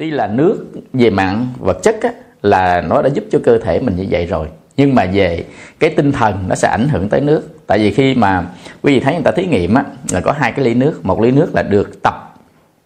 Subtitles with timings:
[0.00, 2.10] tuy là nước về mặn vật chất á,
[2.42, 4.46] là nó đã giúp cho cơ thể mình như vậy rồi.
[4.76, 5.44] Nhưng mà về
[5.78, 7.42] cái tinh thần nó sẽ ảnh hưởng tới nước.
[7.66, 8.46] Tại vì khi mà
[8.82, 11.00] quý vị thấy người ta thí nghiệm á là có hai cái ly nước.
[11.02, 12.38] Một ly nước là được tập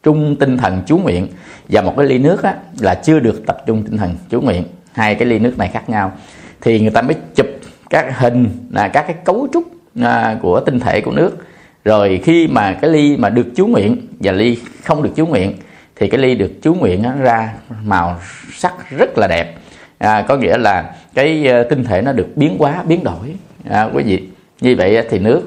[0.03, 1.27] trung tinh thần chú nguyện
[1.69, 4.63] và một cái ly nước á là chưa được tập trung tinh thần chú nguyện.
[4.93, 6.13] Hai cái ly nước này khác nhau.
[6.61, 7.47] Thì người ta mới chụp
[7.91, 9.65] các hình là các cái cấu trúc
[10.01, 11.37] à, của tinh thể của nước.
[11.85, 15.53] Rồi khi mà cái ly mà được chú nguyện và ly không được chú nguyện
[15.97, 17.55] thì cái ly được chú nguyện nó ra
[17.85, 18.17] màu
[18.53, 19.55] sắc rất là đẹp.
[19.99, 23.37] À, có nghĩa là cái ờ, tinh thể nó được biến hóa biến đổi.
[23.71, 24.29] À, quý vị
[24.61, 25.43] như vậy thì nước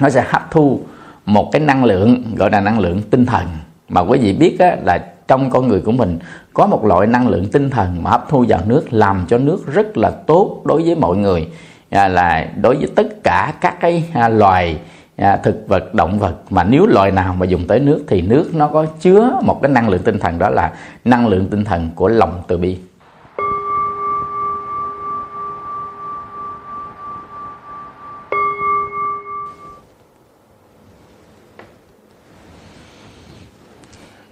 [0.00, 0.80] nó sẽ hấp thu
[1.26, 3.46] một cái năng lượng gọi là năng lượng tinh thần.
[3.88, 6.18] Mà quý vị biết á, là trong con người của mình
[6.52, 9.66] có một loại năng lượng tinh thần mà hấp thu vào nước làm cho nước
[9.74, 11.48] rất là tốt đối với mọi người.
[11.90, 14.78] À, là đối với tất cả các cái à, loài
[15.16, 18.50] à, thực vật động vật mà nếu loài nào mà dùng tới nước thì nước
[18.54, 20.72] nó có chứa một cái năng lượng tinh thần đó là
[21.04, 22.78] năng lượng tinh thần của lòng từ bi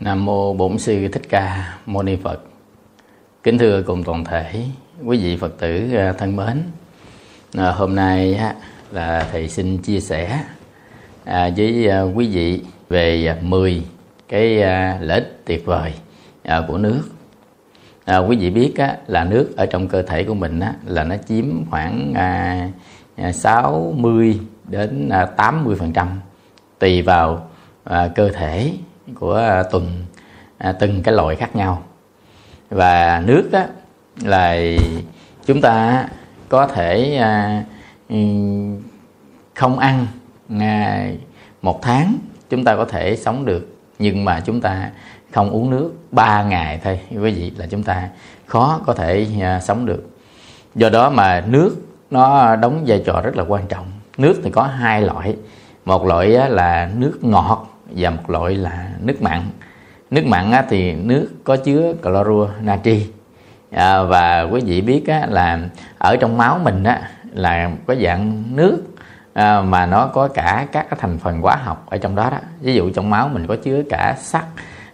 [0.01, 2.41] Nam mô Bổn sư Thích Ca Mâu Ni Phật.
[3.43, 4.65] Kính thưa cùng toàn thể
[5.05, 6.63] quý vị Phật tử à, thân mến.
[7.57, 8.41] À, hôm nay
[8.93, 10.41] là thầy xin chia sẻ
[11.25, 13.83] à, với à, quý vị về à, 10
[14.29, 15.93] cái à, lợi ích tuyệt vời
[16.43, 17.03] à, của nước.
[18.05, 21.05] À, quý vị biết á, là nước ở trong cơ thể của mình á, là
[21.05, 22.69] nó chiếm khoảng à,
[23.17, 26.21] à 60 đến à, 80 phần trăm
[26.79, 27.49] tùy vào
[27.85, 28.73] à, cơ thể
[29.15, 30.05] của à, tuần
[30.59, 31.83] à, từng cái loại khác nhau
[32.71, 33.67] và nước á,
[34.23, 34.61] là
[35.47, 36.07] chúng ta
[36.49, 37.65] có thể à,
[38.09, 38.17] ừ,
[39.55, 40.07] không ăn
[41.63, 42.19] một tháng
[42.51, 43.77] chúng ta có thể sống được.
[43.99, 44.91] Nhưng mà chúng ta
[45.33, 47.01] không uống nước 3 ngày thôi.
[47.11, 48.09] Quý vị là chúng ta
[48.47, 50.11] khó có thể à, sống được.
[50.75, 51.77] Do đó mà nước
[52.11, 53.87] nó đóng vai trò rất là quan trọng.
[54.19, 55.37] Nước thì có hai loại.
[55.85, 59.43] Một loại là nước ngọt và một loại là nước mặn.
[60.11, 63.07] Nước mặn á, thì nước có chứa clorua natri.
[63.71, 65.61] À, và quý vị biết là
[65.99, 68.83] ở trong máu mình á, là có dạng nước
[69.33, 72.39] à, mà nó có cả các cái thành phần hóa học ở trong đó đó.
[72.61, 74.45] Ví dụ trong máu mình có chứa cả sắt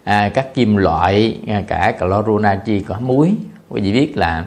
[0.03, 3.35] à, các kim loại à, cả clorua natri có muối.
[3.69, 4.45] Quý vị biết là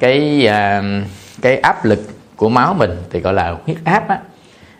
[0.00, 0.82] cái à,
[1.42, 2.00] cái áp lực
[2.36, 4.18] của máu mình thì gọi là huyết áp á.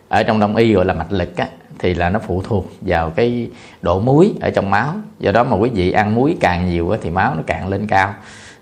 [0.08, 1.46] Ở trong đông y gọi là mạch lực á
[1.78, 3.50] thì là nó phụ thuộc vào cái
[3.82, 4.94] độ muối ở trong máu.
[5.18, 8.14] Do đó mà quý vị ăn muối càng nhiều thì máu nó càng lên cao.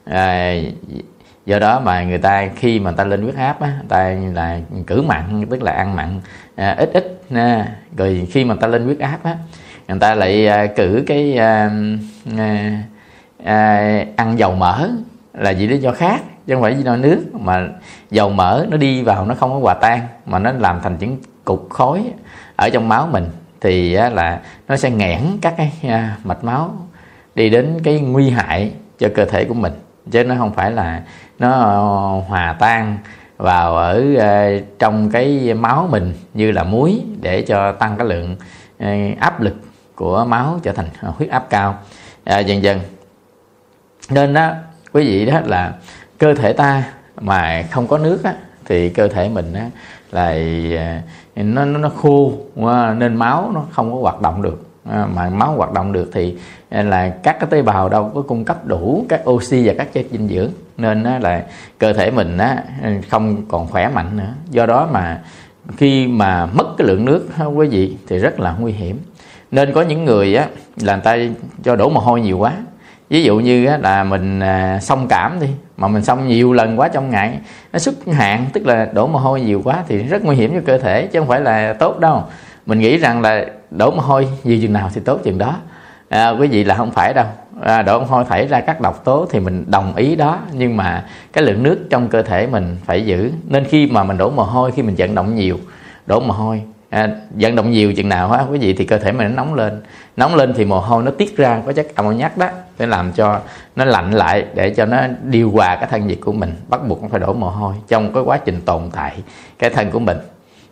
[0.05, 0.55] À,
[1.47, 4.61] do đó mà người ta khi mà người ta lên huyết áp á ta là
[4.87, 6.21] cử mặn tức là ăn mặn
[6.57, 9.37] à, ít ít à, rồi khi mà người ta lên huyết áp á
[9.89, 11.71] người ta lại à, cử cái à,
[12.39, 12.83] à,
[13.45, 14.89] à, ăn dầu mỡ
[15.35, 17.69] là vì lý do khác chứ không phải vì nó nước mà
[18.11, 21.17] dầu mỡ nó đi vào nó không có hòa tan mà nó làm thành những
[21.45, 22.03] cục khối
[22.57, 23.25] ở trong máu mình
[23.61, 26.75] thì là nó sẽ nghẽn các cái à, mạch máu
[27.35, 29.73] đi đến cái nguy hại cho cơ thể của mình
[30.11, 31.03] chứ nó không phải là
[31.41, 31.79] nó ờ,
[32.29, 32.99] hòa tan
[33.37, 38.37] vào ở ờ, trong cái máu mình như là muối để cho tăng cái lượng
[38.79, 38.89] ờ,
[39.21, 39.55] áp lực
[39.95, 41.79] của máu trở thành huyết áp cao.
[42.25, 42.81] À, dần dần.
[44.11, 44.51] Nên đó
[44.93, 45.73] quý vị đó là
[46.19, 46.85] cơ thể ta
[47.21, 48.35] mà không có nước á,
[48.65, 49.71] thì cơ thể mình á,
[50.11, 50.37] là
[51.37, 52.33] nó nó khô
[52.97, 56.37] nên máu nó không có hoạt động được à, mà máu hoạt động được thì
[56.69, 59.93] à, là các cái tế bào đâu có cung cấp đủ các oxy và các
[59.93, 60.51] chất dinh dưỡng.
[60.77, 61.45] Nên là
[61.79, 62.39] cơ thể mình
[63.11, 64.35] không còn khỏe mạnh nữa.
[64.51, 65.21] Do đó mà
[65.77, 68.99] khi mà mất cái lượng nước quý vị thì rất là nguy hiểm.
[69.51, 70.47] Nên có những người á
[70.77, 71.17] là người ta
[71.63, 72.53] cho đổ mồ hôi nhiều quá.
[73.11, 76.89] Ví dụ như là mình à, xông cảm đi mà mình xông nhiều lần quá
[76.89, 77.39] trong ngày
[77.73, 80.61] nó xuất hạn tức là đổ mồ hôi nhiều quá thì rất nguy hiểm cho
[80.67, 82.25] cơ thể chứ không phải là tốt đâu.
[82.67, 85.57] Mình nghĩ rằng là đổ mồ hôi nhiều chừng nào thì tốt chừng đó.
[86.09, 87.27] À, quý vị là không phải đâu.
[87.63, 90.39] À, đổ mồ hôi thải ra các độc tố thì mình đồng ý đó.
[90.53, 93.31] Nhưng mà cái lượng nước trong cơ thể mình phải giữ.
[93.49, 95.59] Nên khi mà mình đổ mồ hôi khi mình vận động nhiều
[96.07, 99.13] đổ mồ hôi à, vận động nhiều chừng nào á quý vị thì cơ thể
[99.13, 99.83] mình nó nóng lên.
[100.17, 102.49] Nóng lên thì mồ hôi nó tiết ra có chất ammoniac đó.
[102.79, 103.41] Để làm cho
[103.77, 106.55] nó lạnh lại để cho nó điều hòa cái thân nhiệt của mình.
[106.69, 109.17] Bắt buộc nó phải đổ mồ hôi trong cái quá trình tồn tại
[109.59, 110.19] cái thân của mình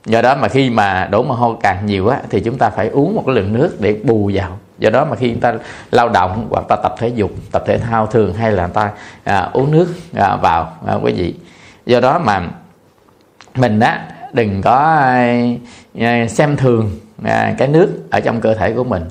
[0.08, 2.88] do đó mà khi mà đổ mồ hôi càng nhiều á thì chúng ta phải
[2.88, 4.58] uống một cái lượng nước để bù vào.
[4.78, 5.54] Do đó mà khi người ta
[5.90, 8.90] lao động hoặc ta tập thể dục tập thể thao thường hay là ta
[9.24, 11.34] à, uống nước à, vào à, quý vị.
[11.86, 12.48] Do đó mà
[13.56, 14.76] mình á đừng có
[16.00, 16.90] à, xem thường
[17.24, 19.04] à, cái nước ở trong cơ thể của mình.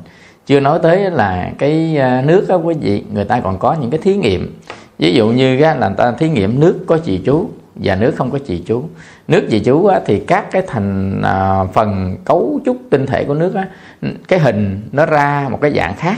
[0.46, 3.92] Chưa nói tới là cái à, nước đó quý vị người ta còn có những
[3.92, 4.60] cái thí nghiệm.
[5.00, 7.50] Ví dụ như là người ta thí nghiệm nước có trì chú
[7.84, 8.84] và nước không có trì chú.
[9.28, 13.34] Nước trì chú á, thì các cái thành à, phần cấu trúc tinh thể của
[13.34, 13.68] nước á,
[14.28, 16.18] cái hình nó ra một cái dạng khác.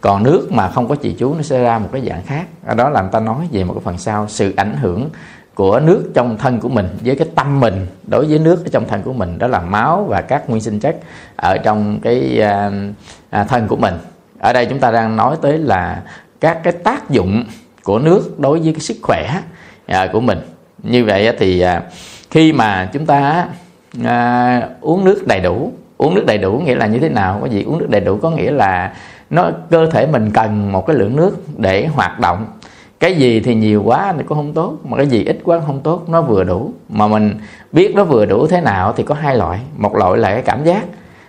[0.00, 2.46] Còn nước mà không có trì chú nó sẽ ra một cái dạng khác.
[2.76, 5.10] Đó là người ta nói về một cái phần sau sự ảnh hưởng
[5.54, 7.86] của nước trong thân của mình với cái tâm mình.
[8.06, 10.80] Đối với nước ở trong thân của mình đó là máu và các nguyên sinh
[10.80, 10.96] chất
[11.36, 12.70] ở trong cái à,
[13.30, 13.94] à, thân của mình.
[14.38, 16.02] Ở đây chúng ta đang nói tới là
[16.40, 17.44] các cái tác dụng
[17.82, 19.40] của nước đối với cái sức khỏe
[19.86, 20.38] à, của mình
[20.82, 21.82] như vậy thì à,
[22.30, 23.46] khi mà chúng ta
[24.04, 27.38] à, uống nước đầy đủ uống nước đầy đủ nghĩa là như thế nào?
[27.40, 28.92] Có gì uống nước đầy đủ có nghĩa là
[29.30, 32.46] nó cơ thể mình cần một cái lượng nước để hoạt động.
[33.00, 35.80] Cái gì thì nhiều quá thì cũng không tốt mà cái gì ít quá không
[35.80, 36.72] tốt nó vừa đủ.
[36.88, 37.34] Mà mình
[37.72, 39.60] biết nó vừa đủ thế nào thì có hai loại.
[39.76, 40.84] Một loại là cái cảm giác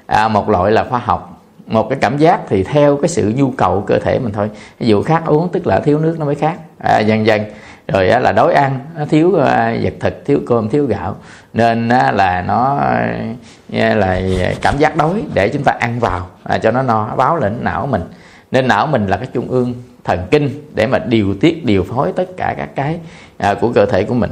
[0.06, 1.42] à, một loại là khoa học.
[1.68, 4.50] Một cái cảm giác thì theo cái sự nhu cầu cơ thể mình thôi.
[4.80, 6.56] Ví dụ khát uống tức là thiếu nước nó mới khác.
[6.78, 7.42] À, dần dần
[7.88, 11.16] rồi là đói ăn nó thiếu ờ, vật thực thiếu cơm thiếu gạo.
[11.54, 12.78] Nên là nó
[13.72, 14.22] ờ, là
[14.62, 17.88] cảm giác đói để chúng ta ăn vào à, cho nó no báo lên não
[17.88, 18.02] mình.
[18.52, 19.74] Nên não mình là cái trung ương
[20.04, 23.00] thần kinh để mà điều tiết điều phối tất cả các cái
[23.38, 24.32] à, của cơ thể của mình.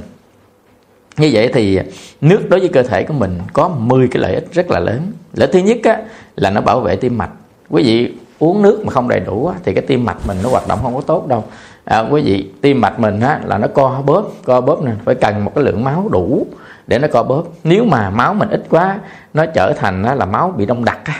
[1.17, 1.79] Như vậy thì
[2.21, 5.11] nước đối với cơ thể của mình có 10 cái lợi ích rất là lớn.
[5.33, 5.97] Lợi thứ nhất á,
[6.35, 7.29] là nó bảo vệ tim mạch.
[7.69, 10.49] Quý vị uống nước mà không đầy đủ á, thì cái tim mạch mình nó
[10.49, 11.43] hoạt động không có tốt đâu
[11.85, 15.15] à, quý vị tim mạch mình á, là nó co bóp co bóp nè phải
[15.15, 16.47] cần một cái lượng máu đủ
[16.87, 17.43] để nó co bóp.
[17.63, 18.99] Nếu mà máu mình ít quá
[19.33, 21.13] nó trở thành á, là máu bị đông đặc á,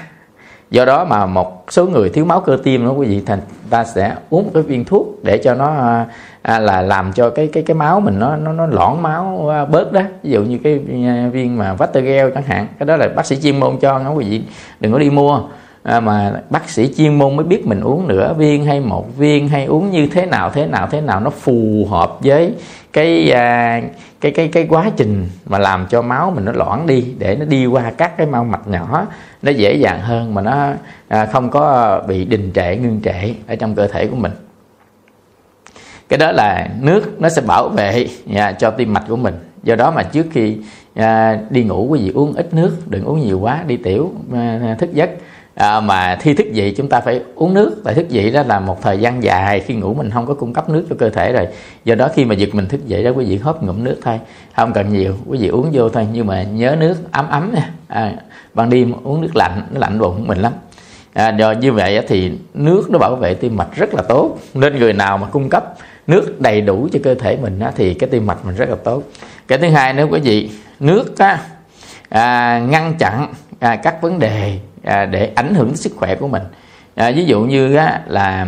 [0.72, 3.40] do đó mà một số người thiếu máu cơ tim đó quý vị thành
[3.70, 6.06] ta sẽ uống một cái viên thuốc để cho nó à,
[6.42, 9.66] à là làm cho cái cái cái máu mình nó nó nó loãng máu à,
[9.66, 10.02] bớt đó.
[10.24, 13.36] Ví dụ như cái à, viên mà Vatergel chẳng hạn cái đó là bác sĩ
[13.44, 14.44] chuyên môn cho nó quý vị
[14.80, 15.42] đừng có đi mua
[15.86, 19.48] à, mà bác sĩ chuyên môn mới biết mình uống nửa viên hay một viên
[19.48, 22.54] hay uống như thế nào thế nào thế nào nó phù hợp với
[22.94, 23.82] cái à,
[24.22, 27.46] cái cái cái quá trình mà làm cho máu mình nó loãng đi để nó
[27.46, 29.08] đi qua các cái mau mạch nhỏ
[29.42, 30.68] nó dễ dàng hơn mà nó
[31.08, 34.32] à, không có bị đình trệ ngưng trệ ở trong cơ thể của mình.
[36.10, 39.36] Cái đó là nước nó sẽ bảo vệ à, cho tim mạch của mình.
[39.64, 40.58] Do đó mà trước khi
[40.96, 44.76] à, đi ngủ quý vị uống ít nước đừng uống nhiều quá đi tiểu à,
[44.80, 45.10] thức giấc
[45.56, 47.82] à, mà khi thức dậy chúng ta phải uống nước.
[47.84, 50.54] Tại thức dậy đó là một thời gian dài khi ngủ mình không có cung
[50.54, 51.48] cấp nước cho cơ thể rồi.
[51.86, 54.20] Do đó khi mà giật mình thức dậy đó quý vị hớp ngụm nước thôi.
[54.56, 56.08] Không cần nhiều quý vị uống vô thôi.
[56.14, 57.70] Nhưng mà nhớ nước ấm ấm nha.
[57.88, 58.14] À,
[58.54, 60.54] ban đêm uống nước lạnh nó lạnh bụng mình lắm.
[61.14, 64.38] À, do như vậy thì nước nó bảo vệ tim mạch rất là tốt.
[64.54, 65.74] Nên người nào mà cung cấp
[66.08, 68.76] nước đầy đủ cho cơ thể mình á, thì cái tim mạch mình rất là
[68.84, 69.04] tốt.
[69.48, 70.50] Cái thứ hai nếu quý vị
[70.80, 71.40] nước á,
[72.10, 76.28] à, ngăn chặn à, các vấn đề à, để ảnh hưởng đến sức khỏe của
[76.28, 76.44] mình.
[76.96, 78.48] À, ví dụ như á, là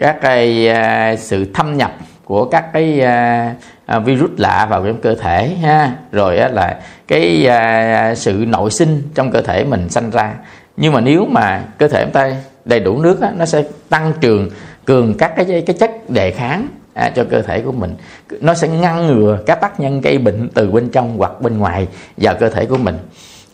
[0.00, 1.92] các cái à, sự thâm nhập
[2.24, 3.54] của các cái à,
[3.86, 5.92] à, virus lạ vào trong cơ thể ha.
[6.12, 10.34] Rồi á, là cái à, sự nội sinh trong cơ thể mình sanh ra.
[10.76, 12.32] Nhưng mà nếu mà cơ thể chúng ta
[12.64, 14.50] đầy đủ nước á, nó sẽ tăng trường
[14.84, 17.94] cường các cái cái chất đề kháng à, cho cơ thể của mình.
[18.40, 21.88] Nó sẽ ngăn ngừa các tác nhân gây bệnh từ bên trong hoặc bên ngoài
[22.16, 22.98] vào cơ thể của mình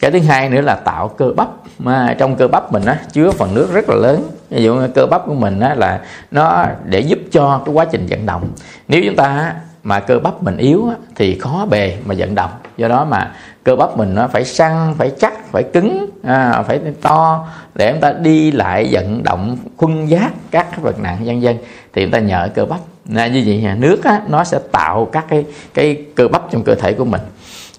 [0.01, 1.49] cái thứ hai nữa là tạo cơ bắp.
[1.79, 4.23] Mà trong cơ bắp mình á chứa phần nước rất là lớn.
[4.51, 6.01] Ví dụ cơ bắp của mình á là
[6.31, 8.49] nó để giúp cho cái quá trình vận động.
[8.89, 12.51] Nếu chúng ta mà cơ bắp mình yếu á, thì khó bề mà vận động.
[12.77, 13.33] Do đó mà
[13.65, 18.01] cơ bắp mình nó phải săn phải chắc phải cứng à, phải to để chúng
[18.01, 21.59] ta đi lại vận động khuân giác các cái vật nặng vân vân
[21.93, 22.81] thì chúng ta nhờ cơ bắp.
[23.09, 26.63] Là như vậy nhà nước á, nó sẽ tạo các cái cái cơ bắp trong
[26.63, 27.21] cơ thể của mình.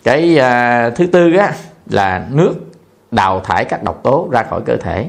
[0.04, 1.54] Cái à, thứ tư á
[1.90, 2.56] là nước
[3.12, 5.08] đào thải các độc tố ra khỏi cơ thể.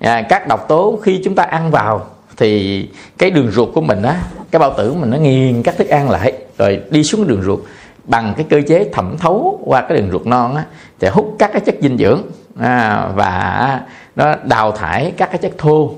[0.00, 2.06] À, các độc tố khi chúng ta ăn vào
[2.36, 5.88] thì cái đường ruột của mình á cái bao tử mình nó nghiền các thức
[5.88, 7.60] ăn lại rồi đi xuống đường ruột.
[8.04, 10.64] Bằng cái cơ chế thẩm thấu qua cái đường ruột non á
[11.00, 12.22] thì hút các cái chất dinh dưỡng
[12.60, 13.80] à, và
[14.16, 15.94] nó đào thải các cái chất thô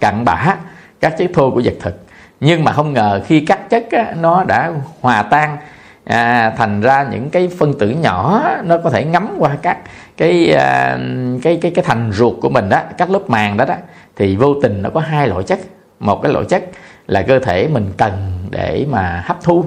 [0.00, 0.56] cặn bã
[1.00, 1.94] các chất thô của vật thực.
[2.40, 5.56] Nhưng mà không ngờ khi các chất á, nó đã hòa tan
[6.10, 9.78] à, thành ra những cái phân tử nhỏ nó có thể ngấm qua các
[10.16, 10.98] cái à,
[11.42, 13.74] cái cái cái thành ruột của mình đó các lớp màng đó đó
[14.16, 15.58] thì vô tình nó có hai loại chất.
[16.00, 16.64] Một cái loại chất
[17.06, 18.12] là cơ thể mình cần
[18.50, 19.64] để mà hấp thu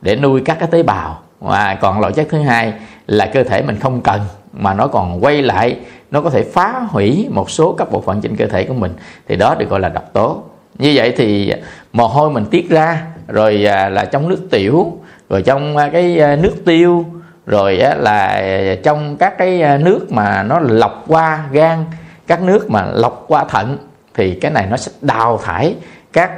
[0.00, 1.20] để nuôi các cái tế bào.
[1.40, 2.72] Và còn loại chất thứ hai
[3.06, 4.20] là cơ thể mình không cần
[4.52, 5.76] mà nó còn quay lại
[6.10, 8.92] nó có thể phá hủy một số các bộ phận trên cơ thể của mình
[9.28, 10.42] thì đó được gọi là độc tố.
[10.78, 11.52] Như vậy thì
[11.92, 14.92] mồ hôi mình tiết ra rồi à, là trong nước tiểu
[15.28, 17.06] rồi trong à, cái à, nước tiêu
[17.46, 18.42] rồi là
[18.82, 21.84] trong các cái à, nước mà nó lọc qua gan
[22.26, 23.78] các nước mà lọc qua thận
[24.14, 25.74] thì cái này nó sẽ đào thải
[26.12, 26.30] các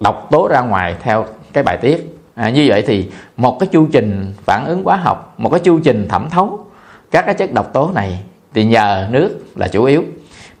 [0.00, 2.18] độc tố ra ngoài theo cái bài tiết.
[2.34, 5.80] À, như vậy thì một cái chu trình phản ứng hóa học một cái chu
[5.84, 6.66] trình thẩm thấu
[7.10, 8.22] các cái chất độc tố này
[8.54, 10.04] thì nhờ nước là chủ yếu.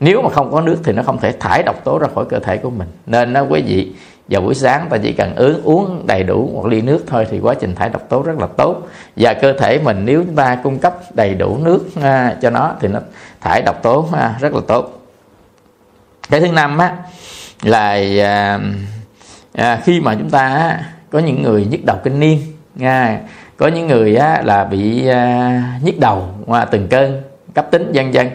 [0.00, 2.38] Nếu mà không có nước thì nó không thể thải độc tố ra khỏi cơ
[2.38, 2.88] thể của mình.
[3.06, 3.92] Nên đó quý vị
[4.28, 7.40] vào buổi sáng ta chỉ cần uống uống đầy đủ một ly nước thôi thì
[7.40, 8.82] quá trình thải độc tố rất là tốt.
[9.16, 12.74] Và cơ thể mình nếu chúng ta cung cấp đầy đủ nước à, cho nó
[12.80, 13.00] thì nó
[13.40, 15.02] thải độc tố à, rất là tốt.
[16.30, 16.96] Cái thứ năm á
[17.62, 18.60] là à,
[19.52, 22.38] à, khi mà chúng ta á, có những người nhức đầu kinh niên
[22.80, 23.20] à,
[23.56, 27.22] có những người á, là bị à, nhức đầu à, từng cơn
[27.54, 28.30] cấp tính vân vân.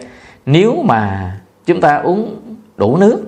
[0.45, 1.31] Nếu mà
[1.65, 2.35] chúng ta uống
[2.77, 3.23] đủ nước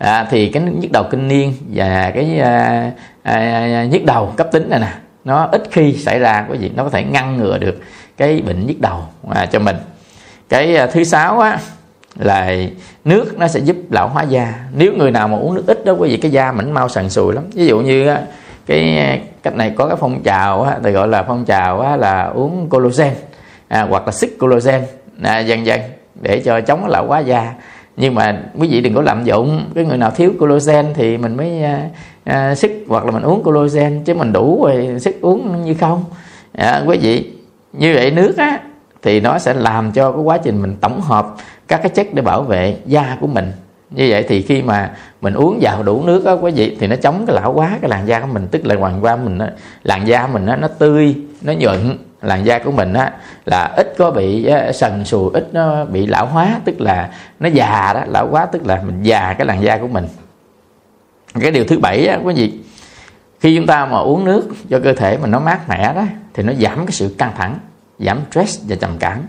[0.00, 2.90] à, thì cái nhức đầu kinh niên và cái à,
[3.22, 4.92] à, à, nhức đầu cấp tính này nè
[5.24, 7.80] nó ít khi xảy ra quý vị nó có thể ngăn ngừa được
[8.16, 8.98] cái bệnh nhức đầu
[9.30, 9.76] à, cho mình.
[10.48, 11.58] Cái à, thứ sáu á
[12.18, 12.52] là
[13.04, 14.54] nước nó sẽ giúp lão hóa da.
[14.76, 17.10] Nếu người nào mà uống nước ít đó quý vị cái da mình mau sần
[17.10, 17.44] sùi lắm.
[17.54, 18.20] Ví dụ như á,
[18.66, 22.22] cái cách này có cái phong trào á, thì gọi là phong trào á, là
[22.22, 23.14] uống collagen
[23.68, 24.82] à, hoặc là xích collagen
[25.22, 25.80] à, dần dần
[26.14, 27.54] để cho chống lão hóa da
[28.00, 31.36] nhưng mà quý vị đừng có lạm dụng cái người nào thiếu collagen thì mình
[31.36, 31.88] mới à,
[32.24, 36.04] à, sức hoặc là mình uống collagen chứ mình đủ rồi sức uống như không.
[36.52, 37.30] À, quý vị
[37.72, 38.60] như vậy nước á
[39.02, 41.34] thì nó sẽ làm cho cái quá trình mình tổng hợp
[41.68, 43.52] các cái chất để bảo vệ da của mình.
[43.90, 44.90] Như vậy thì khi mà
[45.20, 47.90] mình uống vào đủ nước á quý vị thì nó chống cái lão hóa cái
[47.90, 49.46] làn da của mình tức là hoàng qua mình nó,
[49.82, 53.12] làn da mình nó, nó tươi nó nhuận làn da của mình á
[53.44, 57.10] là ít có bị sần sùi ít nó bị lão hóa tức là
[57.40, 60.08] nó già đó lão hóa tức là mình già cái làn da của mình.
[61.40, 62.52] Cái điều thứ bảy á quý vị
[63.40, 66.42] khi chúng ta mà uống nước cho cơ thể mình nó mát mẻ đó thì
[66.42, 67.58] nó giảm cái sự căng thẳng
[67.98, 69.22] giảm stress và trầm cảm.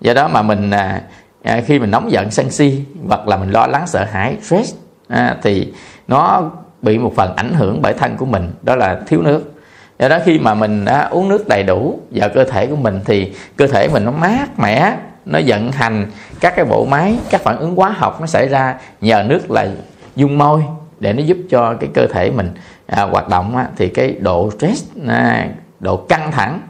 [0.00, 1.02] Do đó mà mình à,
[1.42, 4.74] à khi mình nóng giận sân si hoặc là mình lo lắng sợ hãi stress
[5.08, 5.72] à, thì
[6.08, 6.50] nó
[6.82, 9.55] bị một phần ảnh hưởng bởi thân của mình đó là thiếu nước
[9.98, 13.00] do đó khi mà mình đã uống nước đầy đủ vào cơ thể của mình
[13.04, 16.06] thì cơ thể mình nó mát mẻ nó vận hành
[16.40, 19.68] các cái bộ máy các phản ứng hóa học nó xảy ra nhờ nước là
[20.16, 20.62] dung môi
[21.00, 22.50] để nó giúp cho cái cơ thể mình
[22.86, 25.46] à, hoạt động á, thì cái độ stress à,
[25.80, 26.60] độ căng thẳng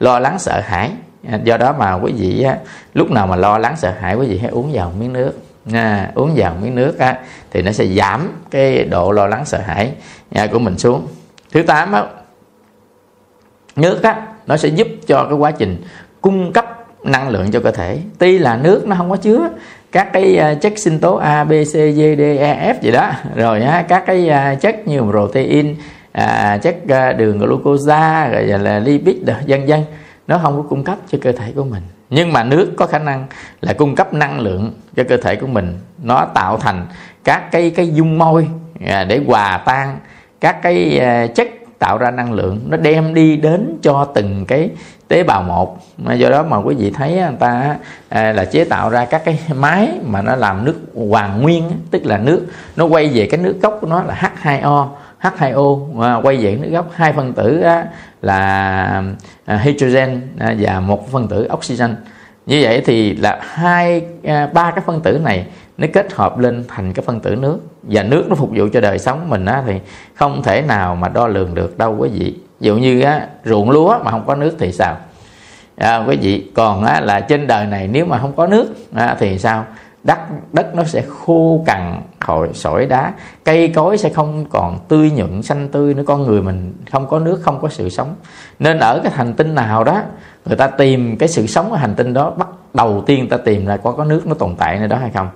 [0.00, 0.90] lo lắng sợ hãi
[1.30, 2.56] à, do đó mà quý vị á,
[2.94, 5.32] lúc nào mà lo lắng sợ hãi quý vị hãy uống vào miếng nước
[5.72, 7.18] à, uống vào miếng nước á,
[7.50, 9.92] thì nó sẽ giảm cái độ lo lắng sợ hãi
[10.34, 11.06] à, của mình xuống.
[11.52, 12.02] Thứ tám á,
[13.76, 15.82] nước á nó sẽ giúp cho cái quá trình
[16.20, 16.66] cung cấp
[17.04, 17.98] năng lượng cho cơ thể.
[18.18, 19.48] Tuy là nước nó không có chứa
[19.92, 23.10] các cái à, chất sinh tố A, B, C, D, D, E, F gì đó.
[23.36, 25.76] Rồi á, các cái à, chất như protein
[26.12, 29.16] à, chất à, đường glucose rồi là lipid
[29.46, 29.80] vân vân.
[30.26, 31.82] Nó không có cung cấp cho cơ thể của mình.
[32.10, 33.26] Nhưng mà nước có khả năng
[33.60, 35.78] là cung cấp năng lượng cho cơ thể của mình.
[36.02, 36.86] Nó tạo thành
[37.24, 38.48] các cái cái dung môi
[38.80, 39.98] để hòa tan
[40.40, 41.00] các cái
[41.34, 44.70] chất tạo ra năng lượng, nó đem đi đến cho từng cái
[45.08, 45.78] tế bào một.
[46.16, 47.76] Do đó mà quý vị thấy người ta
[48.08, 52.06] à, là chế tạo ra các cái máy mà nó làm nước hoàn nguyên tức
[52.06, 54.88] là nước, nó quay về cái nước gốc của nó là H2O
[55.22, 56.90] H2O à, quay về nước gốc.
[56.94, 57.64] Hai phân tử
[58.22, 59.02] là
[59.44, 60.20] à, hydrogen
[60.58, 61.96] và một phân tử oxygen.
[62.46, 64.02] Như vậy thì là hai
[64.52, 65.46] ba cái phân tử này
[65.78, 67.58] nó kết hợp lên thành cái phân tử nước.
[67.82, 69.80] Và nước nó phục vụ cho đời sống mình á, thì
[70.14, 72.34] không thể nào mà đo lường được đâu quý vị.
[72.60, 74.96] Ví dụ như á, ruộng lúa mà không có nước thì sao?
[75.76, 79.16] À, quý vị còn á, là trên đời này nếu mà không có nước á,
[79.18, 79.64] thì sao?
[80.04, 80.18] Đất
[80.52, 83.12] đất nó sẽ khô cằn khỏi sỏi đá.
[83.44, 86.02] Cây cối sẽ không còn tươi nhuận xanh tươi nữa.
[86.06, 88.14] Con người mình không có nước không có sự sống.
[88.58, 90.02] Nên ở cái hành tinh nào đó
[90.46, 93.66] người ta tìm cái sự sống ở hành tinh đó bắt đầu tiên ta tìm
[93.66, 95.28] là có có nước nó tồn tại nơi đó hay không?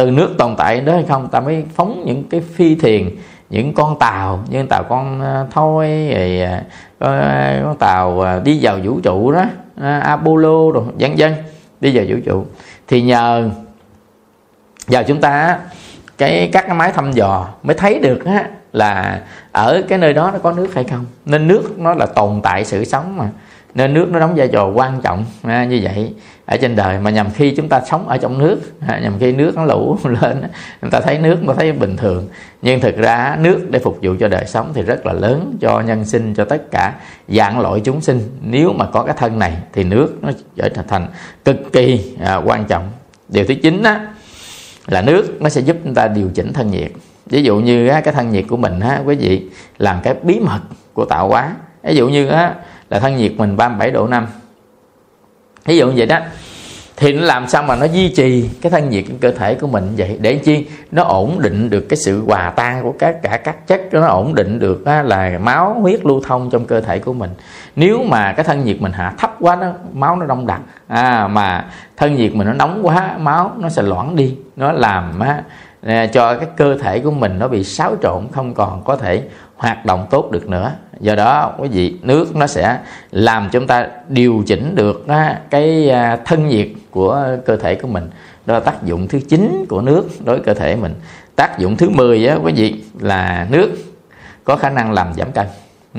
[0.00, 3.10] Từ nước tồn tại đó hay không ta mới phóng những cái phi thuyền
[3.50, 6.62] những con tàu như tàu con à, thôi rồi à,
[6.98, 7.20] con,
[7.64, 9.44] con tàu à, đi vào vũ trụ đó
[10.00, 11.34] Apollo rồi vân vân
[11.80, 12.46] đi vào vũ trụ.
[12.88, 13.50] Thì nhờ
[14.86, 15.58] vào chúng ta
[16.18, 19.20] cái các cái máy thăm dò mới thấy được á, là
[19.52, 21.04] ở cái nơi đó nó có nước hay không.
[21.24, 23.28] Nên nước nó là tồn tại sự sống mà
[23.74, 26.14] nên nước nó đóng vai trò quan trọng à, như vậy
[26.50, 29.32] ở trên đời mà nhằm khi chúng ta sống ở trong nước à, nhằm khi
[29.32, 30.42] nước nó lũ lên
[30.80, 32.28] chúng ta thấy nước mà thấy bình thường.
[32.62, 35.80] Nhưng thực ra nước để phục vụ cho đời sống thì rất là lớn cho
[35.80, 36.94] nhân sinh cho tất cả
[37.28, 38.20] dạng loại chúng sinh.
[38.42, 41.06] Nếu mà có cái thân này thì nước nó trở thành
[41.44, 42.90] cực kỳ à, quan trọng.
[43.28, 44.06] Điều thứ chín á,
[44.86, 46.90] là nước nó sẽ giúp chúng ta điều chỉnh thân nhiệt.
[47.26, 50.40] Ví dụ như á, cái thân nhiệt của mình á, quý vị làm cái bí
[50.40, 50.60] mật
[50.92, 51.54] của tạo hóa.
[51.82, 52.54] Ví dụ như á,
[52.90, 54.26] là thân nhiệt mình 37 độ 5
[55.64, 56.18] ví dụ như vậy đó.
[56.96, 59.66] Thì nó làm sao mà nó duy trì cái thân nhiệt của cơ thể của
[59.66, 60.18] mình vậy?
[60.20, 60.66] Để chi?
[60.90, 64.34] Nó ổn định được cái sự hòa tan của các cả các chất nó ổn
[64.34, 67.30] định được á, là máu huyết lưu thông trong cơ thể của mình.
[67.76, 71.28] Nếu mà cái thân nhiệt mình hạ thấp quá nó máu nó đông đặc à,
[71.28, 71.64] mà
[71.96, 74.36] thân nhiệt mình nó nóng quá máu nó sẽ loãng đi.
[74.56, 75.42] Nó làm á,
[75.82, 79.22] cho cái cơ thể của mình nó bị xáo trộn không còn có thể
[79.56, 80.72] hoạt động tốt được nữa.
[81.00, 82.78] Do đó quý vị nước nó sẽ
[83.10, 85.06] làm chúng ta điều chỉnh được
[85.50, 88.10] cái à, thân nhiệt của cơ thể của mình.
[88.46, 90.94] Đó là tác dụng thứ chín của nước đối với cơ thể mình.
[91.36, 93.70] Tác dụng thứ 10 á quý vị là nước
[94.44, 95.46] có khả năng làm giảm cân.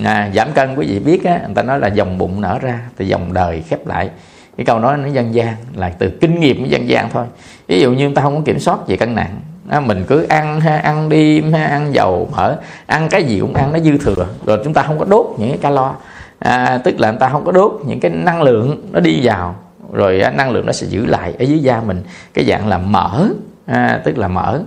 [0.03, 2.79] À, giảm cân quý vị biết á người ta nói là dòng bụng nở ra
[2.97, 4.09] thì dòng đời khép lại.
[4.57, 7.25] Cái câu nói nó dân gian là từ kinh nghiệm của dân gian thôi.
[7.67, 9.39] Ví dụ như người ta không có kiểm soát về cân nặng
[9.71, 12.55] à, mình cứ ăn ha, ăn đi ha, ăn dầu mỡ.
[12.85, 14.27] Ăn cái gì cũng ăn nó dư thừa.
[14.45, 15.93] Rồi chúng ta không có đốt những cái calo.
[16.39, 19.55] À, tức là người ta không có đốt những cái năng lượng nó đi vào.
[19.93, 22.03] Rồi à, năng lượng nó sẽ giữ lại ở dưới da mình.
[22.33, 23.27] Cái dạng là mỡ.
[23.65, 24.59] À, tức là mỡ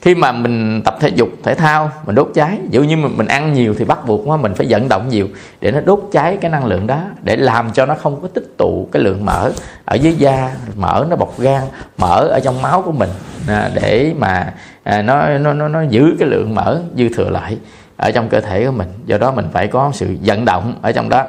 [0.00, 3.26] khi mà mình tập thể dục thể thao mình đốt cháy dụ như mình, mình
[3.26, 5.28] ăn nhiều thì bắt buộc mình phải vận động nhiều
[5.60, 8.54] để nó đốt cháy cái năng lượng đó để làm cho nó không có tích
[8.56, 9.50] tụ cái lượng mỡ
[9.84, 11.62] ở dưới da mỡ nó bọc gan
[11.98, 13.10] mỡ ở trong máu của mình
[13.48, 14.52] à, để mà
[14.82, 17.58] à, nó, nó nó nó giữ cái lượng mỡ dư thừa lại
[17.98, 18.88] ở trong cơ thể của mình.
[19.06, 21.26] Do đó mình phải có sự vận động ở trong đó.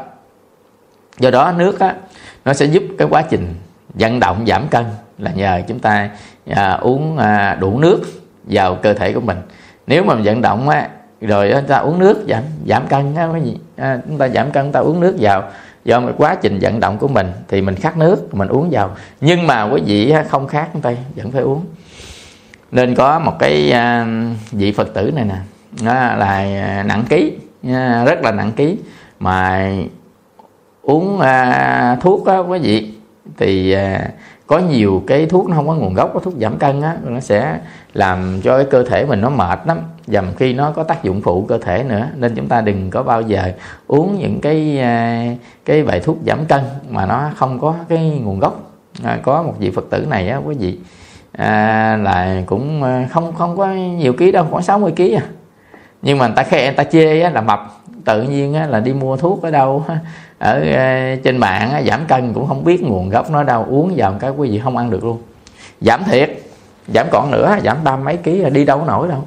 [1.19, 1.95] Do đó nước á
[2.45, 3.55] nó sẽ giúp cái quá trình
[3.93, 4.85] vận động giảm cân
[5.17, 6.09] là nhờ chúng ta
[6.49, 8.01] à, uống à, đủ nước
[8.49, 9.37] vào cơ thể của mình.
[9.87, 10.89] Nếu mà vận động á
[11.21, 14.51] rồi chúng ta uống nước giảm giảm cân á cái gì à, chúng ta giảm
[14.51, 15.43] cân chúng ta uống nước vào.
[15.85, 18.95] Do một quá trình vận động của mình thì mình khát nước mình uống vào.
[19.21, 21.65] Nhưng mà quý vị không khát chúng ta vẫn phải uống.
[22.71, 24.07] Nên có một cái à,
[24.51, 25.35] vị phật tử này nè
[26.17, 26.25] là
[26.65, 27.33] à, nặng ký
[27.67, 28.77] à, rất là nặng ký.
[29.19, 29.71] Mà
[30.81, 32.93] uống à, thuốc á quý vị
[33.37, 34.09] thì à,
[34.49, 37.19] có nhiều cái thuốc nó không có nguồn gốc có thuốc giảm cân á nó
[37.19, 37.59] sẽ
[37.93, 39.79] làm cho cái cơ thể mình nó mệt lắm.
[40.07, 43.03] Dầm khi nó có tác dụng phụ cơ thể nữa nên chúng ta đừng có
[43.03, 43.51] bao giờ
[43.87, 45.25] uống những cái à,
[45.65, 48.71] cái bài thuốc giảm cân mà nó không có cái nguồn gốc.
[49.03, 50.79] À, có một vị phật tử này á quý vị
[51.31, 55.23] à, là cũng à, không không có nhiều ký đâu khoảng 60 ký à.
[56.01, 57.78] Nhưng mà người ta khe người ta chê á, là mập
[58.09, 59.85] tự nhiên á, là đi mua thuốc ở đâu
[60.39, 64.15] ở ờ, trên mạng giảm cân cũng không biết nguồn gốc nó đâu uống vào
[64.19, 65.17] cái quý vị không ăn được luôn.
[65.81, 66.29] Giảm thiệt
[66.93, 69.23] giảm còn nữa giảm ba mấy ký ờ, đi đâu nổi đâu.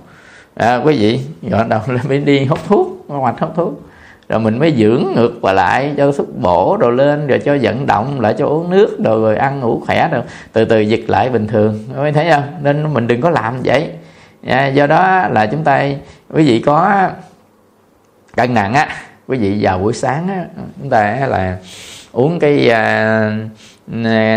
[0.55, 3.83] À, quý vị rồi đầu là mới đi hút thuốc hoạch hút thuốc.
[4.29, 7.87] Rồi mình mới dưỡng ngược và lại cho thuốc bổ đồ lên rồi cho vận
[7.87, 11.29] động lại cho uống nước rồi, rồi ăn ngủ khỏe rồi từ từ dịch lại
[11.29, 12.45] bình thường mới thấy không?
[12.63, 13.91] Nên mình đừng có làm vậy.
[14.47, 15.85] À, do đó là chúng ta
[16.33, 17.09] quý vị có
[18.37, 18.89] cân nặng á.
[19.27, 20.45] Quý vị vào buổi sáng á,
[20.81, 21.59] chúng ta là
[22.13, 23.31] uống cái à,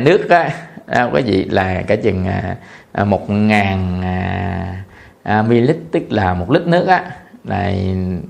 [0.03, 0.49] nước á.
[0.85, 2.55] À, quý vị là cả chừng à,
[2.91, 4.83] à, một ngàn à,
[5.23, 7.03] à, ml tức là một lít nước á
[7.43, 7.73] là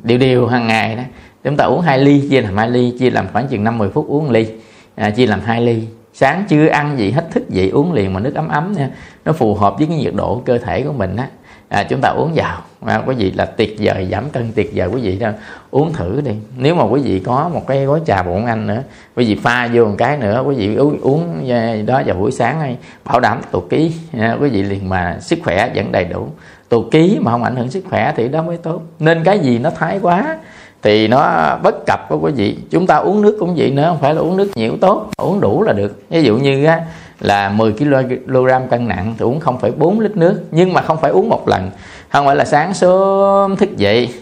[0.04, 1.04] đều đều hàng ngày đó.
[1.44, 4.08] Chúng ta uống hai ly chia làm hai ly chia làm khoảng chừng 50 phút
[4.08, 4.48] uống ly.
[4.96, 5.88] À, chia làm hai ly.
[6.14, 8.90] Sáng chưa ăn gì hết thức dậy uống liền mà nước ấm ấm nha.
[9.26, 11.28] Nó phù hợp với cái nhiệt độ cơ thể của mình á
[11.70, 12.62] à, chúng ta uống vào.
[12.86, 15.30] À, quý vị là tuyệt vời giảm cân tuyệt vời quý vị đó.
[15.72, 16.32] Uống thử đi.
[16.58, 18.82] Nếu mà quý vị có một cái gói trà bụng anh nữa
[19.16, 22.32] quý vị pha vô một cái nữa quý vị uống, uống à, đó vào buổi
[22.32, 23.92] sáng hay bảo đảm tụt ký.
[24.18, 26.28] À, quý vị liền mà sức khỏe vẫn đầy đủ.
[26.70, 28.82] Tụt ký mà không ảnh hưởng sức khỏe thì đó mới tốt.
[29.00, 30.38] Nên cái gì nó thái quá
[30.82, 32.58] thì nó bất cập của quý vị.
[32.70, 35.42] Chúng ta uống nước cũng vậy nữa không phải là uống nước nhiều tốt uống
[35.42, 36.02] đủ là được.
[36.10, 36.82] Ví dụ như á,
[37.20, 41.30] là 10 kg cân nặng thì uống 0,4 lít nước nhưng mà không phải uống
[41.30, 41.72] một lần.
[42.10, 44.14] Không phải là sáng sớm thức dậy.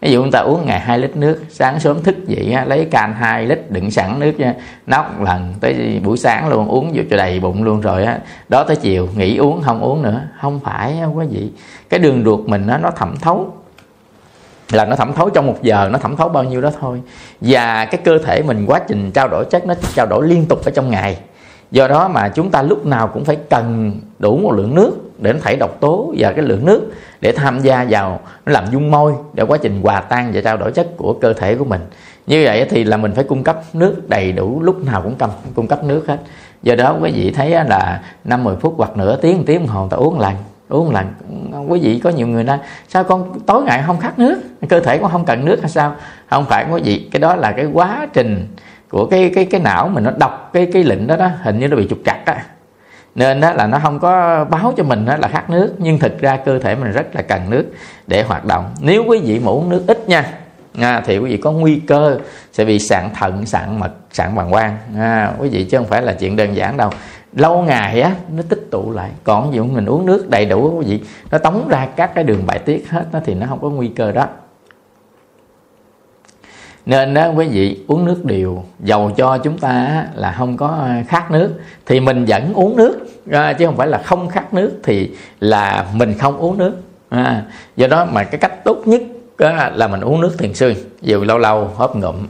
[0.00, 3.14] Ví dụ chúng ta uống ngày 2 lít nước sáng sớm thức dậy lấy can
[3.14, 4.54] 2 lít đựng sẵn nước nha
[4.86, 8.18] nóc lần tới buổi sáng luôn uống vô cho đầy bụng luôn rồi á.
[8.48, 10.20] Đó tới chiều nghỉ uống không uống nữa.
[10.40, 11.52] Không phải không có gì.
[11.88, 13.52] Cái đường ruột mình nó nó thẩm thấu.
[14.72, 17.00] Là nó thẩm thấu trong một giờ nó thẩm thấu bao nhiêu đó thôi.
[17.40, 20.64] Và cái cơ thể mình quá trình trao đổi chất nó trao đổi liên tục
[20.64, 21.18] ở trong ngày
[21.70, 25.32] do đó mà chúng ta lúc nào cũng phải cần đủ một lượng nước để
[25.32, 28.90] nó thải độc tố và cái lượng nước để tham gia vào nó làm dung
[28.90, 31.80] môi để quá trình hòa tan và trao đổi chất của cơ thể của mình.
[32.26, 35.30] Như vậy thì là mình phải cung cấp nước đầy đủ lúc nào cũng cần
[35.54, 36.18] cung cấp nước hết.
[36.62, 39.68] Do đó quý vị thấy là năm 10 phút hoặc nửa tiếng một tiếng một
[39.70, 40.34] hồ ta uống lần
[40.68, 41.06] uống lần.
[41.68, 44.40] Quý vị có nhiều người nói, sao con tối ngày không khát nước?
[44.68, 45.94] Cơ thể con không cần nước hay sao?
[46.30, 48.46] Không phải quý vị, cái đó là cái quá trình
[48.90, 51.68] của cái cái cái não mình nó đọc cái cái lệnh đó đó hình như
[51.68, 52.44] nó bị trục trặc á.
[53.14, 56.18] Nên đó là nó không có báo cho mình đó là khát nước nhưng thực
[56.20, 57.64] ra cơ thể mình rất là cần nước
[58.06, 58.70] để hoạt động.
[58.80, 60.24] Nếu quý vị mà uống nước ít nha
[60.80, 62.18] à, thì quý vị có nguy cơ
[62.52, 64.76] sẽ bị sạn thận sạn mật sạn bàng quang.
[64.98, 66.90] À, quý vị chứ không phải là chuyện đơn giản đâu.
[67.32, 69.10] Lâu ngày á nó tích tụ lại.
[69.24, 72.24] Còn ví dụ mình uống nước đầy đủ quý vị nó tống ra các cái
[72.24, 74.26] đường bài tiết hết nó thì nó không có nguy cơ đó
[76.88, 80.90] nên đó quý vị uống nước điều dầu cho chúng ta là không có ờ,
[81.08, 81.54] khát nước.
[81.86, 82.98] Thì mình vẫn uống nước
[83.30, 86.72] à, chứ không phải là không khát nước thì là mình không uống nước.
[87.08, 87.42] À,
[87.76, 89.02] do đó mà cái cách tốt nhất
[89.76, 90.74] là mình uống nước thường xuyên.
[91.02, 92.26] Dù lâu lâu hớp ngụm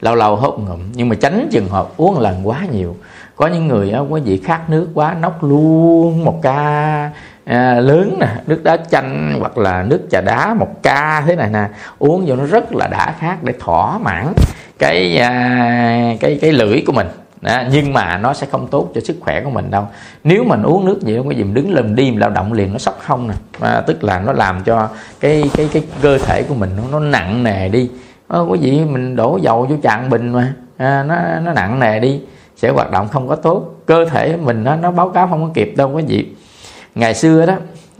[0.00, 0.80] lâu lâu hớp ngụm.
[0.94, 2.96] Nhưng mà tránh trường hợp uống lần quá nhiều.
[3.36, 7.10] Có những người đó quý vị khát nước quá nốc luôn một ca
[7.48, 11.50] à, lớn nè nước đá chanh hoặc là nước trà đá một ca thế này
[11.52, 14.26] nè uống vô nó rất là đã khát để thỏa mãn
[14.78, 17.06] cái à, cái cái lưỡi của mình.
[17.40, 19.86] Đó, nhưng mà nó sẽ không tốt cho sức khỏe của mình đâu.
[20.24, 22.52] Nếu mình uống nước gì không có gì mình đứng lên đi mình lao động
[22.52, 23.34] liền nó sốc không nè.
[23.60, 24.88] À, tức là nó làm cho
[25.20, 27.90] cái cái cái cơ thể của mình nó, nó nặng nề đi.
[28.28, 30.54] À, quý vị mình đổ dầu vô tràn bình mà.
[30.76, 32.20] À, nó nó nặng nề đi
[32.56, 33.74] sẽ hoạt động không có tốt.
[33.86, 36.26] Cơ thể mình nó, nó báo cáo không có kịp đâu quý vị
[36.98, 37.54] ngày xưa đó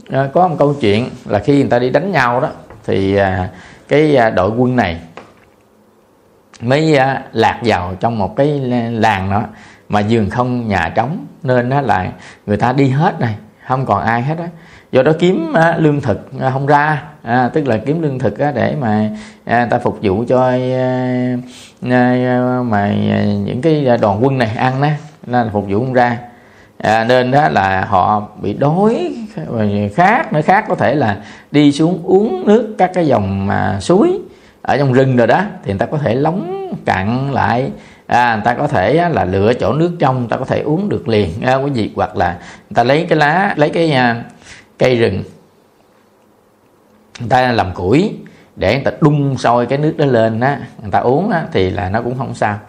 [0.09, 2.49] ờ, có một câu chuyện là khi người ta đi đánh nhau đó
[2.85, 3.49] thì à,
[3.87, 4.99] cái à, đội quân này
[6.61, 8.47] mới à, lạc vào trong một cái
[8.91, 9.43] làng đó
[9.89, 12.11] mà giường không nhà trống nên đó là
[12.45, 13.35] người ta đi hết này
[13.67, 14.47] không còn ai hết á.
[14.91, 19.09] Do đó kiếm lương thực không ra à, tức là kiếm lương thực để mà
[19.45, 20.51] à, ta phục vụ cho
[22.63, 22.93] mà
[23.45, 24.87] những cái đoàn quân này ăn đó
[25.25, 26.17] nên phục vụ không ra
[26.83, 29.15] à, nên đó là họ bị đói.
[29.95, 31.17] Khác nữa khác có thể là
[31.51, 34.19] đi xuống uống nước các cái dòng mà suối
[34.61, 37.71] ở trong rừng rồi đó thì người ta có thể lóng cặn lại.
[38.07, 40.89] À, người ta có thể là lựa chỗ nước trong người ta có thể uống
[40.89, 41.29] được liền.
[41.41, 42.29] À, quý vị hoặc là
[42.69, 44.23] người ta lấy cái lá lấy cái à,
[44.77, 45.23] cây rừng
[47.19, 48.15] người ta làm củi
[48.55, 51.69] để người ta đun sôi cái nước đó lên á người ta uống á, thì
[51.69, 52.59] là nó cũng không sao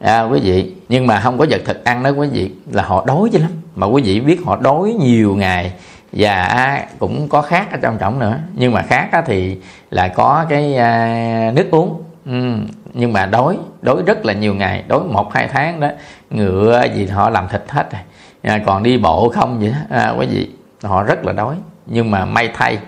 [0.00, 3.04] à, quý vị nhưng mà không có vật thực ăn đó quý vị là họ
[3.06, 3.50] đói chứ lắm.
[3.74, 5.72] Mà quý vị biết họ đói nhiều ngày
[6.12, 8.38] và cũng có khác ở trong trọng nữa.
[8.54, 9.58] Nhưng mà khác thì
[9.90, 12.02] là có cái à, nước uống.
[12.26, 12.54] Ừ.
[12.94, 15.88] nhưng mà đói đói rất là nhiều ngày đói một hai tháng đó
[16.30, 18.00] ngựa gì họ làm thịt hết rồi.
[18.42, 19.96] À, còn đi bộ không vậy đó.
[19.98, 20.48] À, quý vị
[20.82, 21.54] họ rất là đói.
[21.86, 22.78] Nhưng mà may thay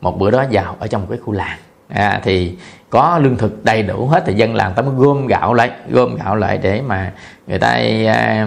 [0.00, 1.58] một bữa đó vào ở trong một cái khu làng
[1.94, 2.56] à, thì
[2.90, 6.16] có lương thực đầy đủ hết thì dân làng ta mới gom gạo lại gom
[6.16, 7.12] gạo lại để mà
[7.46, 7.68] người ta
[8.06, 8.46] à,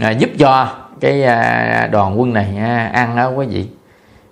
[0.00, 0.68] à, giúp cho
[1.00, 3.66] cái à, đoàn quân này à, ăn đó quý vị.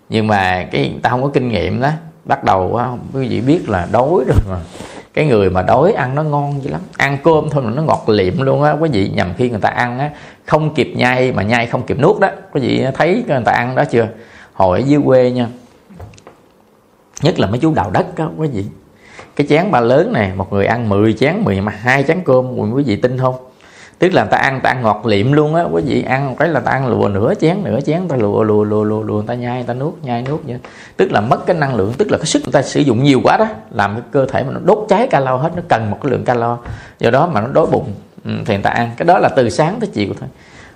[0.08, 1.90] Nhưng mà cái ta không có kinh nghiệm đó
[2.24, 4.56] bắt đầu á quý vị biết là đói rồi mà.
[5.14, 6.80] Cái người mà đói ăn nó ngon dữ lắm.
[6.96, 9.68] Ăn cơm thôi mà nó ngọt liệm luôn á quý vị nhầm khi người ta
[9.68, 10.10] ăn á
[10.46, 13.74] không kịp nhai mà nhai không kịp nuốt đó quý vị thấy người ta ăn
[13.74, 14.08] đó chưa?
[14.52, 15.46] Hồi ở dưới quê nha
[17.22, 18.64] nhất là mấy chú đào đất đó quý vị.
[19.36, 22.96] Cái chén ba lớn này một người ăn 10 chén 12 chén cơm, quý vị
[22.96, 23.34] tin không?
[24.00, 26.60] Tức là ta ăn ta ăn ngọt liệm luôn á, quý vị ăn cái là
[26.60, 29.62] ta ăn lùa nửa chén nửa chén ta lùa lùa lùa lùa lùa ta nhai
[29.62, 30.58] ta nuốt, nhai, nuốt vậy.
[30.96, 33.20] Tức là mất cái năng lượng, tức là cái sức người ta sử dụng nhiều
[33.24, 35.98] quá đó, làm cái cơ thể mà nó đốt cháy calo hết, nó cần một
[36.02, 36.58] cái lượng calo.
[36.98, 37.92] Do đó mà nó đói bụng
[38.24, 38.90] ừ, thì người ta ăn.
[38.96, 40.28] Cái đó là từ sáng tới chiều thôi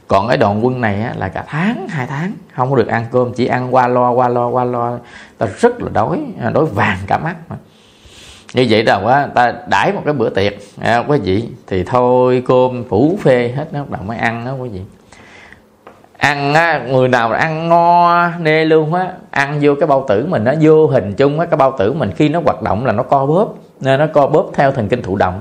[0.08, 3.04] còn cái đoàn quân này á, là cả tháng hai tháng không có được ăn
[3.12, 4.98] cơm chỉ ăn qua lo qua lo qua lo
[5.38, 6.20] ta rất là đói
[6.54, 7.56] đói vàng cả mắt mà.
[8.54, 10.52] Như vậy đâu quá ta đãi một cái bữa tiệc.
[10.80, 14.52] À, quý vị thì thôi cơm phủ phê hết nó bắt đầu mới ăn đó
[14.52, 14.80] quý vị.
[16.18, 20.44] Ăn á, người nào ăn ngo nê luôn á ăn vô cái bao tử mình
[20.44, 23.02] nó vô hình chung á cái bao tử mình khi nó hoạt động là nó
[23.02, 25.40] co bóp nên nó co bóp theo thần kinh thụ động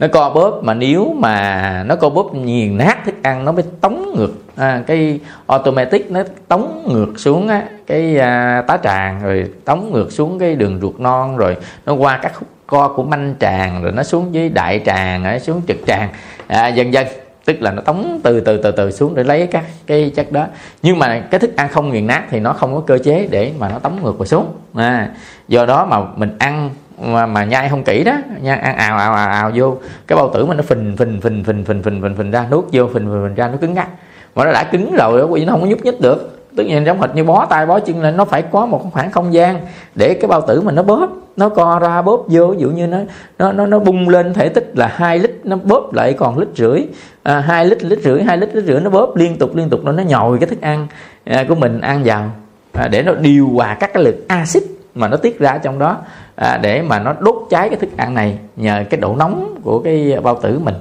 [0.00, 3.64] nó co bóp mà nếu mà nó co bóp nghiền nát thức ăn nó mới
[3.80, 4.32] tống ngược.
[4.56, 10.12] À, cái automatic nó tống ngược xuống á, cái à, tá tràng rồi tống ngược
[10.12, 13.92] xuống cái đường ruột non rồi nó qua các khúc co của manh tràng rồi
[13.92, 16.08] nó xuống dưới đại tràng rồi xuống trực tràng.
[16.46, 17.06] À, dần dần
[17.44, 20.46] tức là nó tống từ từ từ từ xuống để lấy các cái chất đó.
[20.82, 23.52] Nhưng mà cái thức ăn không nghiền nát thì nó không có cơ chế để
[23.58, 24.46] mà nó tống ngược vào xuống.
[24.74, 25.08] À,
[25.48, 29.14] do đó mà mình ăn mà, mà nhai không kỹ đó nhai ăn ào ào
[29.14, 29.76] ào, ào vô.
[30.06, 32.64] Cái bao tử mình nó phình phình phình phình phình phình phình phình ra nuốt
[32.72, 33.88] vô phình phình, phình ra nó cứng ngắc.
[34.34, 36.36] Mà nó đã cứng rồi quý nó không có nhúc nhích được.
[36.56, 39.10] Tất nhiên giống hệt như bó tay bó chân lên nó phải có một khoảng
[39.10, 39.60] không gian
[39.94, 42.46] để cái bao tử mình nó bóp nó co ra bóp vô.
[42.46, 42.98] Ví dụ như nó
[43.38, 46.48] nó nó, nó bung lên thể tích là hai lít nó bóp lại còn lít
[46.56, 46.86] rưỡi.
[47.22, 49.84] À, 2 lít lít rưỡi hai lít lít rưỡi nó bóp liên tục liên tục
[49.84, 50.86] nó nó nhồi cái thức ăn
[51.24, 52.30] à, của mình ăn vào.
[52.72, 54.62] À, để nó điều hòa các cái lực axit
[54.94, 55.96] mà nó tiết ra trong đó
[56.40, 59.78] à, để mà nó đốt cháy cái thức ăn này nhờ cái độ nóng của
[59.78, 60.74] cái bao tử mình.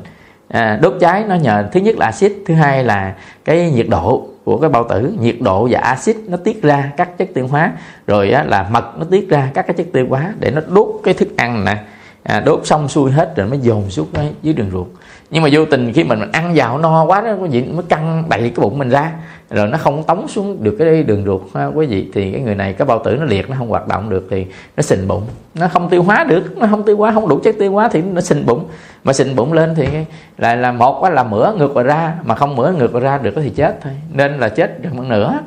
[0.47, 4.27] À, đốt cháy nó nhờ thứ nhất là axit thứ hai là cái nhiệt độ
[4.43, 5.13] của cái bao tử.
[5.19, 7.71] Nhiệt độ và axit nó tiết ra các chất tiêu hóa.
[8.07, 10.87] Rồi á, là mật nó tiết ra các cái chất tiêu hóa để nó đốt
[11.03, 11.77] cái thức ăn nè.
[12.23, 14.07] À, đốt xong xuôi hết rồi mới dồn xuống
[14.41, 14.87] dưới đường ruột.
[15.29, 17.83] Nhưng mà vô tình khi mình, mình ăn vào no quá đó có gì mới
[17.89, 19.11] căng đầy cái bụng mình ra
[19.49, 22.55] rồi nó không tống xuống được cái đường ruột ha, quý vị thì cái người
[22.55, 24.45] này cái bao tử nó liệt nó không hoạt động được thì
[24.77, 25.23] nó sình bụng.
[25.55, 28.01] Nó không tiêu hóa được nó không tiêu hóa không đủ chất tiêu hóa thì
[28.01, 28.65] nó sình bụng.
[29.03, 29.87] Mà sình bụng lên thì
[30.37, 33.33] lại là một là mửa ngược vào ra mà không mửa ngược vào ra được
[33.35, 33.93] thì chết thôi.
[34.13, 35.39] Nên là chết gần một nửa.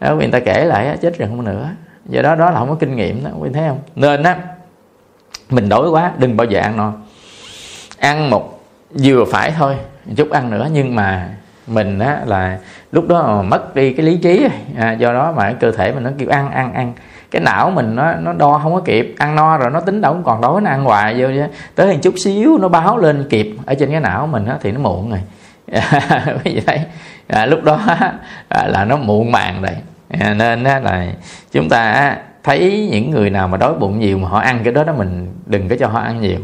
[0.00, 1.68] Đó, người ta kể lại chết gần một nửa.
[2.08, 3.78] Do đó đó là không có kinh nghiệm đó quý thấy không?
[3.96, 4.36] Nên á
[5.50, 6.92] mình đói quá đừng bao giờ ăn no.
[7.98, 9.76] Ăn một vừa phải thôi
[10.16, 11.36] chút ăn nữa nhưng mà
[11.66, 12.58] mình á là
[12.92, 14.46] lúc đó mất đi cái lý trí
[14.78, 16.92] à, do đó mà cơ thể mình nó kêu ăn ăn ăn.
[17.30, 20.12] Cái não mình nó nó đo không có kịp ăn no rồi nó tính đâu
[20.12, 21.28] cũng còn đói nó ăn hoài vô
[21.74, 24.72] tới hình chút xíu nó báo lên kịp ở trên cái não mình á thì
[24.72, 25.20] nó muộn rồi.
[26.44, 26.80] Quý vị thấy
[27.26, 27.80] à, lúc đó
[28.48, 29.76] à, là nó muộn màng rồi.
[30.20, 31.06] À, nên á, là
[31.52, 34.84] chúng ta thấy những người nào mà đói bụng nhiều mà họ ăn cái đó
[34.84, 36.38] đó mình đừng có cho họ ăn nhiều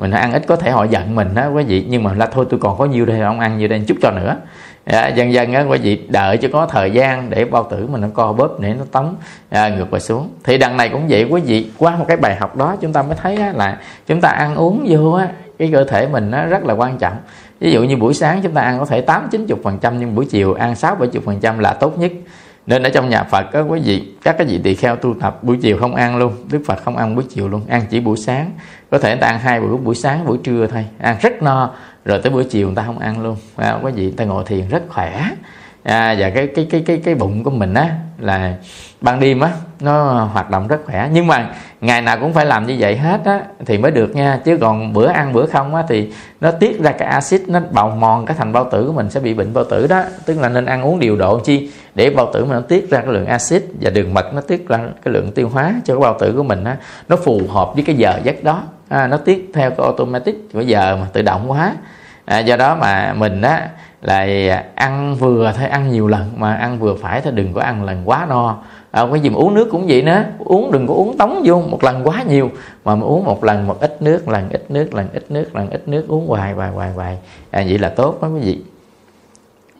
[0.00, 1.86] mình ăn ít có thể họ giận mình đó quý vị.
[1.88, 4.10] Nhưng mà là thôi tôi còn có nhiêu đây ông ăn nhiêu đây chút cho
[4.10, 4.36] nữa.
[4.84, 8.00] À, dần dần á quý vị đợi cho có thời gian để bao tử mình
[8.00, 9.14] nó co bóp để nó tống
[9.50, 10.28] à, ngược lại xuống.
[10.44, 11.70] Thì đằng này cũng vậy quý vị.
[11.78, 14.54] Qua một cái bài học đó chúng ta mới thấy á, là chúng ta ăn
[14.54, 17.16] uống vô á cái cơ thể mình nó rất là quan trọng.
[17.60, 19.98] Ví dụ như buổi sáng chúng ta ăn có thể tám chín chục phần trăm
[19.98, 22.12] nhưng buổi chiều ăn sáu bảy chục phần trăm là tốt nhất.
[22.66, 25.44] Nên ở trong nhà Phật có quý vị các cái vị tỳ kheo tu tập
[25.44, 28.16] buổi chiều không ăn luôn Đức Phật không ăn buổi chiều luôn ăn chỉ buổi
[28.16, 28.50] sáng
[28.90, 30.84] có thể người ta ăn hai bữa buổi sáng buổi trưa thôi.
[30.98, 31.70] Ăn rất no
[32.04, 33.36] rồi tới buổi chiều người ta không ăn luôn.
[33.56, 35.24] À, quý vị người ta ngồi thiền rất khỏe.
[35.82, 38.54] À, và cái cái cái cái cái bụng của mình á là
[39.00, 39.50] ban đêm á
[39.80, 41.08] nó hoạt động rất khỏe.
[41.12, 41.50] Nhưng mà
[41.80, 44.40] ngày nào cũng phải làm như vậy hết á thì mới được nha.
[44.44, 47.90] Chứ còn bữa ăn bữa không á thì nó tiết ra cái axit nó bào
[47.90, 50.02] mòn cái thành bao tử của mình sẽ bị bệnh bao tử đó.
[50.26, 53.00] Tức là nên ăn uống điều độ chi để bao tử mình nó tiết ra
[53.00, 56.00] cái lượng axit và đường mật nó tiết ra cái lượng tiêu hóa cho cái
[56.00, 56.76] bao tử của mình á.
[57.08, 60.66] Nó phù hợp với cái giờ giấc đó à, nó tiết theo cái automatic bây
[60.66, 61.74] giờ mà tự động quá.
[62.24, 63.68] À, do đó mà mình á
[64.02, 64.26] là
[64.74, 68.02] ăn vừa thôi ăn nhiều lần mà ăn vừa phải thôi đừng có ăn lần
[68.04, 68.58] quá no.
[68.90, 70.24] À, cái gì mà uống nước cũng vậy nữa.
[70.38, 72.50] Uống đừng có uống tống vô một lần quá nhiều
[72.84, 75.70] mà mà uống một lần một ít nước lần ít nước lần ít nước lần
[75.70, 77.18] ít nước uống hoài hoài hoài hoài.
[77.50, 78.58] À, vậy là tốt đó quý vị.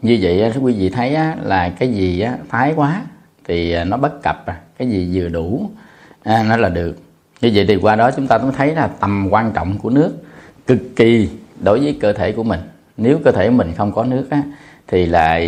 [0.03, 3.03] Như vậy quý vị thấy á, là cái gì á, thái quá
[3.45, 4.57] thì à, nó bất cập à.
[4.79, 5.71] cái gì vừa đủ
[6.25, 6.97] à, nó là được
[7.41, 10.13] như vậy thì qua đó chúng ta cũng thấy là tầm quan trọng của nước
[10.67, 11.29] cực kỳ
[11.61, 12.61] đối với cơ thể của mình.
[12.97, 14.43] Nếu cơ thể mình không có nước á,
[14.87, 15.41] thì là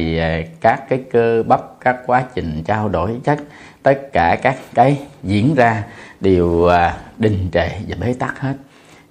[0.60, 3.38] các cái cơ bắp các quá trình trao đổi chất
[3.82, 5.84] tất cả các cái diễn ra
[6.20, 8.54] đều à, đình trệ và bế tắc hết.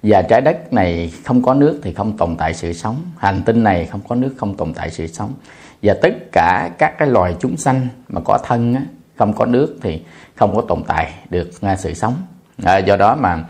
[0.03, 2.95] Và trái đất này không có nước thì không tồn tại sự sống.
[3.17, 5.33] Hành tinh này không có nước không tồn tại sự sống.
[5.83, 8.81] Và tất cả các cái loài chúng sanh mà có thân á,
[9.17, 10.01] không có nước thì
[10.35, 12.13] không có tồn tại được à, sự sống
[12.63, 13.43] à, do đó mà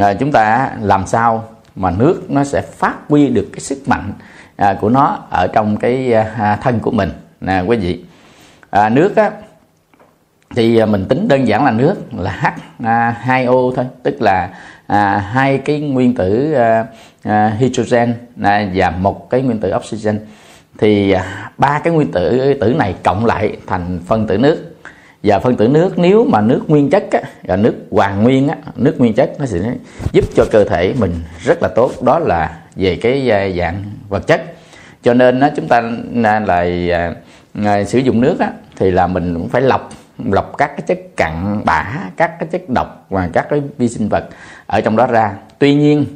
[0.00, 1.44] à, chúng ta làm sao
[1.76, 4.12] mà nước nó sẽ phát huy được cái sức mạnh
[4.56, 7.10] à, của nó ở trong cái à, thân của mình.
[7.40, 8.04] Nè quý vị
[8.70, 9.30] à, nước á
[10.56, 12.56] thì à, mình tính đơn giản là nước là
[13.24, 14.50] H2O à, thôi tức là
[14.86, 16.86] à, hai cái nguyên tử à,
[17.22, 20.20] à, hydrogen à, và một cái nguyên tử oxygen.
[20.78, 24.71] Thì à, ba cái nguyên tử tử này cộng lại thành phân tử nước
[25.22, 28.56] và phân tử nước nếu mà nước nguyên chất á, và nước hoàn nguyên á,
[28.76, 29.58] nước nguyên chất nó sẽ
[30.12, 32.02] giúp cho cơ thể mình rất là tốt.
[32.02, 34.42] Đó là về cái à, dạng vật chất.
[35.02, 35.80] Cho nên á, chúng ta
[36.46, 37.14] là à,
[37.64, 39.90] à, sử dụng nước á, thì là mình cũng phải lọc
[40.24, 41.84] lọc các cái chất cặn bã
[42.16, 44.28] các cái chất độc và các cái vi sinh vật
[44.66, 45.34] ở trong đó ra.
[45.58, 46.06] Tuy nhiên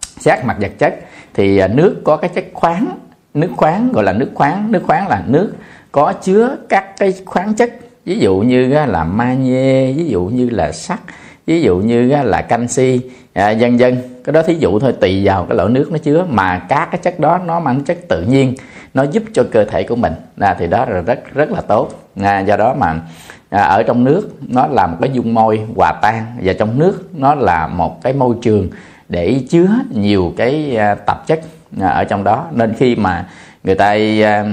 [0.00, 0.94] xét mặt vật chất
[1.34, 2.98] thì à, nước có cái chất khoáng.
[3.34, 4.72] Nước khoáng gọi là nước khoáng.
[4.72, 5.52] Nước khoáng là nước
[5.92, 7.72] có chứa các cái khoáng chất
[8.08, 11.00] ví dụ như là magie ví dụ như là sắt
[11.46, 13.00] ví dụ như là canxi
[13.32, 13.78] à, vân.
[14.24, 16.24] cái đó thí dụ thôi tùy vào cái loại nước nó chứa.
[16.30, 18.54] Mà các cái chất đó nó mang chất tự nhiên
[18.94, 20.12] nó giúp cho cơ thể của mình.
[20.38, 21.90] À, thì đó là rất rất là tốt.
[22.20, 23.00] À, do đó mà
[23.50, 26.24] à, ở trong nước nó là một cái dung môi hòa tan.
[26.42, 28.68] Và trong nước nó là một cái môi trường
[29.08, 31.40] để chứa nhiều cái à, tạp chất
[31.80, 32.46] à, ở trong đó.
[32.52, 33.26] Nên khi mà
[33.64, 34.44] người ta à,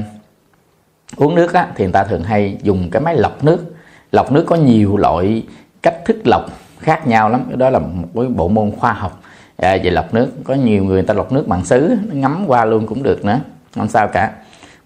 [1.16, 3.76] uống nước á, thì người ta thường hay dùng cái máy lọc nước.
[4.12, 5.44] Lọc nước có nhiều loại
[5.82, 6.46] cách thức lọc
[6.80, 7.42] khác nhau lắm.
[7.58, 9.22] Đó là một cái bộ môn khoa học.
[9.58, 12.66] À, về lọc nước có nhiều người, người ta lọc nước bằng sứ ngắm qua
[12.66, 13.40] luôn cũng được nữa
[13.76, 14.32] không sao cả.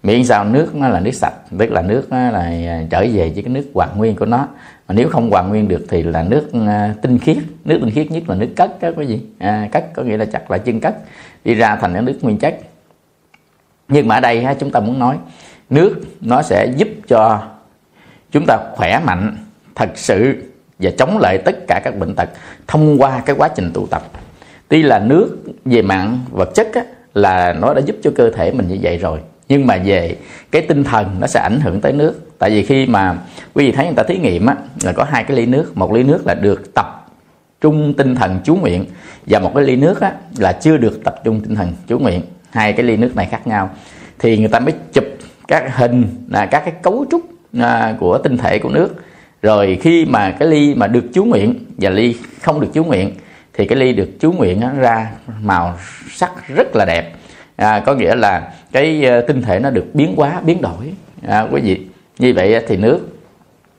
[0.02, 3.30] Miễn sao nước nó là nước sạch tức là nước nó là à, trở về
[3.34, 4.48] với cái nước hoàn nguyên của nó.
[4.88, 7.36] Mà nếu không hoàn nguyên được thì là nước à, tinh khiết.
[7.64, 9.20] Nước tinh khiết nhất là nước cất đó quý vị.
[9.38, 10.94] À, cất có nghĩa là chắc là chân cất
[11.44, 12.58] đi ra thành cái nước nguyên chất.
[13.88, 15.16] Nhưng mà ở đây ha, chúng ta muốn nói
[15.70, 17.42] nước nó sẽ giúp cho
[18.32, 19.36] chúng ta khỏe mạnh
[19.74, 20.34] thật sự
[20.78, 22.28] và chống lại tất cả các bệnh tật
[22.66, 24.02] thông qua cái quá trình tụ tập.
[24.68, 26.82] Tuy là nước về mạng vật chất á,
[27.14, 30.16] là nó đã giúp cho cơ thể mình như vậy rồi nhưng mà về
[30.50, 32.38] cái tinh thần nó sẽ ảnh hưởng tới nước.
[32.38, 33.18] Tại vì khi mà
[33.54, 35.92] quý vị thấy người ta thí nghiệm á là có hai cái ly nước một
[35.92, 37.06] ly nước là được tập
[37.60, 38.84] trung tinh thần chú nguyện
[39.26, 42.20] và một cái ly nước á là chưa được tập trung tinh thần chú nguyện.
[42.50, 43.70] Hai cái ly nước này khác nhau.
[44.18, 45.04] Thì người ta mới chụp
[45.50, 47.22] các hình là các cái cấu trúc
[47.58, 48.94] à, của tinh thể của nước.
[49.42, 53.14] Rồi khi mà cái ly mà được chú nguyện và ly không được chú nguyện
[53.52, 55.10] thì cái ly được chú nguyện nó ra
[55.42, 55.76] màu
[56.10, 57.12] sắc rất là đẹp.
[57.56, 60.92] À, có nghĩa là cái ờ, tinh thể nó được biến hóa biến đổi.
[61.26, 61.80] À, quý vị
[62.18, 63.00] như vậy thì nước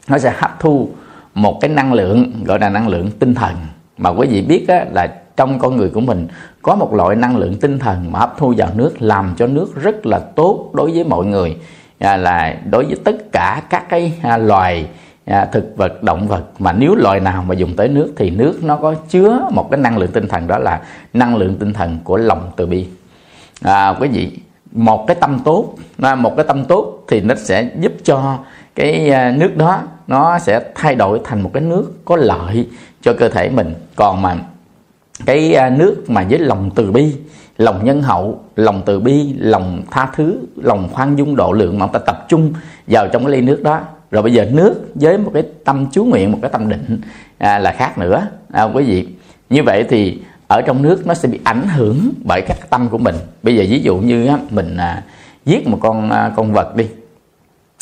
[0.07, 0.89] nó sẽ hấp thu
[1.34, 3.55] một cái năng lượng gọi là năng lượng tinh thần.
[3.97, 5.07] Mà quý vị biết á, là
[5.38, 6.27] trong con người của mình
[6.62, 9.76] có một loại năng lượng tinh thần mà hấp thu vào nước làm cho nước
[9.76, 11.58] rất là tốt đối với mọi người.
[12.00, 14.86] À, là đối với tất cả các cái à, loài
[15.26, 16.43] à, thực vật động vật.
[16.60, 19.80] Mà nếu loài nào mà dùng tới nước thì nước nó có chứa một cái
[19.80, 20.82] năng lượng tinh thần đó là
[21.13, 22.88] năng lượng tinh thần của lòng từ bi.
[23.62, 24.32] À, quý vị
[24.71, 28.38] một cái tâm tốt à, một cái tâm tốt thì nó sẽ giúp cho
[28.76, 32.67] cái à, nước đó nó sẽ thay đổi thành một cái nước có lợi
[33.02, 33.74] cho cơ thể mình.
[33.95, 34.36] Còn mà
[35.25, 37.13] cái à, nước mà với lòng từ bi
[37.57, 41.88] lòng nhân hậu lòng từ bi lòng tha thứ lòng khoan dung độ lượng mà
[41.88, 42.53] ta tập trung
[42.88, 43.81] vào trong cái ly nước đó.
[44.12, 47.01] Rồi bây giờ nước với một cái tâm chú nguyện một cái tâm định
[47.38, 48.27] à, là khác nữa.
[48.51, 49.07] À, quý vị
[49.49, 52.97] như vậy thì ở trong nước nó sẽ bị ảnh hưởng bởi các tâm của
[52.97, 53.15] mình.
[53.43, 55.03] Bây giờ ví dụ như á, mình à,
[55.45, 56.86] giết một con à, con vật đi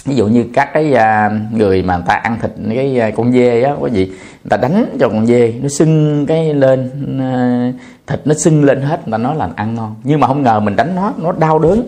[0.09, 3.31] ví dụ như các cái à, người mà người ta ăn thịt cái à, con
[3.31, 7.71] dê á quý vị người ta đánh cho con dê nó sưng cái lên à,
[8.07, 9.95] thịt nó sưng lên hết người ta nói là ăn ngon.
[10.03, 11.83] Nhưng mà không ngờ mình đánh nó nó đau đớn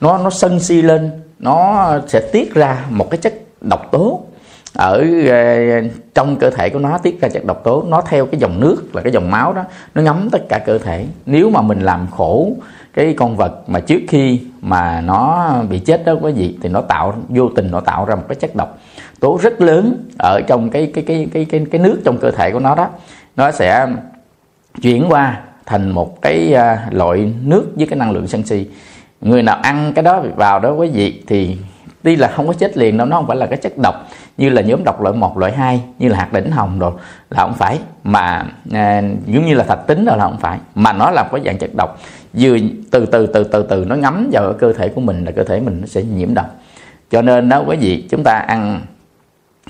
[0.00, 4.22] nó nó sân si lên nó sẽ tiết ra một cái chất độc tố
[4.72, 5.80] ở à,
[6.14, 7.84] trong cơ thể của nó tiết ra chất độc tố.
[7.88, 10.78] Nó theo cái dòng nước là cái dòng máu đó nó ngấm tất cả cơ
[10.78, 11.04] thể.
[11.26, 12.52] Nếu mà mình làm khổ
[12.96, 16.80] cái con vật mà trước khi mà nó bị chết đó quý vị thì nó
[16.80, 18.78] tạo vô tình nó tạo ra một cái chất độc
[19.20, 22.50] tố rất lớn ở trong cái cái cái cái cái cái nước trong cơ thể
[22.50, 22.88] của nó đó.
[23.36, 23.86] Nó sẽ
[24.82, 28.66] chuyển qua thành một cái à, loại nước với cái năng lượng sân si
[29.20, 31.56] người nào ăn cái đó vào đó quý vị thì
[32.02, 34.48] tuy là không có chết liền đâu nó không phải là cái chất độc như
[34.48, 36.92] là nhóm độc loại 1, loại 2 như là hạt đỉnh hồng rồi
[37.30, 37.78] là không phải.
[38.04, 40.58] Mà à, giống như là thạch tính rồi là không phải.
[40.74, 41.98] Mà nó là cái dạng chất độc
[42.32, 42.58] vừa
[42.90, 45.60] từ từ từ từ từ nó ngấm vào cơ thể của mình là cơ thể
[45.60, 46.46] mình nó sẽ nhiễm độc.
[47.10, 48.80] Cho nên đó quý vị chúng ta ăn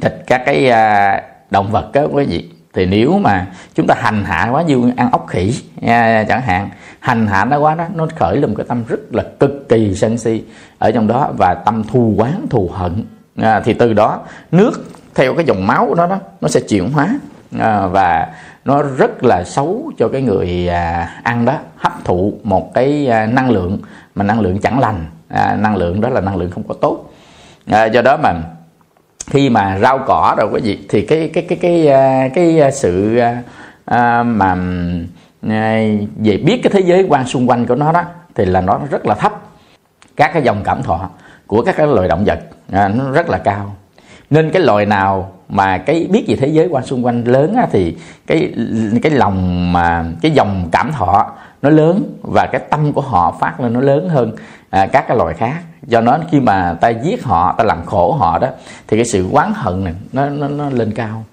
[0.00, 2.50] thịt các cái à, động vật đó quý vị.
[2.74, 6.70] Thì nếu mà chúng ta hành hạ quá như ăn ốc khỉ à, chẳng hạn
[7.00, 9.94] hành hạ nó quá đó nó khởi lên một cái tâm rất là cực kỳ
[9.94, 10.42] sân si
[10.78, 13.04] ở trong đó và tâm thù quán thù hận.
[13.36, 14.20] À, thì từ đó
[14.52, 17.18] nước theo cái dòng máu của nó đó nó sẽ chuyển hóa
[17.58, 18.28] à, và
[18.66, 23.26] nó rất là xấu cho cái người à, ăn đó hấp thụ một cái à,
[23.26, 23.78] năng lượng
[24.14, 25.06] mà năng lượng chẳng lành.
[25.28, 27.10] À, năng lượng đó là năng lượng không có tốt.
[27.66, 28.34] À, do đó mà
[29.26, 32.72] khi mà rau cỏ rồi cái gì thì cái cái cái cái à, cái, cái
[32.72, 33.20] sự
[33.84, 34.54] à, mà
[36.16, 38.02] về biết cái thế giới quan xung quanh của nó đó
[38.34, 39.32] thì là nó rất là thấp.
[40.16, 41.10] Các cái dòng cảm thọ
[41.46, 42.38] của các cái loài động vật
[42.72, 43.74] à, nó rất là cao.
[44.30, 47.66] Nên cái loài nào mà cái biết về thế giới quan xung quanh lớn á,
[47.70, 48.52] thì cái
[49.02, 51.26] cái lòng mà cái dòng cảm thọ
[51.62, 54.32] nó lớn và cái tâm của họ phát lên nó lớn hơn
[54.70, 55.54] à, các cái loài khác.
[55.86, 58.48] Do đó khi mà ta giết họ ta làm khổ họ đó
[58.88, 61.24] thì cái sự oán hận này nó nó, nó lên cao.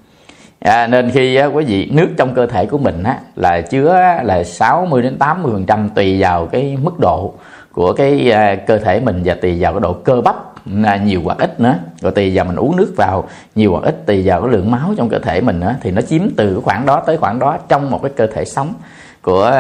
[0.60, 3.94] À, nên khi á, quý vị nước trong cơ thể của mình á, là chứa
[4.24, 7.34] là 60 đến 80 phần trăm tùy vào cái mức độ
[7.72, 11.38] của cái à, cơ thể mình và tùy vào cái độ cơ bắp nhiều hoặc
[11.38, 11.76] ít nữa.
[12.02, 14.94] Rồi tùy vào mình uống nước vào nhiều hoặc ít tùy vào cái lượng máu
[14.98, 17.92] trong cơ thể mình nữa thì nó chiếm từ khoảng đó tới khoảng đó trong
[17.92, 18.74] một cái cơ thể sống
[19.22, 19.52] của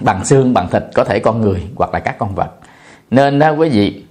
[0.00, 2.50] bằng xương bằng thịt có thể con người hoặc là các con vật.
[3.10, 4.04] Nên đó quý vị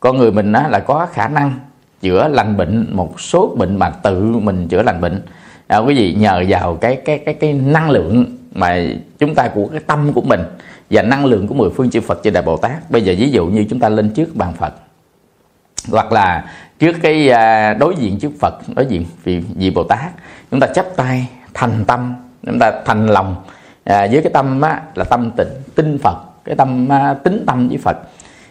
[0.00, 1.52] con người mình đó là có khả năng
[2.00, 5.22] chữa lành bệnh một số bệnh mà tự mình chữa lành bệnh.
[5.66, 8.82] À, quý vị nhờ vào cái cái cái cái năng lượng mà
[9.18, 10.40] chúng ta của cái tâm của mình
[10.90, 12.90] và năng lượng của mười phương chư Phật trên đại Bồ Tát.
[12.90, 14.74] Bây giờ ví dụ như chúng ta lên trước bàn Phật
[15.90, 16.44] hoặc là
[16.78, 20.10] trước cái à, đối diện trước Phật đối diện vì vị Bồ Tát
[20.50, 22.14] chúng ta chấp tay thành tâm
[22.46, 23.36] chúng ta thành lòng
[23.84, 27.68] à, với cái tâm á, là tâm tịnh tinh Phật cái tâm á, tính tâm
[27.68, 27.96] với Phật.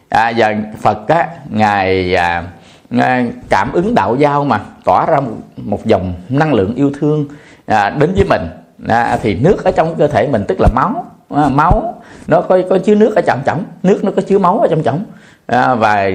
[0.10, 2.44] À, và Phật á, ngài à,
[2.98, 7.28] à, cảm ứng đạo giao mà tỏa ra một, một dòng năng lượng yêu thương
[7.66, 8.42] à, đến với mình
[8.88, 12.60] à, thì nước ở trong cơ thể mình tức là máu à, máu nó có
[12.70, 15.04] có chứa nước ở trong chổng nước nó có chứa máu ở trong chổng
[15.46, 16.10] à, và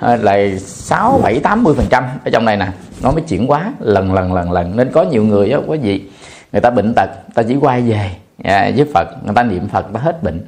[0.00, 2.68] à, là sáu bảy tám mươi phần trăm ở trong này nè
[3.02, 4.76] nó mới chuyển hóa lần lần lần lần.
[4.76, 6.04] Nên có nhiều người á quý vị
[6.52, 8.10] người ta bệnh tật ta chỉ quay về
[8.44, 10.40] à, với phật người ta niệm phật ta hết bệnh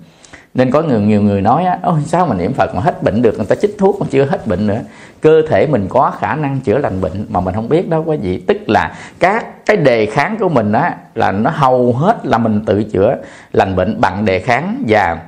[0.57, 3.22] nên có nhiều, nhiều người nói á ôi sao mà niệm phật mà hết bệnh
[3.22, 4.78] được người ta chích thuốc mà chưa hết bệnh nữa?
[5.20, 8.16] Cơ thể mình có khả năng chữa lành bệnh mà mình không biết đó quý
[8.16, 8.42] vị.
[8.46, 12.64] Tức là các cái đề kháng của mình á là nó hầu hết là mình
[12.66, 13.16] tự chữa
[13.52, 15.18] lành bệnh bằng đề kháng và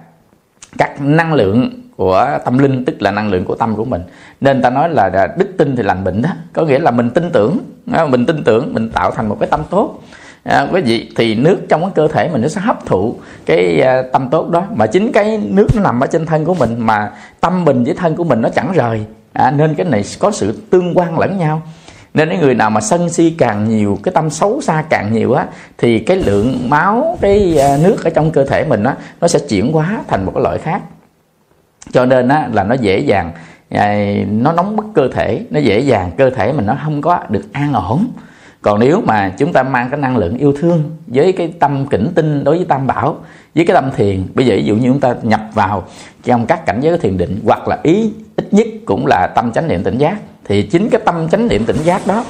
[0.78, 4.02] các năng lượng của tâm linh tức là năng lượng của tâm của mình.
[4.40, 6.30] Nên ta nói là đức tin thì lành bệnh đó.
[6.52, 7.58] Có nghĩa là mình tin tưởng
[7.92, 10.00] à, mình tin tưởng mình tạo thành một cái tâm tốt
[10.48, 13.14] à, quý vị thì nước trong cái cơ thể mình nó sẽ hấp thụ
[13.46, 14.64] cái à, tâm tốt đó.
[14.74, 17.94] Mà chính cái nước nó nằm ở trên thân của mình mà tâm mình với
[17.94, 19.04] thân của mình nó chẳng rời.
[19.32, 21.62] À, nên cái này có sự tương quan lẫn nhau.
[22.14, 25.32] Nên cái người nào mà sân si càng nhiều cái tâm xấu xa càng nhiều
[25.32, 25.46] á
[25.78, 29.38] thì cái lượng máu cái à, nước ở trong cơ thể mình á nó sẽ
[29.48, 30.82] chuyển hóa thành một cái loại khác.
[31.92, 33.32] Cho nên á là nó dễ dàng
[33.70, 37.20] à, nó nóng bức cơ thể nó dễ dàng cơ thể mình nó không có
[37.28, 38.06] được an ổn
[38.68, 42.08] còn nếu mà chúng ta mang cái năng lượng yêu thương với cái tâm kỉnh
[42.14, 43.16] tinh đối với tam bảo
[43.54, 45.84] với cái tâm thiền bây giờ ví dụ như chúng ta nhập vào
[46.24, 49.68] trong các cảnh giới thiền định hoặc là ý ít nhất cũng là tâm chánh
[49.68, 52.24] niệm tỉnh giác thì chính cái tâm chánh niệm tỉnh giác đó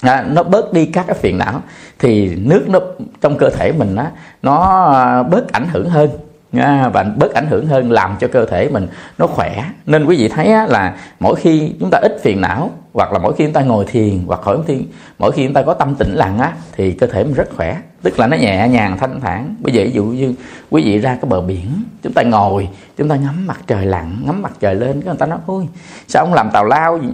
[0.00, 1.62] à, nó bớt đi các cái phiền não
[1.98, 2.80] thì nước nó
[3.20, 4.10] trong cơ thể mình á
[4.42, 6.10] nó à, bớt ảnh hưởng hơn
[6.52, 8.88] và bớt ảnh hưởng hơn làm cho cơ thể mình
[9.18, 9.64] nó khỏe.
[9.86, 13.32] Nên quý vị thấy là mỗi khi chúng ta ít phiền não hoặc là mỗi
[13.36, 14.82] khi chúng ta ngồi thiền hoặc khỏi thiền
[15.18, 17.76] mỗi khi chúng ta có tâm tĩnh lặng á thì cơ thể mình rất khỏe.
[18.02, 19.54] Tức là nó nhẹ nhàng thanh thản.
[19.60, 20.34] Bây giờ ví dụ như
[20.70, 24.22] quý vị ra cái bờ biển chúng ta ngồi chúng ta ngắm mặt trời lặn
[24.26, 25.68] ngắm mặt trời lên cái người ta nói ôi
[26.08, 27.08] sao ông làm tào lao gì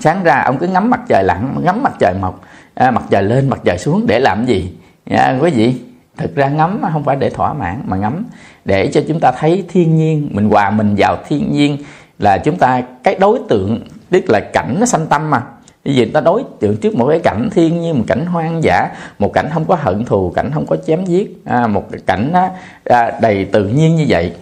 [0.00, 2.40] sáng ra ông cứ ngắm mặt trời lặn ngắm mặt trời mọc
[2.74, 4.72] à, mặt trời lên mặt trời xuống để làm gì?
[5.10, 5.74] À, quý vị
[6.16, 8.24] thực ra ngắm không phải để thỏa mãn mà ngắm
[8.64, 11.78] để cho chúng ta thấy thiên nhiên mình hòa mình vào thiên nhiên
[12.18, 15.42] là chúng ta cái đối tượng tức là cảnh nó sanh tâm mà.
[15.84, 18.88] Vì vậy ta đối tượng trước một cái cảnh thiên nhiên một cảnh hoang dã
[19.18, 22.32] một cảnh không có hận thù cảnh không có chém giết à, một cái cảnh
[22.84, 24.32] à, đầy tự nhiên như vậy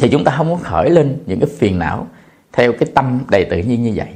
[0.00, 2.06] thì chúng ta không có khởi lên những cái phiền não
[2.52, 4.06] theo cái tâm đầy tự nhiên như vậy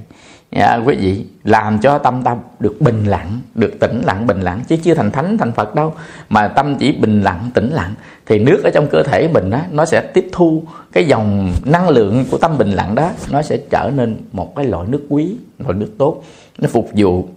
[0.61, 4.61] à, quý vị làm cho tâm ta được bình lặng được tĩnh lặng bình lặng.
[4.68, 5.94] Chứ chưa thành thánh thành phật đâu.
[6.28, 7.94] Mà tâm chỉ bình lặng tĩnh lặng.
[8.26, 11.88] Thì nước ở trong cơ thể mình á nó sẽ tiếp thu cái dòng năng
[11.88, 13.11] lượng của tâm bình lặng đó.
[13.30, 16.24] Nó sẽ trở nên một cái loại nước quý loại nước tốt.
[16.59, 17.28] Nó phục vụ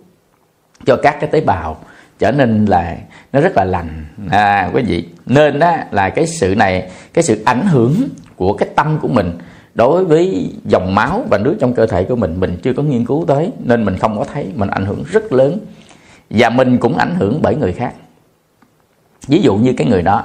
[0.86, 1.78] cho các cái tế bào
[2.20, 2.98] trở nên là
[3.34, 4.06] nó rất là lành.
[4.30, 7.96] À quý vị nên đó là cái sự này cái sự ảnh hưởng
[8.36, 9.32] của cái tâm của mình
[9.76, 13.06] đối với dòng máu và nước trong cơ thể của mình mình chưa có nghiên
[13.06, 15.58] cứu tới nên mình không có thấy mình ảnh hưởng rất lớn.
[16.30, 17.94] Và mình cũng ảnh hưởng bởi người khác.
[19.28, 20.24] Ví dụ như cái người đó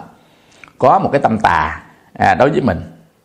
[0.78, 1.82] có một cái tâm tà
[2.12, 2.80] à, đối với mình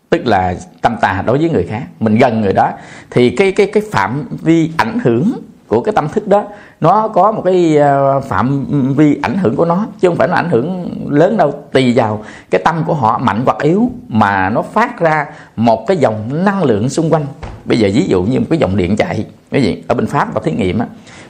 [0.10, 2.72] tức là tâm tà đối với người khác mình gần người đó
[3.10, 5.32] thì cái cái cái phạm vi ảnh hưởng
[5.68, 6.44] của cái tâm thức đó
[6.82, 10.34] nó có một cái ờ, phạm vi ảnh hưởng của nó chứ không phải nó
[10.36, 14.62] ảnh hưởng lớn đâu tùy vào cái tâm của họ mạnh hoặc yếu mà nó
[14.62, 17.26] phát ra một cái dòng năng lượng xung quanh.
[17.66, 20.34] Bây giờ ví dụ như một cái dòng điện chạy cái gì ở bên pháp
[20.34, 20.86] và thí nghiệm á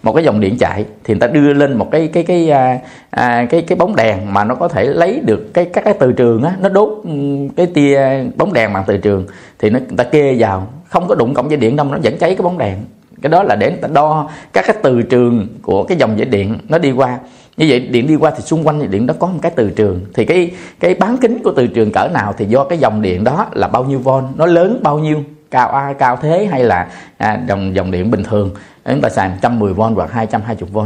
[0.05, 2.79] một cái dòng điện chạy thì người ta đưa lên một cái cái cái à,
[3.09, 6.11] à, cái cái bóng đèn mà nó có thể lấy được cái các cái từ
[6.11, 7.11] trường á nó đốt ừ,
[7.55, 9.25] cái tia bóng đèn bằng từ trường
[9.59, 12.17] thì nó người ta kê vào không có đụng cộng dây điện đâu nó vẫn
[12.17, 12.77] cháy cái bóng đèn
[13.21, 16.25] cái đó là để người ta đo các cái từ trường của cái dòng dây
[16.25, 17.19] điện nó đi qua.
[17.57, 20.05] Như vậy điện đi qua thì xung quanh điện đó có một cái từ trường.
[20.13, 23.23] Thì cái cái bán kính của từ trường cỡ nào thì do cái dòng điện
[23.23, 26.87] đó là bao nhiêu volt nó lớn bao nhiêu cao a cao thế hay là
[27.17, 28.51] à, dòng dòng điện bình thường.
[28.85, 30.79] Chúng ta xài 110 v hoặc 220 v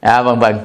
[0.00, 0.58] à, vân vân.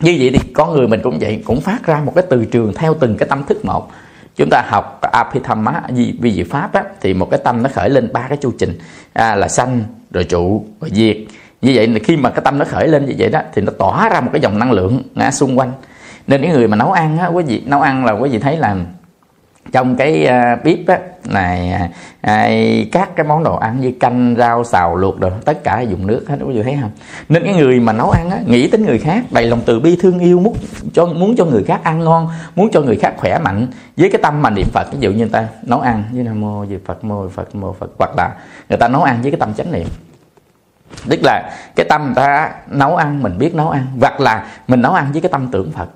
[0.00, 2.72] Như vậy thì con người mình cũng vậy cũng phát ra một cái từ trường
[2.74, 3.90] theo từng cái tâm thức một
[4.36, 5.82] chúng ta học Abhidhamma
[6.20, 8.78] vi diệu pháp á, thì một cái tâm nó khởi lên ba cái chu trình.
[9.12, 11.16] À, là sanh rồi trụ rồi diệt.
[11.62, 13.72] Như vậy là khi mà cái tâm nó khởi lên như vậy đó thì nó
[13.78, 15.72] tỏa ra một cái dòng năng lượng à, xung quanh.
[16.26, 18.56] Nên những người mà nấu ăn á quý vị nấu ăn là quý vị thấy
[18.56, 18.76] là
[19.72, 21.72] trong cái uh, bếp á này
[22.20, 22.50] à,
[22.92, 26.24] các cái món đồ ăn như canh rau xào luộc rồi tất cả dùng nước
[26.28, 26.90] hết quý vị thấy không?
[27.28, 29.98] Nên cái người mà nấu ăn á nghĩ đến người khác đầy lòng từ bi
[30.00, 30.56] thương yêu muốn
[30.92, 34.20] cho muốn cho người khác ăn ngon muốn cho người khác khỏe mạnh với cái
[34.22, 36.76] tâm mà niệm phật ví dụ như người ta nấu ăn với nam mô di
[36.86, 38.34] phật mô phật mô phật hoặc là
[38.68, 39.86] người ta nấu ăn với cái tâm chánh niệm.
[41.08, 44.92] Tức là cái tâm ta nấu ăn mình biết nấu ăn hoặc là mình nấu
[44.92, 45.88] ăn với cái tâm tưởng phật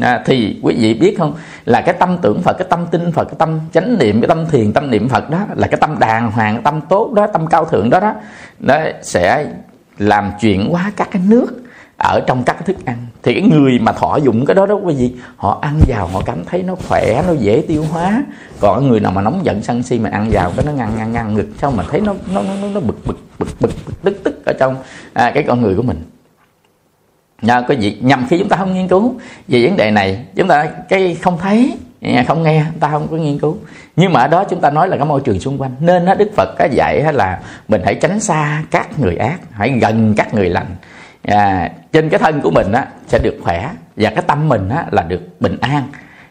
[0.00, 1.34] à, thì quý vị biết không?
[1.64, 4.46] Là cái tâm tưởng phật cái tâm tin phật cái tâm chánh niệm cái tâm
[4.50, 7.64] thiền tâm niệm phật đó là cái tâm đàng hoàng tâm tốt đó tâm cao
[7.64, 8.14] thượng đó đó
[8.60, 9.46] nó sẽ
[9.98, 11.62] làm chuyển hóa các cái nước
[11.96, 12.96] ở trong các cái thức ăn.
[13.22, 16.22] Thì cái người mà thọ dụng cái đó đó quý vị họ ăn vào họ
[16.26, 18.22] cảm thấy nó khỏe nó dễ tiêu hóa.
[18.60, 21.12] Còn người nào mà nóng giận sân si mà ăn vào cái nó ngăn ngăn
[21.12, 24.20] ngăn ngực sao mà thấy nó nó nó, nó bực bực bực bực, bực tức
[24.24, 24.76] tức ở trong
[25.12, 26.02] à, cái con người của mình
[27.42, 29.14] nhờ có gì nhằm khi chúng ta không nghiên cứu
[29.48, 31.76] về vấn đề này chúng ta cái không thấy
[32.26, 33.56] không nghe ta không có nghiên cứu.
[33.96, 36.14] Nhưng mà ở đó chúng ta nói là cái môi trường xung quanh nên đó,
[36.14, 40.34] đức phật có dạy là mình hãy tránh xa các người ác hãy gần các
[40.34, 40.76] người lành.
[41.22, 44.86] À, trên cái thân của mình á, sẽ được khỏe và cái tâm mình á,
[44.90, 45.82] là được bình an.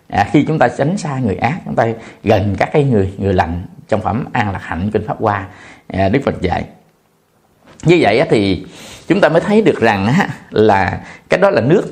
[0.10, 1.88] À, khi chúng ta tránh xa người ác chúng ta
[2.24, 5.46] gần các cái người người lành trong phẩm an lạc hạnh kinh pháp hoa.
[5.88, 6.66] À, đức phật dạy.
[7.84, 8.66] Như vậy á, thì
[9.08, 11.84] chúng ta mới thấy được rằng á, là cái đó là nước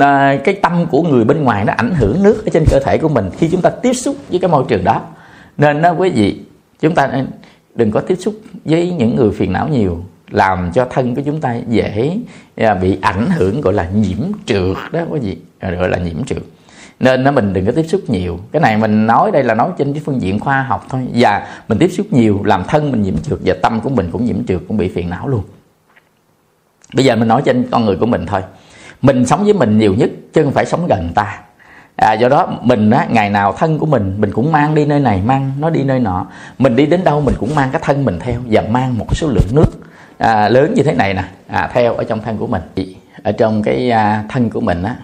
[0.00, 2.98] à, cái tâm của người bên ngoài nó ảnh hưởng nước ở trên cơ thể
[2.98, 5.02] của mình khi chúng ta tiếp xúc với cái môi trường đó.
[5.58, 6.40] Nên đó quý vị
[6.80, 7.10] chúng ta
[7.74, 8.34] đừng có tiếp xúc
[8.64, 12.16] với những người phiền não nhiều làm cho thân của chúng ta dễ
[12.56, 16.24] à, bị ảnh hưởng gọi là nhiễm trượt đó quý vị à, gọi là nhiễm
[16.24, 16.42] trượt.
[17.00, 18.38] Nên nó mình đừng có tiếp xúc nhiều.
[18.52, 21.06] Cái này mình nói đây là nói trên cái phương diện khoa học thôi.
[21.14, 24.24] Và mình tiếp xúc nhiều làm thân mình nhiễm trượt và tâm của mình cũng
[24.24, 25.42] nhiễm trượt cũng bị phiền não luôn
[26.94, 28.42] bây giờ mình nói trên con người của mình thôi.
[29.02, 31.40] Mình sống với mình nhiều nhất chứ không phải sống gần ta.
[31.96, 35.00] À, do đó mình á, ngày nào thân của mình mình cũng mang đi nơi
[35.00, 36.26] này mang nó đi nơi nọ.
[36.58, 39.28] Mình đi đến đâu mình cũng mang cái thân mình theo và mang một số
[39.28, 39.70] lượng nước
[40.18, 42.62] à, lớn như thế này nè à, theo ở trong thân của mình.
[43.22, 44.96] Ở trong cái à, thân của mình á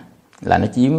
[0.43, 0.93] là nó chiếm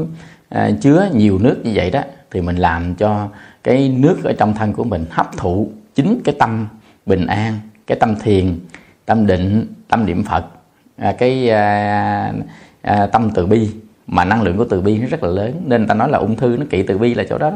[0.50, 3.28] à, chứa nhiều nước như vậy đó thì mình làm cho
[3.64, 6.68] cái nước ở trong thân của mình hấp thụ chính cái tâm
[7.06, 8.60] bình an cái tâm thiền
[9.06, 10.46] tâm định tâm niệm phật.
[10.98, 12.34] À, cái à,
[12.82, 13.70] à, tâm từ bi
[14.08, 15.62] mà năng lượng của từ bi nó rất là lớn.
[15.66, 17.52] Nên ta nói là ung thư nó kỵ từ bi là chỗ đó,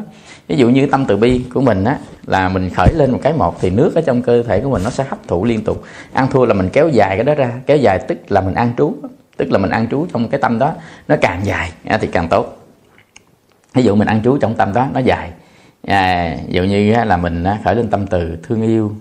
[0.47, 3.33] ví dụ như tâm từ bi của mình á là mình khởi lên một cái
[3.33, 5.83] một thì nước ở trong cơ thể của mình nó sẽ hấp thụ liên tục.
[6.13, 7.51] Ăn thua là mình kéo dài cái đó ra.
[7.65, 8.95] Kéo dài tức là mình ăn trú
[9.37, 10.73] tức là mình ăn trú trong cái tâm đó.
[11.07, 12.57] Nó càng dài thì càng tốt.
[13.73, 15.31] Ví dụ mình ăn trú trong tâm đó nó dài.
[15.87, 18.95] À, ví dụ như là mình khởi lên tâm từ thương yêu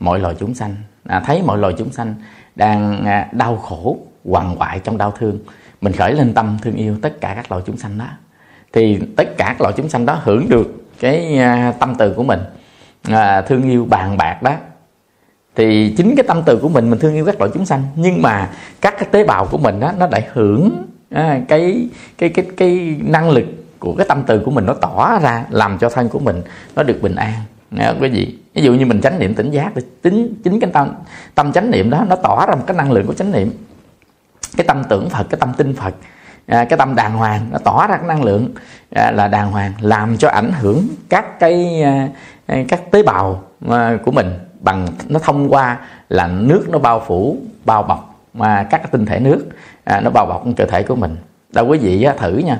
[0.00, 0.74] mọi loài chúng sanh.
[1.08, 2.14] À, thấy mọi loài chúng sanh
[2.56, 5.38] đang à, đau khổ hoàng hoại trong đau thương.
[5.80, 8.06] Mình khởi lên tâm thương yêu tất cả các loại chúng sanh đó.
[8.72, 12.22] Thì tất cả các loại chúng sanh đó hưởng được cái à, tâm từ của
[12.22, 12.40] mình
[13.02, 14.52] à, thương yêu bàn bạc đó.
[15.54, 17.82] Thì chính cái tâm từ của mình mình thương yêu các loại chúng sanh.
[17.96, 18.50] Nhưng mà
[18.80, 21.88] các cái tế bào của mình đó nó lại hưởng à, cái
[22.18, 23.44] cái cái cái năng lực
[23.78, 26.42] của cái tâm từ của mình nó tỏ ra làm cho thân của mình
[26.76, 27.32] nó được bình an.
[27.72, 30.70] Nè, quý vị ví dụ như mình chánh niệm tỉnh giác thì tính chính cái
[30.72, 30.88] tâm
[31.34, 33.50] tâm chánh niệm đó nó tỏ ra một cái năng lượng của chánh niệm.
[34.56, 35.94] Cái tâm tưởng phật cái tâm tin phật
[36.46, 38.48] à, cái tâm đàng hoàng nó tỏ ra cái năng lượng
[38.94, 42.08] à, là đàng hoàng làm cho ảnh hưởng các cái à,
[42.46, 47.02] à, các tế bào à, của mình bằng nó thông qua là nước nó bao
[47.06, 49.46] phủ bao bọc mà các cái tinh thể nước
[49.84, 51.16] à, nó bao bọc cơ thể của mình.
[51.52, 52.58] Đâu quý vị á, thử nha.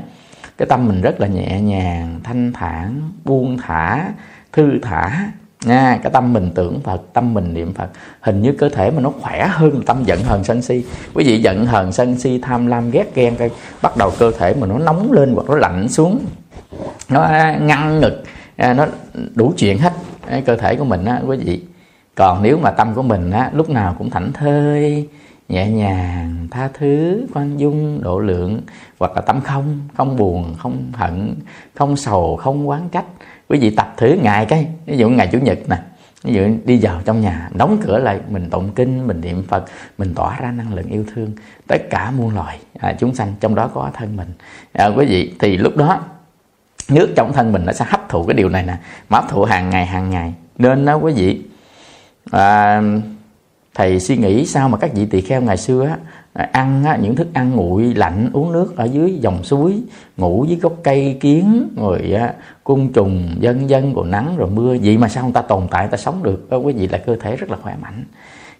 [0.59, 4.05] Cái tâm mình rất là nhẹ nhàng thanh thản buông thả
[4.53, 5.31] thư thả.
[5.65, 7.89] Nha, cái tâm mình tưởng phật, tâm mình niệm phật,
[8.21, 10.85] hình như cơ thể mà nó khỏe hơn tâm giận hờn sân si.
[11.15, 13.51] Quý vị giận hờn sân si, tham lam, ghét ghen, cái
[13.83, 16.19] bắt đầu cơ thể mà nó nóng lên hoặc nó lạnh xuống.
[17.09, 18.23] Nó à, ngăn ngực
[18.57, 18.87] à, nó
[19.35, 19.93] đủ chuyện hết.
[20.47, 21.63] Cơ thể của mình á, quý vị.
[22.15, 25.09] Còn nếu mà tâm của mình á, lúc nào cũng thảnh thơi,
[25.49, 28.61] nhẹ nhàng, tha thứ, khoan dung, độ lượng,
[28.99, 31.35] hoặc là tâm không không buồn, không hận,
[31.75, 33.05] không sầu, không quán trách
[33.53, 34.67] quý vị tập thử ngày cái.
[34.87, 35.77] Ví dụ ngày chủ nhật nè
[36.23, 39.65] ví dụ đi vào trong nhà đóng cửa lại mình tụng kinh mình niệm phật
[39.99, 41.33] mình tỏa ra năng lượng yêu thương.
[41.67, 44.29] Tất cả muôn loài à, chúng sanh trong đó có thân mình.
[44.73, 46.01] À, quý vị thì lúc đó
[46.89, 48.77] nước trong thân mình nó sẽ hấp thụ cái điều này nè
[49.09, 50.35] mà hấp thụ hàng ngày hàng ngày.
[50.59, 51.43] Nên đó quý vị
[52.31, 52.83] à,
[53.75, 55.97] thầy suy nghĩ sao mà các vị tỳ kheo ngày xưa á,
[56.33, 59.83] À, ăn á, những thức ăn nguội lạnh uống nước ở dưới dòng suối
[60.17, 64.77] ngủ dưới gốc cây kiến rồi á, côn trùng dân dân rồi nắng rồi mưa.
[64.83, 66.51] Vậy mà sao người ta tồn tại người ta sống được?
[66.51, 68.05] Đó quý vị là cơ thể rất là khỏe mạnh.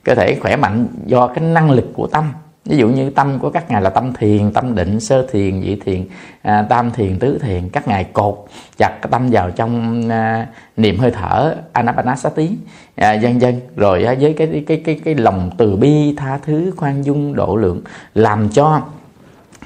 [0.05, 2.33] Cơ thể khỏe mạnh do cái năng lực của tâm
[2.65, 5.81] ví dụ như tâm của các ngài là tâm thiền tâm định sơ thiền vị
[5.85, 6.05] thiền
[6.43, 7.69] à, tam thiền tứ thiền.
[7.69, 8.47] Các ngài cột
[8.79, 10.47] chặt cái tâm vào trong à,
[10.77, 12.51] niệm hơi thở anapanasati
[12.97, 16.39] à, dân dân rồi à, với cái cái cái cái, cái lòng từ bi tha
[16.39, 17.83] thứ khoan dung độ lượng
[18.15, 18.81] làm cho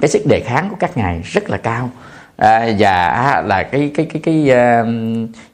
[0.01, 1.89] cái sức đề kháng của các ngài rất là cao.
[2.37, 4.85] À, và là cái cái cái cái cái,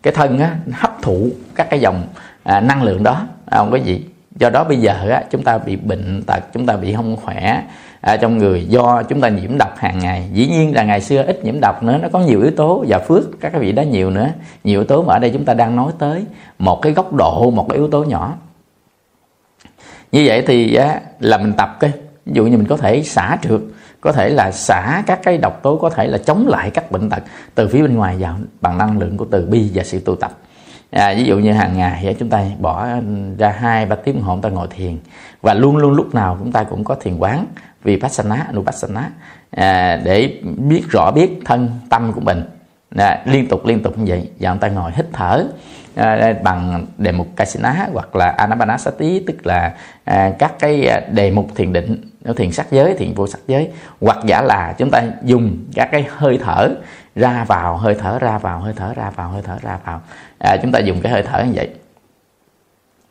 [0.03, 2.07] cái thân á, hấp thụ các cái dòng
[2.43, 3.27] à, năng lượng đó.
[3.51, 4.05] Không có gì
[4.43, 7.63] do đó bây giờ á, chúng ta bị bệnh tật chúng ta bị không khỏe
[8.01, 10.29] à, trong người do chúng ta nhiễm độc hàng ngày.
[10.33, 12.99] Dĩ nhiên là ngày xưa ít nhiễm độc nữa nó có nhiều yếu tố và
[12.99, 14.29] phước các vị đó nhiều nữa.
[14.63, 16.25] Nhiều yếu tố mà ở đây chúng ta đang nói tới.
[16.59, 18.33] Một cái góc độ một cái yếu tố nhỏ.
[20.11, 21.91] Như vậy thì á, là mình tập cái
[22.25, 23.61] ví dụ như mình có thể xả trượt
[24.01, 27.09] có thể là xả các cái độc tố có thể là chống lại các bệnh
[27.09, 27.23] tật
[27.55, 30.31] từ phía bên ngoài vào bằng năng lượng của từ bi và sự tu tập
[30.93, 32.87] à, ví dụ như hàng ngày chúng ta bỏ
[33.37, 34.97] ra hai ba tiếng đồng chúng ta ngồi thiền.
[35.41, 37.45] Và luôn luôn lúc nào chúng ta cũng có thiền quán
[37.83, 39.09] vì vipassana nupassana
[39.51, 42.43] à, để biết rõ biết thân tâm của mình.
[42.97, 45.45] À, liên tục liên tục như vậy và chúng ta ngồi hít thở
[45.95, 49.73] à, bằng đề mục kasina hoặc là anapanasati tức là
[50.03, 52.01] à, các cái à, đề mục thiền định
[52.35, 53.69] thiền sắc giới thiền vô sắc giới.
[54.01, 56.69] Hoặc giả là chúng ta dùng các cái hơi thở
[57.15, 60.01] ra vào hơi thở ra vào hơi thở ra vào hơi thở ra vào.
[60.39, 61.69] À, chúng ta dùng cái hơi thở như vậy.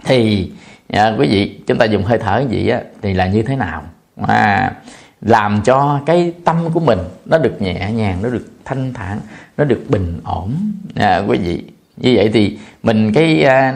[0.05, 0.51] Thì
[0.89, 3.83] à, quý vị chúng ta dùng hơi thở gì á, thì là như thế nào?
[4.27, 4.73] À,
[5.21, 9.21] làm cho cái tâm của mình nó được nhẹ nhàng nó được thanh thản
[9.57, 10.55] nó được bình ổn.
[10.97, 11.65] À, quý vị
[11.97, 13.75] như vậy thì mình cái à,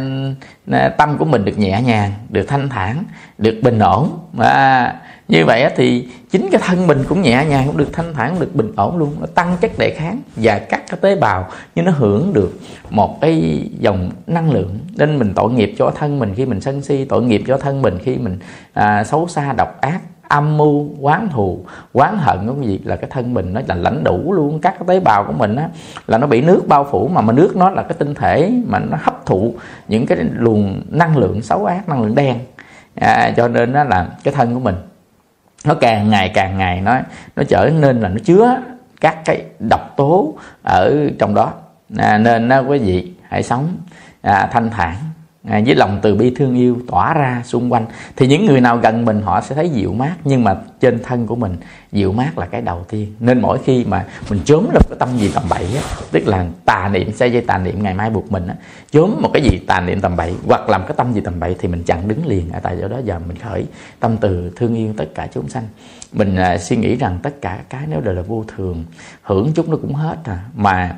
[0.89, 3.05] tâm của mình được nhẹ nhàng được thanh thản
[3.39, 4.19] được bình ổn.
[4.39, 4.95] À,
[5.29, 8.41] như vậy thì chính cái thân mình cũng nhẹ nhàng cũng được thanh thản cũng
[8.41, 11.83] được bình ổn luôn nó tăng chất đề kháng và các cái tế bào như
[11.83, 12.59] nó hưởng được
[12.91, 14.79] một cái dòng năng lượng.
[14.97, 17.83] Nên mình tội nghiệp cho thân mình khi mình sân si tội nghiệp cho thân
[17.83, 18.39] mình khi mình
[18.73, 21.61] à, xấu xa độc ác âm mưu quán thù
[21.93, 22.81] quán hận cái gì?
[22.85, 24.61] Là cái thân mình nó là lãnh đủ luôn.
[24.61, 25.69] Các cái tế bào của mình á
[26.07, 28.79] là nó bị nước bao phủ mà mà nước nó là cái tinh thể mà
[28.79, 29.55] nó hấp thụ
[29.89, 32.37] những cái luồng năng lượng xấu ác năng lượng đen.
[32.95, 34.75] À, cho nên đó là cái thân của mình
[35.65, 36.99] nó càng ngày càng ngày nó
[37.37, 38.57] nó trở nên là nó chứa
[39.01, 41.53] các cái độc tố ở trong đó.
[41.99, 43.77] À, nên đó, quý vị hãy sống
[44.23, 44.95] à, thanh thản
[45.47, 47.87] à, với lòng từ bi thương yêu tỏa ra xung quanh
[48.17, 51.27] thì những người nào gần mình họ sẽ thấy dịu mát nhưng mà trên thân
[51.27, 51.57] của mình
[51.93, 53.15] dịu mát là cái đầu tiên.
[53.21, 55.83] Nên mỗi khi mà mình chớm lên cái tâm gì tầm bậy á
[56.13, 58.55] tức là tà niệm xe dây tà niệm ngày mai buộc mình á
[58.91, 61.57] chớm một cái gì tà niệm tầm bậy hoặc làm cái tâm gì tầm bậy
[61.59, 63.67] thì mình chặn đứng liền ở tại chỗ đó giờ mình khởi
[64.01, 65.65] tâm từ thương yêu tất cả chúng sanh.
[66.13, 68.85] Mình à, suy nghĩ rằng tất cả cái nếu đều là vô thường
[69.23, 70.39] hưởng chút nó cũng hết à.
[70.55, 70.97] Mà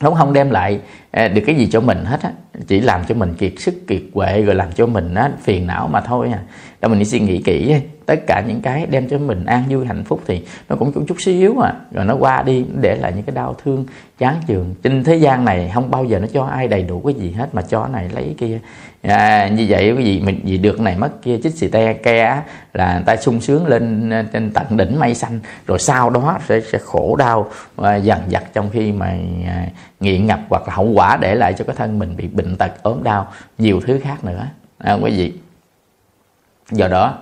[0.00, 0.80] nó không đem lại
[1.10, 2.32] à, được cái gì cho mình hết á.
[2.66, 5.88] Chỉ làm cho mình kiệt sức kiệt quệ rồi làm cho mình á, phiền não
[5.88, 6.40] mà thôi à.
[6.80, 7.74] Đó mình đi suy nghĩ kỹ
[8.06, 11.04] tất cả những cái đem cho mình an vui hạnh phúc thì nó cũng chút
[11.08, 11.72] chút xíu à.
[11.92, 13.84] Rồi nó qua đi để lại những cái đau thương
[14.18, 14.74] chán chường.
[14.82, 17.54] Trên thế gian này không bao giờ nó cho ai đầy đủ cái gì hết
[17.54, 18.58] mà cho này lấy kia
[19.08, 22.42] à, như vậy cái gì mình gì được này mất kia chích xì te ke
[22.74, 25.40] là người ta sung sướng lên trên tận đỉnh mây xanh.
[25.66, 29.06] Rồi sau đó sẽ, sẽ khổ đau à, dần dặt trong khi mà
[29.46, 29.66] à,
[30.00, 32.82] nghiện ngập hoặc là hậu quả để lại cho cái thân mình bị bệnh tật
[32.82, 34.46] ốm đau nhiều thứ khác nữa.
[34.78, 35.32] À, quý vị.
[36.70, 37.18] Do đó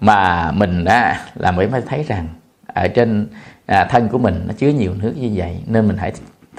[0.00, 2.28] mà mình đã là mới mới thấy rằng
[2.66, 3.28] ở trên
[3.66, 6.12] à, thân của mình nó chứa nhiều nước như vậy nên mình hãy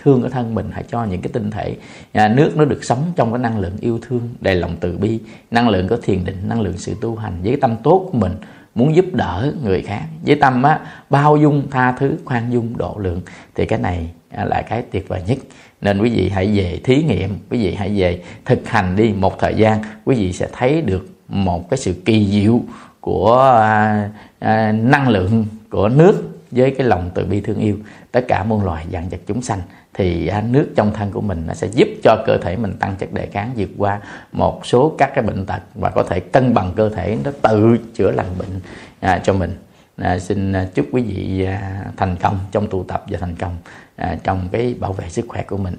[0.04, 1.76] thương cái thân mình hãy cho những cái tinh thể
[2.12, 5.20] à, nước nó được sống trong cái năng lượng yêu thương đầy lòng từ bi
[5.52, 8.34] năng lượng có thiền định năng lượng sự tu hành với tâm tốt của mình
[8.76, 10.04] muốn giúp đỡ người khác.
[10.26, 10.80] Với tâm á,
[11.10, 13.22] bao dung tha thứ khoan dung độ lượng
[13.56, 15.38] thì cái này à, là cái tuyệt vời nhất.
[15.82, 19.40] Nên quý vị hãy về thí nghiệm quý vị hãy về thực hành đi một
[19.40, 22.62] thời gian quý vị sẽ thấy được một cái sự kỳ diệu
[23.02, 27.78] của à, à, năng lượng của nước với cái lòng từ bi thương yêu.
[28.12, 29.60] Tất cả muôn loài dạng vật chúng sanh
[29.94, 33.14] thì nước trong thân của mình nó sẽ giúp cho cơ thể mình tăng chất
[33.14, 34.00] đề kháng vượt qua
[34.32, 37.78] một số các cái bệnh tật và có thể cân bằng cơ thể nó tự
[37.94, 38.60] chữa lành bệnh
[39.00, 39.58] à, cho mình.
[39.98, 43.58] À, xin à, chúc quý vị à, thành công trong tu tập và thành công
[43.96, 45.76] à, trong cái bảo vệ sức khỏe của mình.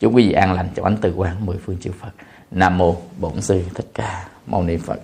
[0.00, 2.10] Chúc quý vị an lành trong ánh từ quang mười phương chư Phật.
[2.50, 4.24] Nam mô bổn sư thích ca.
[4.46, 5.00] Mâu ni Phật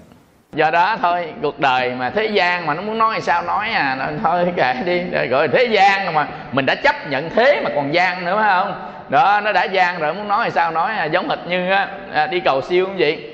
[0.52, 3.96] do đó thôi cuộc đời mà thế gian mà nó muốn nói sao nói à
[3.98, 7.94] nó, thôi kệ đi gọi thế gian mà mình đã chấp nhận thế mà còn
[7.94, 8.90] gian nữa phải không?
[9.08, 12.26] Đó nó đã gian rồi muốn nói sao nói à, giống hệt như á, à,
[12.26, 13.30] đi cầu siêu cũng vậy.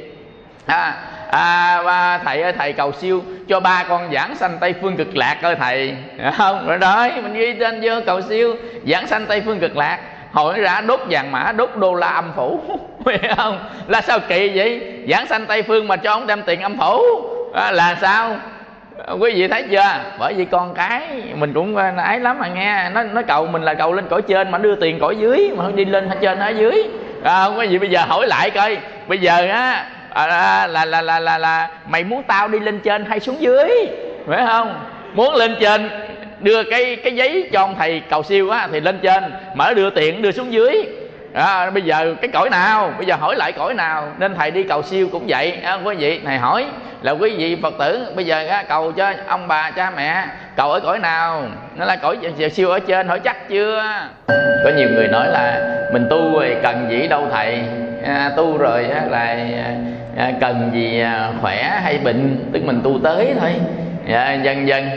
[0.67, 0.95] À,
[1.31, 5.17] à và thầy ơi thầy cầu siêu cho ba con giảng sanh tây phương cực
[5.17, 5.97] lạc ơi thầy.
[6.37, 6.67] Không?
[6.67, 8.57] Rồi đó mình ghi tên vô cầu siêu
[8.87, 9.99] giảng sanh tây phương cực lạc.
[10.33, 12.61] Hỏi ra đốt vàng mã đốt đô la âm phủ.
[13.37, 13.59] Không?
[13.89, 14.94] Là sao kỳ vậy?
[15.09, 17.01] Giảng sanh tây phương mà cho ông đem tiền âm phủ.
[17.55, 18.37] À, là sao?
[19.07, 20.01] À, quý vị thấy chưa?
[20.19, 22.91] Bởi vì con cái mình cũng à, ái lắm mà nghe.
[22.91, 25.65] Nó nó cầu mình là cầu lên cõi trên mà đưa tiền cõi dưới mà
[25.65, 26.89] không đi lên ở trên ở dưới.
[27.23, 28.79] À, quý vị bây giờ hỏi lại coi.
[29.07, 32.81] Bây giờ á à, là, là là là là là mày muốn tao đi lên
[32.81, 33.71] trên hay xuống dưới?
[34.27, 34.75] Phải không?
[35.15, 35.91] Muốn lên trên
[36.41, 39.25] đưa cái cái giấy cho ông thầy cầu siêu á thì lên trên.
[39.55, 40.87] Mở đưa tiền đưa xuống dưới
[41.35, 42.93] à, bây giờ cái cõi nào?
[42.97, 44.09] Bây giờ hỏi lại cõi nào?
[44.19, 45.59] Nên thầy đi cầu siêu cũng vậy.
[45.65, 46.67] À, quý vị thầy hỏi
[47.03, 50.25] là quý vị phật tử bây giờ á, cầu cho ông bà cha mẹ
[50.57, 51.43] cầu ở cõi nào?
[51.77, 52.19] Nó là cõi
[52.53, 53.85] siêu ở trên hỏi chắc chưa?
[54.65, 55.61] Có nhiều người nói là
[55.93, 57.63] mình tu rồi cần gì đâu thầy?
[58.05, 59.75] À, tu rồi á, là à,
[60.17, 62.51] à, cần gì à, khỏe hay bệnh?
[62.53, 63.51] Tức mình tu tới thôi.
[64.15, 64.89] À, dần dần.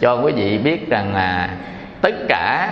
[0.00, 1.48] Cho quý vị biết rằng là
[2.02, 2.68] tất cả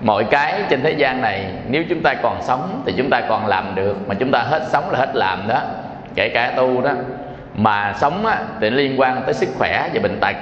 [0.00, 3.46] mọi cái trên thế gian này nếu chúng ta còn sống thì chúng ta còn
[3.46, 5.60] làm được mà chúng ta hết sống là hết làm đó.
[6.14, 6.90] Kể cả tu đó.
[7.54, 10.36] Mà sống á, thì liên quan tới sức khỏe và bệnh tật.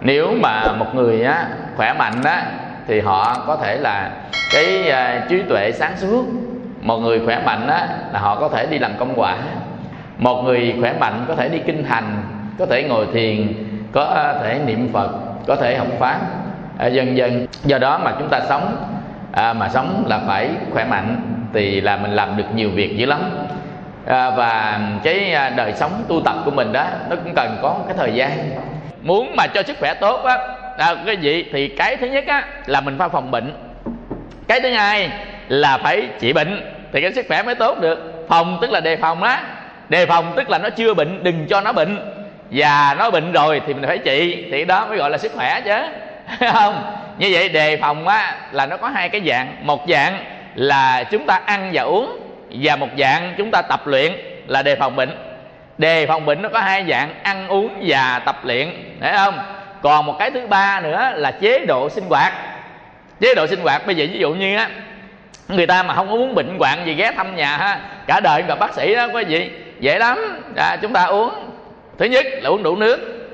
[0.00, 2.46] Nếu mà một người á, khỏe mạnh á,
[2.86, 4.10] thì họ có thể là
[4.52, 6.24] cái à, trí tuệ sáng suốt.
[6.80, 9.36] Một người khỏe mạnh á, là họ có thể đi làm công quả.
[10.18, 12.22] Một người khỏe mạnh có thể đi kinh hành
[12.58, 13.52] có thể ngồi thiền
[13.92, 15.10] có thể niệm phật
[15.46, 16.20] có thể học pháp
[16.78, 17.46] à, dần dần.
[17.64, 18.76] Do đó mà chúng ta sống
[19.32, 21.16] à, mà sống là phải khỏe mạnh
[21.52, 23.30] thì là mình làm được nhiều việc dữ lắm.
[24.06, 27.76] À, và cái à, đời sống tu tập của mình đó nó cũng cần có
[27.86, 28.30] cái thời gian.
[29.02, 30.38] Muốn mà cho sức khỏe tốt á
[30.78, 33.52] à, cái gì thì cái thứ nhất á là mình phải phòng bệnh.
[34.48, 35.10] Cái thứ hai
[35.48, 38.26] là phải trị bệnh thì cái sức khỏe mới tốt được.
[38.28, 39.42] Phòng tức là đề phòng á.
[39.88, 41.98] Đề phòng tức là nó chưa bệnh đừng cho nó bệnh.
[42.50, 45.60] Và nó bệnh rồi thì mình phải trị thì đó mới gọi là sức khỏe
[45.64, 45.76] chứ.
[46.52, 46.82] không
[47.18, 49.56] như vậy đề phòng á là nó có hai cái dạng.
[49.60, 50.24] Một dạng
[50.54, 52.18] là chúng ta ăn và uống
[52.50, 54.12] và một dạng chúng ta tập luyện
[54.46, 55.18] là đề phòng bệnh.
[55.78, 59.38] Đề phòng bệnh nó có hai dạng ăn uống và tập luyện thấy không?
[59.82, 62.32] Còn một cái thứ ba nữa là chế độ sinh hoạt.
[63.20, 64.68] Chế độ sinh hoạt bây giờ ví dụ như á
[65.48, 68.42] người ta mà không có muốn bệnh hoạn gì ghé thăm nhà ha cả đời
[68.48, 69.50] gặp bác sĩ đó có gì?
[69.80, 70.42] Dễ lắm.
[70.56, 71.30] À, chúng ta uống.
[71.98, 73.25] Thứ nhất là uống đủ nước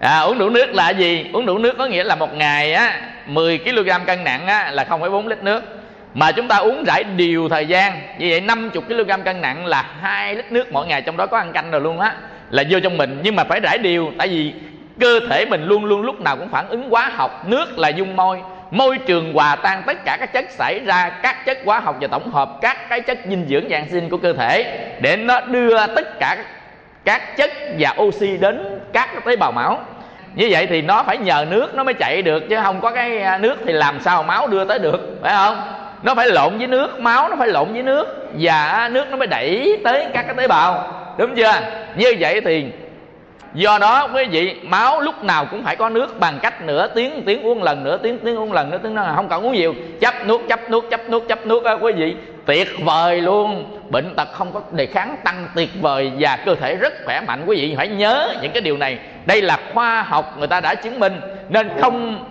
[0.00, 1.26] à, uống đủ nước là gì?
[1.32, 4.84] Uống đủ nước có nghĩa là một ngày á 10 kg cân nặng á, là
[4.84, 5.62] không phải 4 lít nước.
[6.14, 7.92] Mà chúng ta uống rải đều thời gian.
[8.18, 11.38] Như vậy 50 kg cân nặng là hai lít nước mỗi ngày trong đó có
[11.38, 12.12] ăn canh rồi luôn á
[12.50, 13.20] là vô trong mình.
[13.22, 14.52] Nhưng mà phải rải đều tại vì
[15.00, 18.16] cơ thể mình luôn luôn lúc nào cũng phản ứng hóa học nước là dung
[18.16, 18.38] môi.
[18.70, 22.08] Môi trường hòa tan tất cả các chất xảy ra các chất hóa học và
[22.10, 25.86] tổng hợp các cái chất dinh dưỡng dạng sinh của cơ thể để nó đưa
[25.86, 26.36] tất cả
[27.06, 29.80] các chất và oxy đến các tế bào máu.
[30.34, 33.22] Như vậy thì nó phải nhờ nước nó mới chạy được, chứ không có cái
[33.22, 35.60] à, nước thì làm sao máu đưa tới được, phải không?
[36.02, 39.16] Nó phải lộn với nước, máu nó phải lộn với nước và à, nước nó
[39.16, 41.52] mới đẩy tới các cái tế bào, đúng chưa?
[41.96, 42.66] Như vậy thì
[43.54, 47.22] do đó quý vị, máu lúc nào cũng phải có nước bằng cách nửa tiếng
[47.26, 49.74] tiếng uống lần, nửa tiếng tiếng uống lần, nửa tiếng không cần uống nhiều.
[50.00, 52.16] Chấp nuốt chấp nuốt chấp nuốt chấp nuốt á quý vị
[52.46, 53.78] tuyệt vời luôn.
[53.90, 57.42] Bệnh tật không có đề kháng tăng tuyệt vời và cơ thể rất khỏe mạnh.
[57.46, 58.98] Quý vị phải nhớ những cái điều này.
[59.26, 61.20] Đây là khoa học người ta đã chứng minh.
[61.48, 62.24] Nên không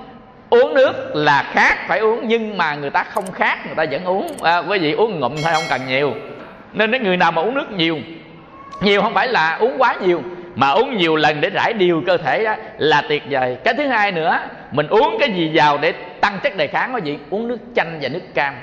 [0.50, 4.06] uống nước là khác phải uống nhưng mà người ta không khác người ta vẫn
[4.06, 4.28] uống.
[4.42, 6.14] À, quý vị uống ngụm thôi không cần nhiều.
[6.74, 8.00] Nên cái người nào mà uống nước nhiều
[8.82, 10.22] nhiều không phải là uống quá nhiều
[10.56, 13.58] mà uống nhiều lần để rải điều cơ thể đó là tuyệt vời.
[13.64, 14.40] Cái thứ hai nữa
[14.72, 15.92] mình uống cái gì vào để
[16.22, 17.18] tăng chất đề kháng quý vị?
[17.30, 18.54] Uống nước chanh và nước cam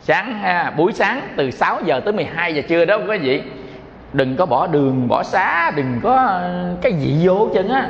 [0.00, 3.42] sáng ha, buổi sáng từ 6 giờ tới 12 giờ trưa đó quý vị
[4.12, 7.88] đừng có bỏ đường bỏ xá đừng có ờ, cái gì vô chân á.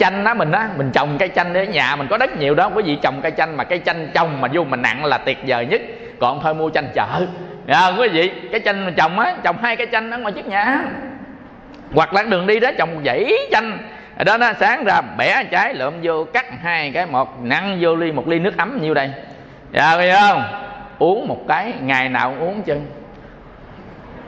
[0.00, 2.70] Chanh á mình á mình trồng cây chanh ở nhà mình có đất nhiều đó
[2.74, 5.38] quý vị trồng cây chanh mà cây chanh trồng mà vô mình nặng là tuyệt
[5.46, 5.80] vời nhất.
[6.20, 7.26] Còn thôi mua chanh chợ
[7.66, 10.46] à, quý vị cái chanh mình trồng á trồng hai cây chanh ở ngoài trước
[10.46, 10.84] nhà.
[11.94, 13.78] Hoặc là đường đi đó trồng dãy chanh.
[14.18, 17.96] Ở đó nó sáng ra bẻ trái lượm vô cắt hai cái một nặng vô
[17.96, 19.10] ly một ly nước ấm nhiêu đây.
[19.72, 20.67] Dạ thấy không?
[20.98, 22.86] Uống một cái ngày nào cũng uống chân.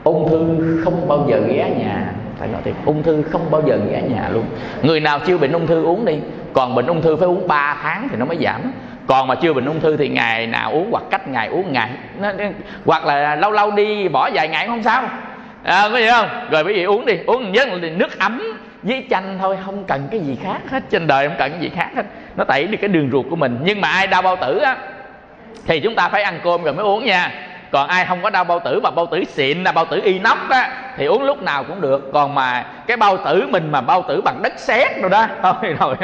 [0.03, 2.73] Ung thư không bao giờ ghé nhà phải nói thiệt.
[2.85, 4.45] Ung thư không bao giờ ghé nhà luôn.
[4.81, 6.19] Người nào chưa bệnh ung thư uống đi
[6.53, 8.61] còn bệnh ung thư phải uống 3 tháng thì nó mới giảm.
[9.07, 11.89] Còn mà chưa bệnh ung thư thì ngày nào uống hoặc cách ngày uống ngày.
[12.19, 12.31] Nó,
[12.85, 15.03] hoặc là lâu lâu đi bỏ vài ngày không sao.
[15.63, 16.27] À, có gì không?
[16.51, 18.41] Rồi quý vị uống đi uống nhất là nước ấm
[18.83, 20.83] với chanh thôi không cần cái gì khác hết.
[20.89, 22.05] Trên đời không cần cái gì khác hết.
[22.37, 23.59] Nó tẩy đi cái đường ruột của mình.
[23.63, 24.77] Nhưng mà ai đau bao tử á?
[25.67, 27.31] Thì chúng ta phải ăn cơm rồi mới uống nha.
[27.71, 30.37] Còn ai không có đau bao tử mà bao tử xịn là bao tử inox
[30.49, 32.09] á thì uống lúc nào cũng được.
[32.13, 35.75] Còn mà cái bao tử mình mà bao tử bằng đất sét rồi đó thôi
[35.79, 35.95] rồi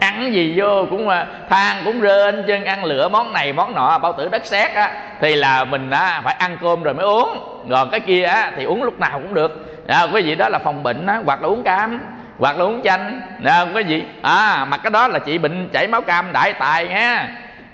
[0.00, 3.98] ăn gì vô cũng mà than cũng rên chân ăn lửa món này món nọ
[3.98, 7.38] bao tử đất sét á thì là mình á phải ăn cơm rồi mới uống.
[7.70, 9.80] Còn cái kia á thì uống lúc nào cũng được.
[9.88, 12.00] À, quý vị đó là phòng bệnh á hoặc là uống cam
[12.38, 13.20] hoặc là uống chanh.
[13.44, 16.88] À, quý vị à mà cái đó là trị bệnh chảy máu cam đại tài
[16.88, 17.24] nghe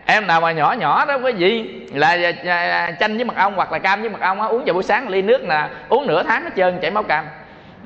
[0.07, 3.36] em nào mà nhỏ nhỏ đó quý vị là à, à, à, chanh với mật
[3.36, 5.68] ong hoặc là cam với mật ong á, uống vào buổi sáng ly nước nè
[5.88, 7.24] uống nửa tháng hết trơn chảy máu cam.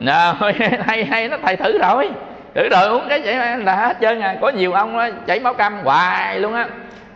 [0.06, 0.34] À,
[0.86, 2.10] hay hay nó thầy thử rồi.
[2.54, 4.36] Thử rồi uống cái chảy là hết trơn à.
[4.40, 6.66] Có nhiều ông đó, chảy máu cam hoài luôn á.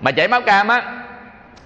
[0.01, 0.83] Mà chảy máu cam á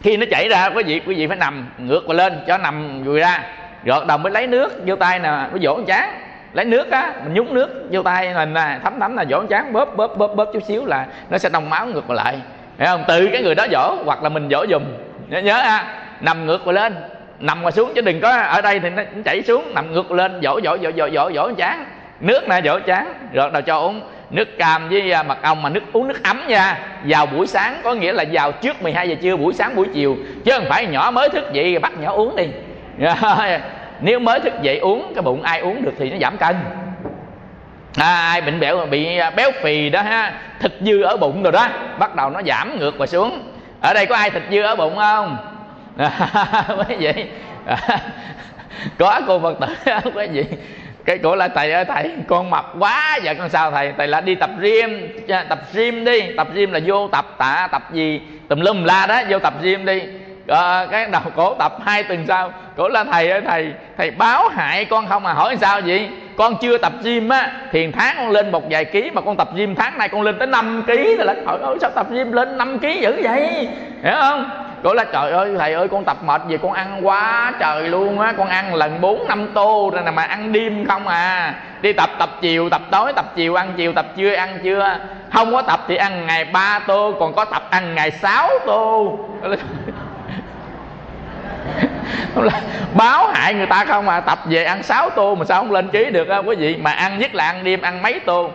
[0.03, 3.05] khi nó chảy ra quý vị quý vị phải nằm ngược vào lên cho nằm
[3.05, 3.45] vùi ra.
[3.85, 6.11] Gọt đầu mới lấy nước vô tay nè mới vỗ chán.
[6.53, 9.73] Lấy nước á mình nhúng nước vô tay mình nè thấm thấm là vỗ chán
[9.73, 12.41] bóp bóp bóp bóp chút xíu là nó sẽ đông máu ngược lại.
[12.83, 13.05] Thấy không?
[13.09, 14.83] Từ cái người đó dỗ hoặc là mình dỗ dùm.
[15.29, 15.85] Nhớ, nhớ ha.
[16.21, 16.95] Nằm ngược qua lên.
[17.39, 19.75] Nằm mà xuống chứ đừng có ở đây thì nó chảy xuống.
[19.75, 21.85] Nằm ngược lên dỗ dỗ dỗ dỗ dỗ dỗ chán.
[22.21, 23.15] Nước nè dỗ chán.
[23.33, 26.43] Rồi đầu cho uống nước cam với à, mật ong mà nước uống nước ấm
[26.49, 26.79] nha.
[27.05, 30.17] Vào buổi sáng có nghĩa là vào trước 12 giờ trưa buổi sáng buổi chiều.
[30.45, 32.47] Chứ không phải nhỏ mới thức dậy bắt nhỏ uống đi.
[34.01, 36.57] Nếu mới thức dậy uống cái bụng ai uống được thì nó giảm cân
[37.97, 41.53] à, ai bệnh béo bị à, béo phì đó ha thịt dư ở bụng rồi
[41.53, 41.69] đó
[41.99, 43.43] bắt đầu nó giảm ngược và xuống.
[43.81, 45.37] Ở đây có ai thịt dư ở bụng không?
[45.97, 47.25] À, quý vị.
[47.67, 47.77] À,
[48.99, 50.45] có cô phật tử không quý vị.
[51.05, 53.93] Cái cổ là thầy ơi thầy con mập quá giờ con sao thầy?
[53.99, 55.09] Thầy là đi tập gym
[55.49, 56.21] tập gym đi.
[56.37, 58.21] Tập gym là vô tập tạ tập gì?
[58.49, 60.03] Tùm lum la đó vô tập gym đi
[60.49, 62.53] à, cái đầu cổ tập hai tuần sau.
[62.77, 66.09] Cổ là thầy ơi thầy thầy báo hại con không mà hỏi sao vậy?
[66.37, 69.49] Con chưa tập gym á thì tháng con lên một vài ký mà con tập
[69.55, 72.33] gym tháng này con lên tới 5 ký rồi là trời ơi sao tập gym
[72.33, 73.69] lên 5 ký dữ vậy?
[74.03, 74.51] Hiểu không?
[74.83, 78.21] Cổ là trời ơi thầy ơi con tập mệt gì con ăn quá trời luôn
[78.21, 78.33] á.
[78.39, 81.55] Con ăn lần bốn năm tô rồi mà ăn đêm không à.
[81.83, 84.99] Đi tập tập chiều tập tối tập chiều ăn chiều tập trưa ăn chưa,
[85.33, 89.19] không có tập thì ăn ngày ba tô còn có tập ăn ngày sáu tô
[92.37, 92.61] là
[92.95, 95.89] báo hại người ta không mà tập về ăn 6 tô mà sao không lên
[95.89, 96.77] ký được á quý vị.
[96.77, 98.51] Mà ăn nhất là ăn đêm ăn mấy tô.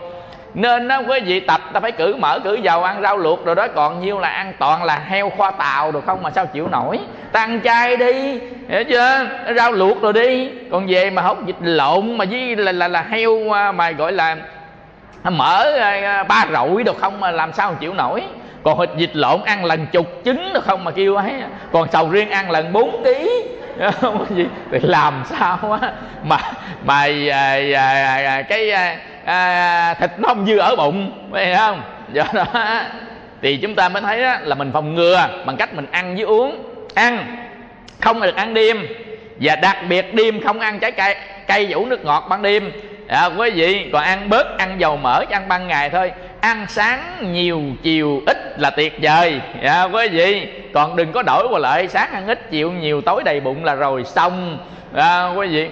[0.53, 3.55] Nên đó quý vị tập ta phải cử mỡ cử dầu ăn rau luộc rồi
[3.55, 3.67] đó.
[3.75, 6.99] Còn nhiêu là ăn toàn là heo khoa tàu được không mà sao chịu nổi.
[7.31, 9.27] Ta ăn chay đi hiểu chưa?
[9.55, 10.49] Rau luộc rồi đi.
[10.71, 14.11] Còn về mà hốc vịt lộn mà với là là, là heo à, mà gọi
[14.11, 14.37] là
[15.23, 18.23] à, mỡ à, ba rọi được không mà làm sao chịu nổi.
[18.63, 21.33] Còn thịt vịt lộn ăn lần chục trứng được không mà kêu ấy.
[21.71, 23.43] Còn sầu riêng ăn lần 4 ký
[24.01, 24.45] không gì?
[24.71, 25.91] Thì làm sao á?
[26.23, 26.37] Mà
[26.83, 27.01] mà
[27.31, 31.81] à, à, à, à, cái à, à, thịt nó không dư ở bụng phải không?
[32.13, 32.45] Do đó
[33.41, 36.23] thì chúng ta mới thấy á, là mình phòng ngừa bằng cách mình ăn với
[36.23, 36.63] uống.
[36.95, 37.35] Ăn
[38.01, 38.87] không được ăn đêm.
[39.41, 41.15] Và đặc biệt đêm không ăn trái cây
[41.47, 42.71] cây vũ nước ngọt ban đêm.
[43.07, 46.11] À, quý vị còn ăn bớt ăn dầu mỡ ăn ban ngày thôi
[46.41, 49.41] ăn sáng nhiều chiều ít là tuyệt vời.
[49.63, 53.23] À, quý vị còn đừng có đổi qua lại sáng ăn ít chiều nhiều tối
[53.23, 54.57] đầy bụng là rồi xong.
[54.93, 55.69] À, quý vị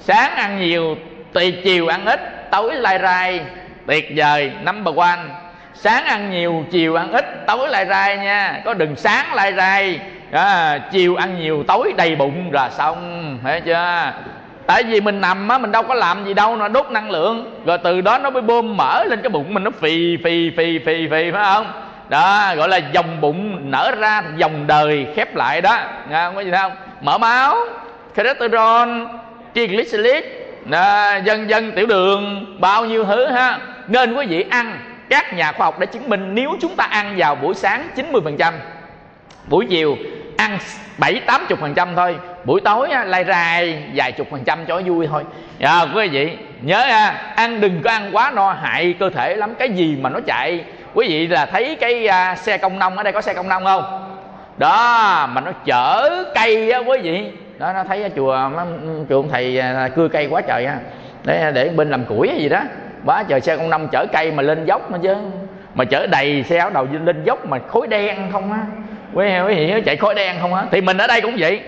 [0.00, 0.96] sáng ăn nhiều
[1.32, 3.40] tùy chiều ăn ít tối lai rai
[3.86, 5.18] tuyệt vời number one.
[5.74, 10.00] Sáng ăn nhiều chiều ăn ít tối lai rai nha có đừng sáng lai rai.
[10.32, 14.12] À, chiều ăn nhiều tối đầy bụng là xong thấy chưa?
[14.70, 17.60] Tại vì mình nằm á mình đâu có làm gì đâu nó đốt năng lượng.
[17.66, 20.78] Rồi từ đó nó mới bơm mỡ lên cái bụng mình nó phì phì phì
[20.78, 21.72] phì phì phải không?
[22.08, 25.78] Đó gọi là dòng bụng nở ra dòng đời khép lại đó.
[26.10, 26.34] Nghe không?
[26.34, 26.72] Có gì không?
[27.00, 27.56] Mở máu
[28.16, 28.88] cholesterol
[29.54, 30.24] triglycerid
[30.64, 33.58] đó, dân dân tiểu đường bao nhiêu thứ ha.
[33.88, 37.14] Nên quý vị ăn các nhà khoa học đã chứng minh nếu chúng ta ăn
[37.16, 38.52] vào buổi sáng 90%
[39.48, 39.96] buổi chiều
[40.36, 40.58] ăn
[40.98, 44.58] bảy tám chục phần trăm thôi buổi tối á, lai rai vài chục phần trăm
[44.66, 45.24] cho vui thôi.
[45.60, 49.54] À, quý vị nhớ ha ăn đừng có ăn quá no hại cơ thể lắm.
[49.58, 50.64] Cái gì mà nó chạy?
[50.94, 53.64] Quý vị là thấy cái uh, xe công nông ở đây có xe công nông
[53.64, 54.06] không?
[54.56, 57.30] Đó mà nó chở cây á quý vị.
[57.58, 58.50] Đó nó thấy à, chùa
[59.08, 60.76] chùa ông thầy à, cưa cây quá trời ha
[61.24, 62.60] để để bên làm củi hay gì đó.
[63.04, 65.14] Quá chờ xe công nông chở cây mà lên dốc nữa chứ.
[65.74, 68.58] Mà chở đầy xe áo đầu lên dốc mà khối đen không á.
[69.12, 70.64] Quý quý vị chạy khối đen không á?
[70.70, 71.60] Thì mình ở đây cũng vậy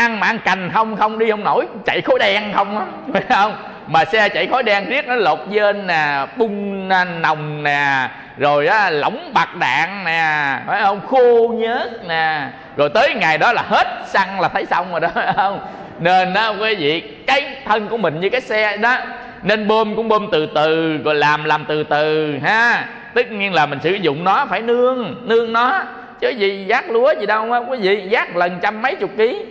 [0.00, 3.22] ăn mà ăn cành không không đi không nổi, chạy khối đen không á, phải
[3.28, 3.56] không?
[3.86, 6.88] Mà xe chạy khói đen riết nó lột dên nè, bung
[7.22, 11.00] nồng nè, rồi á, lỏng bạc đạn nè, phải không?
[11.06, 12.48] Khô nhớt nè.
[12.76, 15.60] Rồi tới ngày đó là hết xăng là thấy xong rồi đó, phải không?
[15.98, 18.96] Nên đó quý vị, cái thân của mình như cái xe đó,
[19.42, 22.84] nên bơm cũng bơm từ từ, rồi làm làm từ từ, ha.
[23.14, 25.82] Tất nhiên là mình sử dụng nó phải nương nương nó,
[26.20, 29.44] chứ gì, giác lúa gì đâu á, quý vị, giác lần trăm mấy chục ký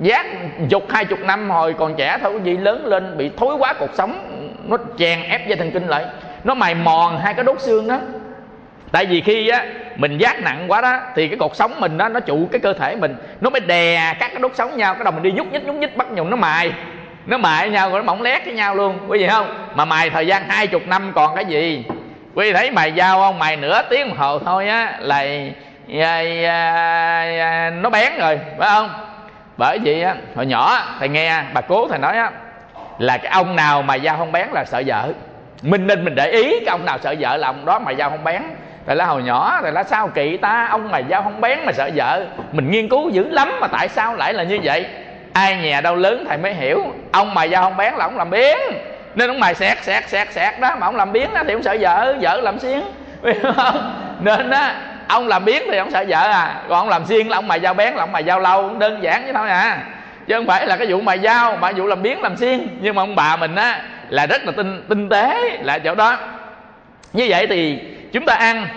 [0.00, 0.26] giác
[0.70, 3.74] chục hai chục năm hồi còn trẻ thôi quý vị lớn lên bị thối quá
[3.78, 4.32] cuộc sống
[4.68, 6.04] nó chèn ép dây thần kinh lại.
[6.44, 7.98] Nó mài mòn hai cái đốt xương đó.
[8.92, 9.64] Tại vì khi á
[9.96, 12.72] mình giác nặng quá đó thì cái cột sống mình đó nó trụ cái cơ
[12.72, 13.16] thể mình.
[13.40, 14.94] Nó mới đè các cái đốt sống nhau.
[14.94, 16.72] Cái đầu mình đi nhúc nhích nhúc nhích bắt nhùng nó mài.
[17.26, 18.98] Nó mài nhau rồi nó mỏng lét với nhau luôn.
[19.08, 19.68] Quý vị không?
[19.74, 21.84] Mà mài thời gian hai chục năm còn cái gì?
[22.34, 23.38] Quý vị thấy mài dao không?
[23.38, 25.24] Mài nửa tiếng đồng hồ thôi á là
[25.98, 26.60] à, à,
[27.40, 28.90] à, nó bén rồi phải không?
[29.56, 32.30] Bởi vì á, hồi nhỏ thầy nghe bà cố thầy nói á,
[32.98, 35.08] là cái ông nào mà dao không bén là sợ vợ.
[35.62, 38.10] Mình nên mình để ý cái ông nào sợ vợ là ông đó mà dao
[38.10, 38.42] không bén.
[38.86, 41.72] Thầy là hồi nhỏ, thầy là sao kỳ ta, ông mà dao không bén mà
[41.72, 42.26] sợ vợ.
[42.52, 44.86] Mình nghiên cứu dữ lắm mà tại sao lại là như vậy?
[45.32, 48.30] Ai nhà đâu lớn thầy mới hiểu, ông mà dao không bén là ông làm
[48.30, 48.56] biến
[49.14, 51.62] nên ông mày xẹt xẹt xẹt xẹt đó, mà ông làm biến đó thì ông
[51.62, 52.82] sợ vợ vợ làm xiên
[54.20, 54.74] nên á
[55.08, 56.62] ông làm biến thì ông sợ vợ à.
[56.68, 59.02] Còn ông làm xiên là ông mày dao bén là ông mày dao lâu đơn
[59.02, 59.78] giản vậy thôi à.
[60.26, 62.66] Chứ không phải là cái vụ mày dao mà vụ làm biến làm xiên.
[62.80, 66.16] Nhưng mà ông bà mình á là rất là tinh tinh tế là chỗ đó.
[67.12, 67.78] Như vậy thì
[68.12, 68.68] chúng ta ăn.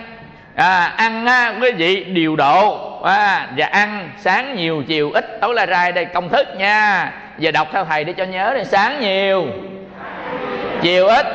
[0.54, 2.78] À, ăn á, quý vị điều độ.
[3.02, 5.40] À, và ăn sáng nhiều chiều ít.
[5.40, 7.12] Tối là rai đây công thức nha.
[7.38, 9.46] Và đọc theo thầy để cho nhớ đây sáng nhiều
[10.82, 11.26] chiều ít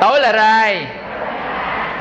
[0.00, 0.86] tối là rai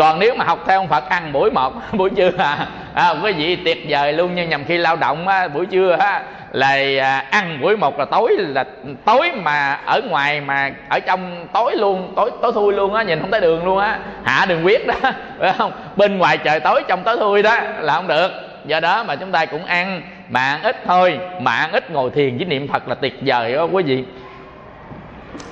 [0.02, 3.34] còn nếu mà học theo ông phật ăn buổi một buổi trưa à, à quý
[3.34, 7.26] vị tuyệt vời luôn nhưng nhầm khi lao động á, buổi trưa á, là à,
[7.30, 8.66] ăn buổi một là tối là
[9.06, 13.20] tối mà ở ngoài mà ở trong tối luôn tối tối thui luôn á nhìn
[13.22, 14.00] không thấy đường luôn á.
[14.24, 14.94] Hạ đường huyết đó
[15.40, 15.72] phải không?
[15.96, 18.32] Bên ngoài trời tối trong tối thui đó là không được.
[18.66, 22.12] Do đó mà chúng ta cũng ăn mà ăn ít thôi mà ăn ít ngồi
[22.12, 24.04] thiền với niệm phật là tuyệt vời đó quý vị.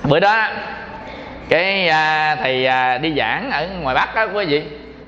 [0.04, 0.48] Bữa đó
[1.50, 4.62] cái à, thầy à, đi giảng ở ngoài bắc á quý vị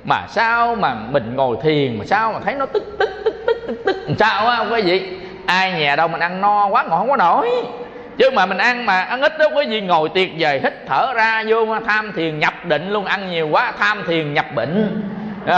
[0.04, 3.64] mà sao mà mình ngồi thiền mà sao mà thấy nó tức tức tức tức
[3.66, 5.08] tức tức sao á quý vị?
[5.46, 7.50] Ai nhà đâu mình ăn no quá ngồi không có nổi.
[8.18, 11.12] Chứ mà mình ăn mà ăn ít đó quý vị ngồi tiệt về hít thở
[11.14, 15.02] ra vô tham thiền nhập định luôn ăn nhiều quá tham thiền nhập bệnh.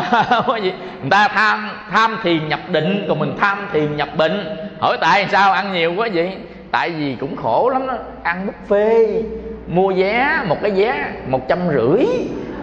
[0.46, 4.56] Quý vị người ta tham tham thiền nhập định còn mình tham thiền nhập bệnh.
[4.80, 6.36] Hỏi tại sao ăn nhiều quá vậy
[6.70, 9.22] tại vì cũng khổ lắm đó ăn buffet
[9.66, 12.06] mua vé một cái vé một trăm rưỡi.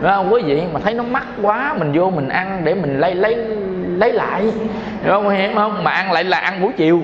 [0.02, 0.34] Không?
[0.34, 3.36] Quý vị mà thấy nó mắc quá mình vô mình ăn để mình lấy lấy
[3.98, 4.44] lấy lại.
[5.08, 5.30] Không?
[5.30, 5.84] Hiểu không?
[5.84, 7.02] Mà ăn lại là ăn buổi chiều.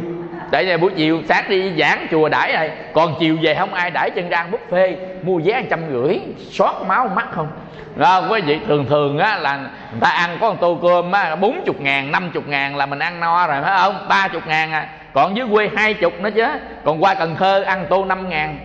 [0.51, 3.91] Tại vì buổi chiều sáng đi giảng chùa đãi rồi còn chiều về không ai
[3.91, 4.95] đãi chân ra ăn buffet.
[5.23, 6.19] Mua vé trăm rưỡi
[6.51, 7.47] xót máu mắt không?
[7.95, 11.35] Đó, quý vị thường thường á là người ta ăn có một tô cơm á
[11.35, 14.05] bốn chục ngàn năm chục ngàn là mình ăn no rồi phải không?
[14.09, 14.87] Ba chục ngàn à.
[15.13, 16.45] Còn dưới quê hai chục nữa chứ.
[16.85, 18.57] Còn qua cần thơ ăn tô năm ngàn.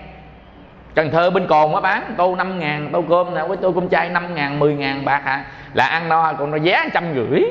[0.95, 3.89] Cần Thơ bên cồn nó bán, tô 5 ngàn, tô cơm nè, với tô cơm
[3.89, 7.43] chay 5 ngàn 10 ngàn bạc à là ăn no còn nó giá trăm rưỡi.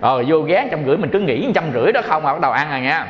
[0.00, 2.52] Rồi, vô ghé trăm rưỡi, mình cứ nghĩ trăm rưỡi đó không mà bắt đầu
[2.52, 3.06] ăn rồi nha.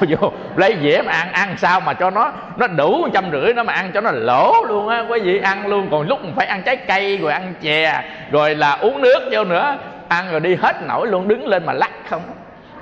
[0.08, 3.62] Vô, lấy dễ mà ăn ăn sao mà cho nó nó đủ trăm rưỡi nó
[3.62, 5.04] mà ăn cho nó lỗ luôn á.
[5.08, 8.72] Quý vị ăn luôn, còn lúc phải ăn trái cây, rồi ăn chè, rồi là
[8.72, 9.76] uống nước vô nữa.
[10.08, 12.22] Ăn rồi đi hết nổi luôn, đứng lên mà lắc không?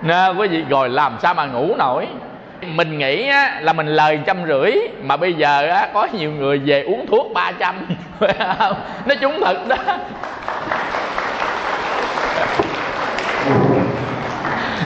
[0.02, 2.06] Nè, quý vị, rồi làm sao mà ngủ nổi?
[2.66, 6.58] Mình nghĩ á, là mình lời trăm rưỡi mà bây giờ á, có nhiều người
[6.58, 7.74] về uống thuốc ba trăm.
[9.06, 9.76] Nó trúng thật đó.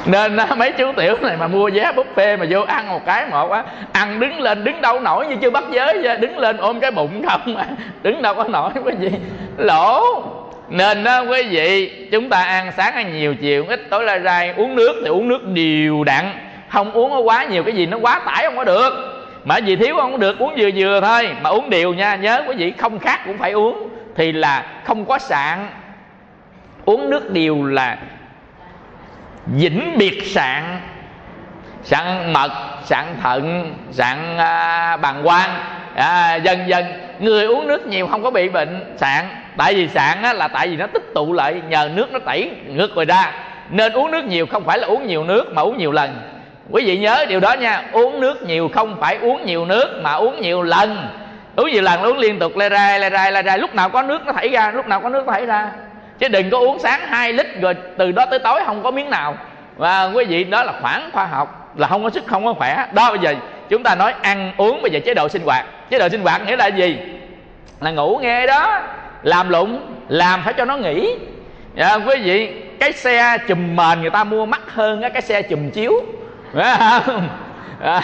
[0.07, 3.51] Nên mấy chú tiểu này mà mua vé buffet mà vô ăn một cái một
[3.51, 3.63] á
[3.93, 6.17] ăn đứng lên đứng đâu nổi như chưa bắt giới vậy?
[6.17, 7.67] Đứng lên ôm cái bụng không mà
[8.03, 9.11] đứng đâu có nổi quý vị
[9.59, 10.03] lỗ.
[10.69, 14.55] Nên đó quý vị chúng ta ăn sáng ăn nhiều chiều ít tối la rai
[14.57, 16.25] uống nước thì uống nước đều đặn
[16.69, 18.91] không uống nó quá nhiều cái gì nó quá tải không có được.
[19.45, 21.29] Mà gì thiếu không có được uống vừa vừa thôi.
[21.43, 23.89] Mà uống đều nha nhớ quý vị không khác cũng phải uống.
[24.17, 25.69] Thì là không có sạn.
[26.85, 27.99] Uống nước điều là
[29.47, 30.81] vĩnh biệt sạn.
[31.83, 32.51] Sạn mật
[32.85, 35.51] sạn thận sạn à, bàng quang
[35.95, 36.85] à, dần dần
[37.21, 39.25] người uống nước nhiều không có bị bệnh sạn.
[39.57, 42.51] Tại vì sạn á, là tại vì nó tích tụ lại nhờ nước nó tẩy
[42.67, 43.33] ngược rồi ra.
[43.71, 46.36] Nên uống nước nhiều không phải là uống nhiều nước mà uống nhiều lần
[46.71, 47.83] quý vị nhớ điều đó nha.
[47.93, 51.09] Uống nước nhiều không phải uống nhiều nước mà uống nhiều lần.
[51.57, 53.59] Uống nhiều lần uống liên tục lê rai lê rai lê rai.
[53.59, 55.71] Lúc nào có nước nó thảy ra lúc nào có nước nó thảy ra.
[56.19, 59.11] Chứ đừng có uống sáng 2 lít rồi từ đó tới tối không có miếng
[59.11, 59.37] nào.
[59.77, 62.87] Và quý vị đó là khoảng khoa học là không có sức không có khỏe.
[62.93, 63.35] Đó bây giờ
[63.69, 65.67] chúng ta nói ăn uống bây giờ chế độ sinh hoạt.
[65.91, 66.99] Chế độ sinh hoạt nghĩa là gì?
[67.81, 68.81] Là ngủ nghe đó
[69.23, 71.17] làm lụng làm phải cho nó nghỉ.
[71.77, 75.71] Dạ, quý vị cái xe chùm mền người ta mua mắc hơn cái xe chùm
[75.71, 75.93] chiếu
[76.65, 77.29] không?
[77.81, 78.01] À,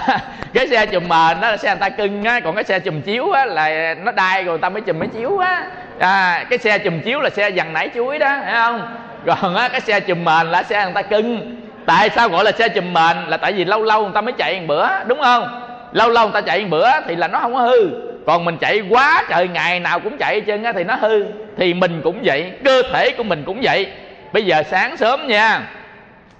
[0.55, 3.01] cái xe chùm mền đó là xe người ta cưng á còn cái xe chùm
[3.01, 5.65] chiếu á là nó đai rồi người ta mới chùm mới chiếu á.
[5.99, 8.97] À, cái xe chùm chiếu là xe dằn nảy chuối đó phải không?
[9.27, 11.57] Còn á cái xe chùm mền là xe người ta cưng.
[11.87, 13.17] Tại sao gọi là xe chùm mền?
[13.27, 15.65] Là tại vì lâu lâu người ta mới chạy một bữa đúng không?
[15.93, 17.91] Lâu lâu người ta chạy một bữa thì là nó không có hư.
[18.27, 21.25] Còn mình chạy quá trời ngày nào cũng chạy chân á thì nó hư.
[21.59, 23.87] Thì mình cũng vậy cơ thể của mình cũng vậy.
[24.33, 25.61] Bây giờ sáng sớm nha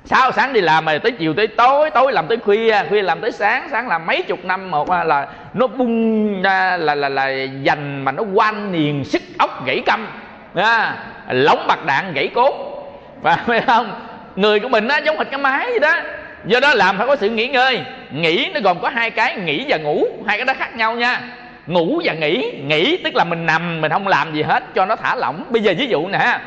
[0.05, 3.21] sáu sáng đi làm mà tới chiều tới tối tối làm tới khuya khuya làm
[3.21, 7.29] tới sáng sáng làm mấy chục năm một là nó bung ra là là là
[7.63, 10.07] dành mà nó quanh niền sức ốc gãy câm
[10.55, 10.97] à,
[11.29, 12.55] lóng bạc đạn gãy cốt.
[13.23, 14.01] Và phải không?
[14.37, 15.95] Người của mình á giống hệt cái máy vậy đó.
[16.45, 17.81] Do đó làm phải có sự nghỉ ngơi.
[18.11, 21.21] Nghỉ nó gồm có hai cái nghỉ và ngủ hai cái đó khác nhau nha.
[21.67, 24.97] Ngủ và nghỉ nghỉ tức là mình nằm mình không làm gì hết cho nó
[24.97, 25.45] thả lỏng.
[25.51, 26.39] Bây giờ ví dụ nè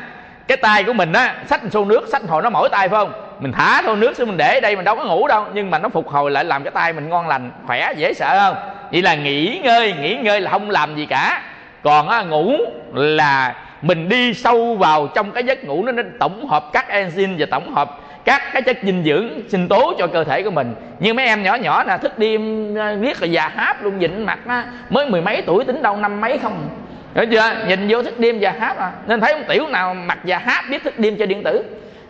[0.48, 3.25] cái tay của mình á xách xô nước xách hồi nó mỏi tay phải không?
[3.38, 5.44] Mình thả thôi nước xuống mình để đây mình đâu có ngủ đâu.
[5.54, 8.38] Nhưng mà nó phục hồi lại làm cái tay mình ngon lành khỏe dễ sợ
[8.38, 8.56] không
[8.92, 11.42] vậy là nghỉ ngơi nghỉ ngơi là không làm gì cả.
[11.82, 12.56] Còn á, ngủ
[12.94, 17.34] là mình đi sâu vào trong cái giấc ngủ nó, nên tổng hợp các enzyme
[17.38, 20.74] và tổng hợp các cái chất dinh dưỡng sinh tố cho cơ thể của mình.
[20.98, 24.26] Như mấy em nhỏ nhỏ nè thức đêm à, biết là già háp luôn dịnh
[24.26, 24.64] mặt á.
[24.90, 26.68] Mới mười mấy tuổi tính đâu năm mấy không?
[27.14, 27.52] Hiểu chưa?
[27.68, 28.92] Nhìn vô thức đêm già háp à.
[29.06, 31.64] Nên thấy ông tiểu nào mặt già háp biết thức đêm cho điện tử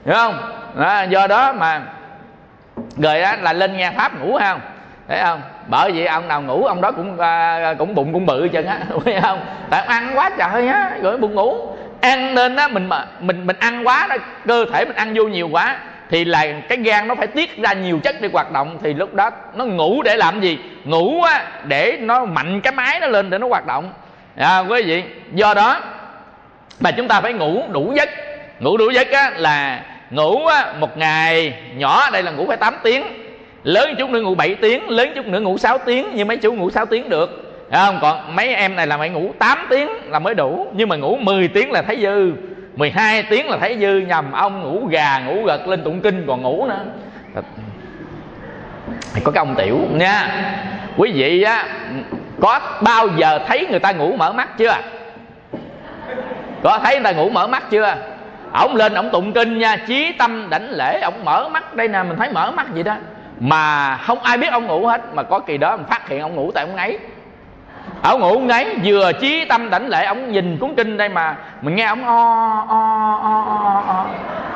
[0.07, 0.38] hiểu không?
[0.74, 1.82] Đó, do đó mà
[2.96, 4.61] rồi đó là lên nghe pháp ngủ không?
[5.09, 5.42] Thấy không?
[5.66, 8.78] Bởi vì ông nào ngủ ông đó cũng à, cũng bụng cũng bự chân á.
[9.04, 9.40] Thấy không?
[9.70, 11.76] Tại ăn quá trời á rồi buồn ngủ.
[12.00, 15.24] Ăn nên á mình mà mình mình ăn quá đó cơ thể mình ăn vô
[15.24, 15.76] nhiều quá
[16.11, 19.14] thì là cái gan nó phải tiết ra nhiều chất để hoạt động thì lúc
[19.14, 20.59] đó nó ngủ để làm gì?
[20.84, 23.92] Ngủ á để nó mạnh cái máy nó lên để nó hoạt động.
[24.36, 25.80] À, quý vị do đó
[26.80, 28.09] mà chúng ta phải ngủ đủ giấc.
[28.61, 29.80] Ngủ đủ giấc á là
[30.11, 33.02] ngủ á, một ngày nhỏ đây là ngủ phải 8 tiếng.
[33.62, 36.52] Lớn chút nữa ngủ 7 tiếng lớn chút nữa ngủ 6 tiếng nhưng mấy chú
[36.52, 37.42] ngủ 6 tiếng được.
[37.72, 37.98] Không?
[38.02, 40.66] Còn mấy em này là phải ngủ 8 tiếng là mới đủ.
[40.74, 42.32] Nhưng mà ngủ 10 tiếng là thấy dư
[42.76, 43.98] 12 tiếng là thấy dư.
[43.98, 46.84] Nhầm ông ngủ gà ngủ gật lên tụng kinh còn ngủ nữa.
[49.24, 50.44] Có cái ông tiểu nha
[50.96, 51.68] quý vị á
[52.40, 54.74] có bao giờ thấy người ta ngủ mở mắt chưa?
[56.62, 57.96] Có thấy người ta ngủ mở mắt chưa?
[58.61, 62.02] Ổng lên ổng tụng kinh nha, chí tâm đảnh lễ ổng mở mắt, đây nè,
[62.02, 62.94] mình thấy mở mắt vậy đó.
[63.40, 66.34] Mà không ai biết ông ngủ hết, mà có kỳ đó mình phát hiện ông
[66.34, 66.98] ngủ tại ông ấy.
[68.02, 71.76] Ổng ngủ ngáy vừa chí tâm đảnh lễ ổng nhìn cuốn kinh đây mà mình
[71.76, 74.07] nghe ổng o o o o o.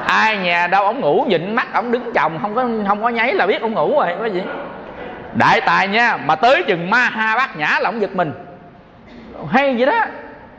[0.07, 3.35] Ai nhà đâu ổng ngủ nhịn mắt ổng đứng chồng, không có không có nháy
[3.35, 4.43] là biết ổng ngủ rồi, có gì?
[5.35, 8.33] Đại tài nha, mà tới chừng ma ha bát nhã là ổng giật mình.
[9.53, 10.05] Hay vậy đó.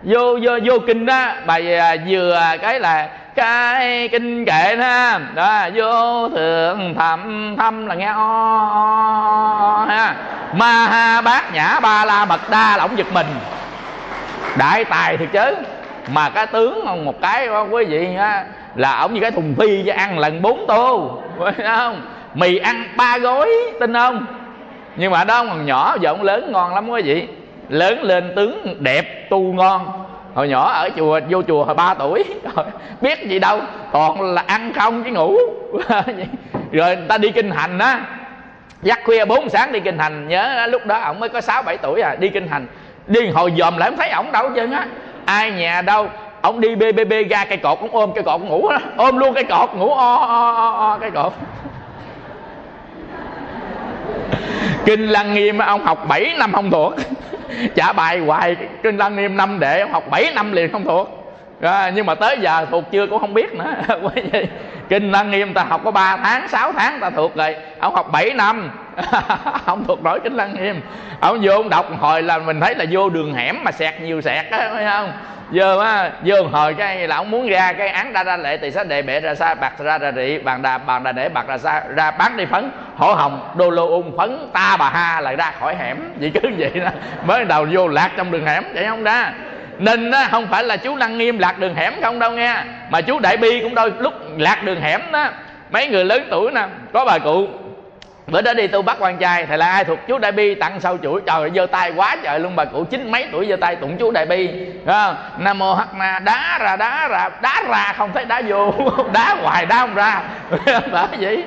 [0.04, 5.68] Vô vô vô kinh đó, bài à, vừa cái là cái kinh kệ ha đó
[5.76, 8.88] vô thượng thầm thâm là nghe o, o,
[9.60, 10.16] o ha.
[10.54, 13.28] Ma ha bát nhã ba la mật đa là ổng giật mình.
[14.58, 15.56] Đại tài thực chứ.
[16.14, 19.94] Mà cái tướng một cái quý vị á là ổng như cái thùng phi cho
[19.94, 21.22] ăn lần bốn tô.
[21.40, 22.02] Phải không?
[22.34, 24.26] Mì ăn ba gói tin không?
[24.96, 27.28] Nhưng mà đó còn nhỏ giờ ông lớn ngon lắm quý vị.
[27.70, 30.01] Lớn lên tướng đẹp tu ngon
[30.34, 32.24] hồi nhỏ ở chùa vô chùa hồi ba tuổi.
[33.02, 33.60] Biết gì đâu
[33.92, 35.38] toàn là ăn không chứ ngủ.
[36.72, 38.06] Rồi người ta đi kinh hành á.
[38.82, 40.28] Dắt khuya bốn sáng đi kinh hành.
[40.28, 42.68] Nhớ lúc đó ổng mới có sáu bảy tuổi à đi kinh hành.
[43.08, 44.86] Đi hồi dòm lại không thấy ổng đâu chứ á.
[45.26, 46.08] Ai nhà đâu
[46.42, 49.18] ổng đi bê bê bê ra cây cột ổng ôm cây cột ngủ đó ôm
[49.18, 51.34] luôn cây cột ngủ o o o, o cây cột.
[54.86, 56.94] Kinh lăng nghiêm ông học 7 năm không thuộc
[57.76, 61.22] trả bài hoài kinh lăng nghiêm năm đệ học 7 năm liền không thuộc.
[61.62, 63.76] À, nhưng mà tới giờ thuộc chưa cũng không biết nữa.
[64.90, 67.56] Kinh lăng nghiêm ta học có 3 tháng 6 tháng ta thuộc rồi.
[67.80, 68.72] Ông học 7 năm
[69.66, 70.82] không thuộc nổi kinh lăng nghiêm
[71.20, 74.22] ông vô ông đọc hồi là mình thấy là vô đường hẻm mà sẹt nhiều
[74.22, 75.12] sẹt á phải không?
[75.52, 78.72] Vô á vô hồi cái là ông muốn ra cái án đa ra lệ tỳ
[78.72, 81.48] sẽ đệ bệ ra xa bạc ra ra rị bàn đà bàn đà để bạc
[81.48, 82.72] ra xa ra bán đi phấn.
[82.96, 85.98] Hổ hồng đô lô ung phấn ta bà ha lại ra khỏi hẻm.
[86.20, 86.90] Vậy cứ vậy đó
[87.26, 89.34] mới đầu vô lạc trong đường hẻm vậy không ra
[89.78, 92.56] nên á, không phải là chú lăng nghiêm lạc đường hẻm không đâu nghe
[92.90, 95.28] mà chú đại bi cũng đôi lúc lạc đường hẻm đó.
[95.72, 97.48] Mấy người lớn tuổi nè có bà cụ
[98.32, 100.80] bữa đó đi tu bắt quan trai, thầy là ai thuộc chú đại bi, tặng
[100.80, 101.22] sau chuỗi.
[101.26, 104.12] Trời giơ tay quá trời luôn, bà cụ chín mấy tuổi giơ tay tụng chú
[104.12, 104.50] đại bi.
[104.86, 105.16] Không?
[105.38, 108.74] Nam mô hắc na đá ra đá ra đá ra, không thấy đá vô.
[109.14, 110.22] Đá hoài, đá không ra.
[110.92, 111.44] Bởi vậy,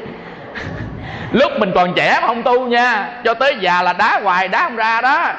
[1.32, 4.62] lúc mình còn trẻ mà không tu nha, cho tới già là đá hoài, đá
[4.62, 5.32] không ra đó.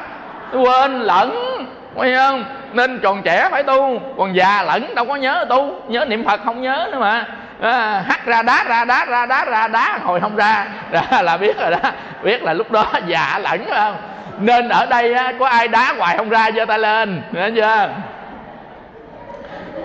[0.54, 1.58] Quên lẫn,
[1.96, 2.44] phải không?
[2.74, 5.82] Nên còn trẻ phải tu, còn già lẫn, đâu có nhớ tu.
[5.88, 7.26] Nhớ niệm phật không nhớ nữa mà.
[7.66, 10.66] Ờ, à, hắt ra đá ra đá ra đá ra đá hồi không ra.
[10.92, 11.92] Đó là biết rồi đó.
[12.24, 13.98] Biết là lúc đó giả lẫn không?
[14.40, 17.22] Nên ở đây á, có ai đá hoài không ra giơ tay lên.
[17.32, 17.90] Nghe chưa?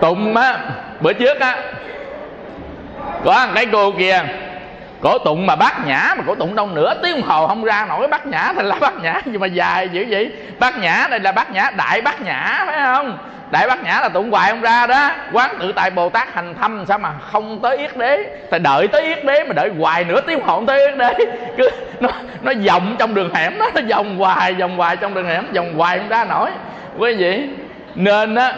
[0.00, 0.58] Tụng á
[1.00, 1.56] bữa trước á
[3.24, 4.22] có cái cô kia
[5.00, 8.08] cổ tụng mà bát nhã mà cổ tụng đâu nửa tiếng hồ không ra nổi
[8.08, 10.32] bát nhã thì là bát nhã nhưng mà dài dữ vậy?
[10.58, 13.18] Bát nhã đây là bát nhã đại bát nhã phải không?
[13.50, 15.10] Đại bát nhã là tụng hoài không ra đó.
[15.32, 18.24] Quán tự tại bồ tát hành thâm sao mà không tới yết đế?
[18.50, 21.14] Phải đợi tới yết đế mà đợi hoài nửa tiếng hồ tới yết đế.
[21.56, 21.70] Cứ
[22.00, 22.08] nó
[22.42, 25.74] nó vòng trong đường hẻm đó nó vòng hoài vòng hoài trong đường hẻm vòng
[25.78, 26.50] hoài không ra nổi.
[26.98, 27.48] Quý vị
[27.94, 28.52] nên á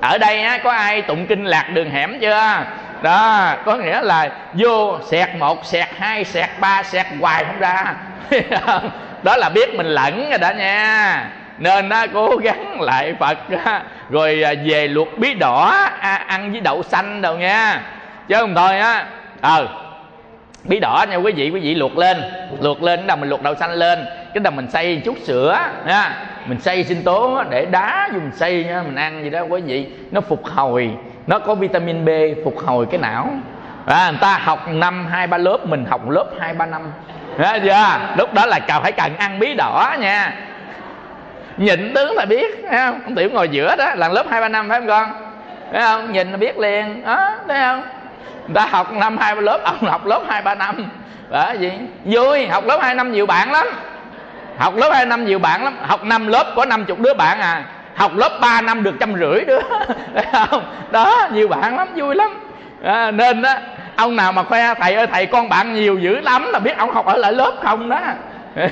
[0.00, 2.64] ở đây á, có ai tụng kinh lạc đường hẻm chưa?
[3.02, 7.94] Đó có nghĩa là vô sẹt một sẹt hai sẹt ba sẹt hoài không ra.
[9.22, 11.24] Đó là biết mình lẫn rồi đó nha.
[11.58, 16.52] Nên á, cố gắng lại phật á, rồi à, về luộc bí đỏ à, ăn
[16.52, 17.80] với đậu xanh đâu nha.
[18.28, 19.06] Chứ không thôi á
[19.40, 19.68] ờ à,
[20.64, 22.22] bí đỏ nha quý vị quý vị luộc lên
[22.60, 24.04] luộc lên đầu mình luộc đậu xanh lên.
[24.34, 26.16] Cái đầu mình xay chút sữa nha.
[26.46, 29.86] Mình xay sinh tố để đá dùng xay nha mình ăn gì đó quý vị.
[30.10, 30.90] Nó phục hồi
[31.28, 32.08] nó có vitamin B
[32.44, 33.30] phục hồi cái não.
[33.86, 36.82] À, người ta học năm hai ba lớp mình học lớp hai ba năm.
[37.38, 38.16] À, chưa?
[38.16, 40.34] lúc đó là cào phải cần ăn bí đỏ nha.
[41.56, 43.00] Nhìn tướng là biết thấy không?
[43.04, 45.12] Ông tiểu ngồi giữa đó là lớp hai ba năm phải không con?
[45.72, 46.12] Thấy không?
[46.12, 47.04] Nhìn là biết liền.
[47.04, 47.82] Đó thấy không?
[48.46, 50.90] Người ta học năm hai ba lớp ông học lớp hai ba năm.
[51.30, 51.72] Đó gì?
[52.04, 53.66] Vui học lớp hai năm nhiều bạn lắm.
[54.58, 55.78] Học lớp hai năm nhiều bạn lắm.
[55.82, 57.64] Học năm lớp có năm chục đứa bạn à
[57.98, 59.60] học lớp 3 năm được trăm rưỡi đứa.
[60.32, 60.62] Không?
[60.90, 62.30] Đó nhiều bạn lắm vui lắm.
[62.82, 63.54] À, nên đó
[63.96, 66.90] ông nào mà khoe thầy ơi thầy con bạn nhiều dữ lắm là biết ông
[66.90, 68.00] học ở lại lớp không đó.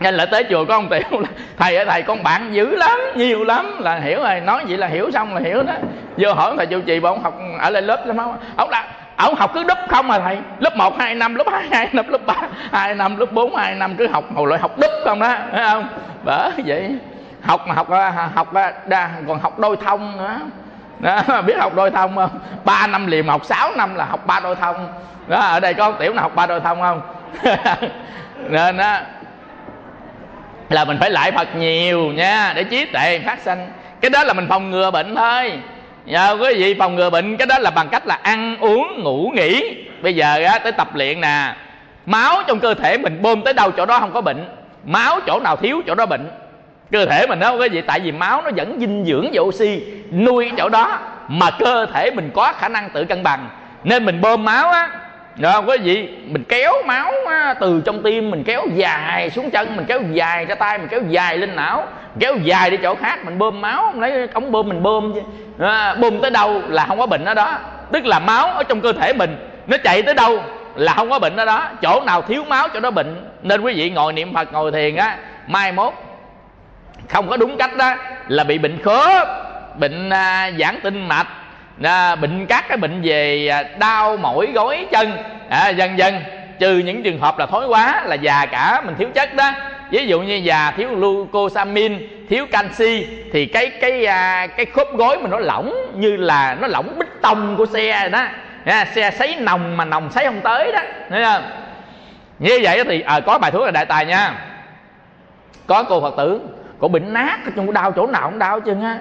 [0.00, 1.28] Nên lại tới chùa có ông tiểu là
[1.58, 3.76] thầy ơi thầy con bạn dữ lắm nhiều lắm.
[3.80, 5.72] Là hiểu rồi nói vậy là hiểu xong là hiểu đó.
[6.16, 8.84] Vô hỏi thầy chủ trì mà ông học ở lại lớp lắm không ông là
[9.16, 10.38] ông học cứ đúc không mà thầy.
[10.58, 12.34] Lớp 1 2 năm lớp 2 2 năm lớp 3
[12.72, 15.36] 2 năm lớp 4 2 năm cứ học hồi lại học đúp không đó.
[15.52, 15.88] Phải không?
[16.24, 16.98] Bởi vậy
[17.44, 20.40] học mà học à, học à, đa, còn học đôi thông nữa.
[20.98, 22.38] Đó, biết học đôi thông không?
[22.64, 24.88] Ba năm liền học sáu năm là học ba đôi thông.
[25.26, 27.00] Đó ở đây có tiểu nào học ba đôi thông không?
[28.48, 28.98] Nên đó
[30.70, 33.70] là mình phải lại Phật nhiều nha để trí tuệ phát sanh.
[34.00, 35.58] Cái đó là mình phòng ngừa bệnh thôi.
[36.04, 39.32] Nhờ quý vị phòng ngừa bệnh cái đó là bằng cách là ăn uống ngủ
[39.34, 39.76] nghỉ.
[40.02, 41.54] Bây giờ á tới tập luyện nè
[42.06, 44.48] máu trong cơ thể mình bơm tới đâu chỗ đó không có bệnh
[44.84, 46.30] máu chỗ nào thiếu chỗ đó bệnh
[46.94, 49.82] cơ thể mình nó cái gì tại vì máu nó vẫn dinh dưỡng và oxy
[50.12, 50.98] nuôi chỗ đó
[51.28, 53.48] mà cơ thể mình có khả năng tự cân bằng.
[53.84, 54.88] Nên mình bơm máu á
[55.36, 59.76] rồi quý vị mình kéo máu á, từ trong tim mình kéo dài xuống chân
[59.76, 61.86] mình kéo dài ra tay mình kéo dài lên não
[62.18, 65.20] kéo dài đi chỗ khác mình bơm máu lấy ống bơm mình bơm chứ.
[65.58, 67.58] À, bơm tới đâu là không có bệnh ở đó.
[67.92, 70.42] Tức là máu ở trong cơ thể mình nó chạy tới đâu
[70.74, 71.68] là không có bệnh ở đó.
[71.82, 73.30] Chỗ nào thiếu máu chỗ đó bệnh.
[73.42, 75.16] Nên quý vị ngồi niệm phật ngồi thiền á
[75.46, 75.94] mai mốt
[77.08, 77.94] không có đúng cách đó
[78.28, 79.28] là bị bệnh khớp
[79.78, 81.26] bệnh à, giãn tinh mạch
[81.82, 85.12] à, bệnh các cái bệnh về à, đau mỏi gối chân.
[85.48, 86.14] À, dần dần
[86.58, 89.50] trừ những trường hợp là thói quá là già cả mình thiếu chất đó.
[89.90, 91.98] Ví dụ như già thiếu glucosamin
[92.30, 96.66] thiếu canxi thì cái cái à, cái khớp gối mình nó lỏng như là nó
[96.66, 98.26] lỏng bích tông của xe đó.
[98.64, 101.42] À, xe sấy nồng mà nồng sấy không tới đó thấy không?
[102.38, 104.34] Như vậy thì à, có bài thuốc là đại tài nha.
[105.66, 106.40] Có cô phật tử
[106.84, 108.98] cổ bệnh nát trong đau chỗ nào cũng đau chứ á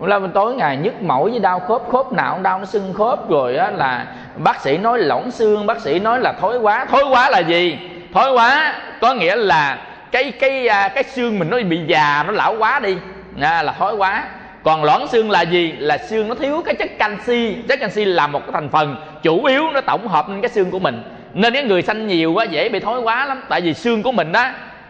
[0.00, 2.94] là mình tối ngày nhức mỏi với đau khớp khớp nào cũng đau nó sưng
[2.94, 4.06] khớp rồi á là
[4.36, 6.86] bác sĩ nói lỏng xương bác sĩ nói là thối quá.
[6.90, 7.78] Thối quá là gì?
[8.12, 9.78] Thối quá có nghĩa là
[10.12, 12.96] cái cái à, cái xương mình nó bị già nó lão quá đi.
[13.40, 14.24] À, là thối quá.
[14.62, 15.72] Còn loãng xương là gì?
[15.72, 17.56] Là xương nó thiếu cái chất canxi.
[17.68, 20.70] Chất canxi là một cái thành phần chủ yếu nó tổng hợp lên cái xương
[20.70, 21.02] của mình.
[21.34, 23.42] Nên cái người xanh nhiều quá dễ bị thối quá lắm.
[23.48, 24.46] Tại vì xương của mình đó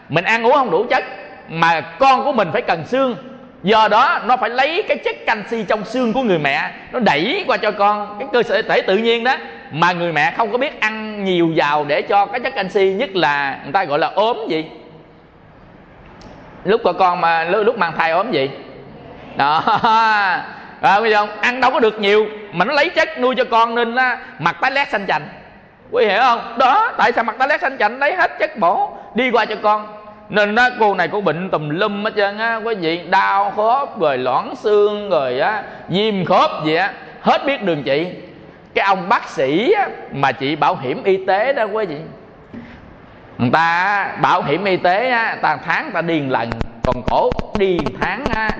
[0.08, 1.04] mình ăn uống không đủ chất
[1.48, 3.16] mà con của mình phải cần xương.
[3.62, 7.44] Do đó nó phải lấy cái chất canxi trong xương của người mẹ nó đẩy
[7.46, 9.36] qua cho con cái cơ sở thể tự nhiên đó
[9.70, 13.16] mà người mẹ không có biết ăn nhiều vào để cho cái chất canxi nhất
[13.16, 14.70] là người ta gọi là ốm gì.
[16.64, 18.50] Lúc của con mà lúc mang thai ốm gì?
[19.36, 19.62] Đó.
[20.80, 23.74] À, bây giờ ăn đâu có được nhiều mà nó lấy chất nuôi cho con
[23.74, 25.22] nên á, mặt tái lét xanh chành.
[25.90, 26.58] Quý hiểu không?
[26.58, 27.98] Đó tại sao mặt tái lét xanh chành?
[27.98, 30.03] Lấy hết chất bổ đi qua cho con
[30.34, 34.00] nên đó cô này có bệnh tùm lum hết trơn á quý vị đau khớp
[34.00, 36.92] rồi loãng xương rồi á viêm khớp gì á.
[37.20, 38.06] Hết biết đường chị
[38.74, 41.96] cái ông bác sĩ á, mà chị bảo hiểm y tế đó quý vị.
[43.38, 46.50] Người ta bảo hiểm y tế á, ta tháng ta điền lần
[46.82, 48.50] còn cổ đi tháng á,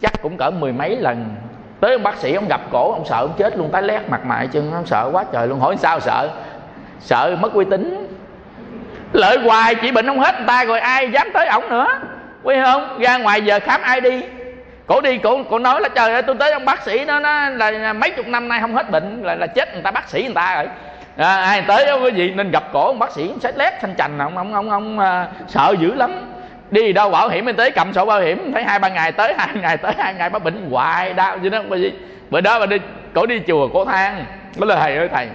[0.00, 1.34] chắc cũng cỡ mười mấy lần.
[1.80, 4.26] Tới ông bác sĩ ông gặp cổ ông sợ ông chết luôn tái lét mặt
[4.26, 5.60] mày chân ông sợ quá trời luôn.
[5.60, 6.28] Hỏi sao sợ?
[7.00, 8.03] Sợ mất uy tín
[9.14, 11.86] lợi hoài chỉ bệnh không hết người ta rồi ai dám tới ổng nữa.
[12.42, 12.98] Quý không?
[13.00, 14.22] Ra ngoài giờ khám ai đi?
[14.86, 17.48] Cổ đi cổ cổ nói là trời ơi tôi tới ông bác sĩ đó nó
[17.48, 20.22] là mấy chục năm nay không hết bệnh là là chết người ta bác sĩ
[20.22, 20.68] người ta rồi.
[21.16, 23.94] À, ai tới đó quý vị nên gặp cổ ông bác sĩ sẽ lét thanh
[23.96, 26.10] chành ông ông ông ông à, sợ dữ lắm.
[26.70, 29.34] Đi đâu bảo hiểm y tế cầm sổ bảo hiểm thấy hai ba ngày tới
[29.38, 31.92] hai ngày tới hai ngày bác bệnh hoài đau chứ đó bởi vì
[32.30, 32.76] bữa đó mà đi
[33.14, 34.24] cổ đi chùa cổ than
[34.56, 35.28] nó là thầy ơi thầy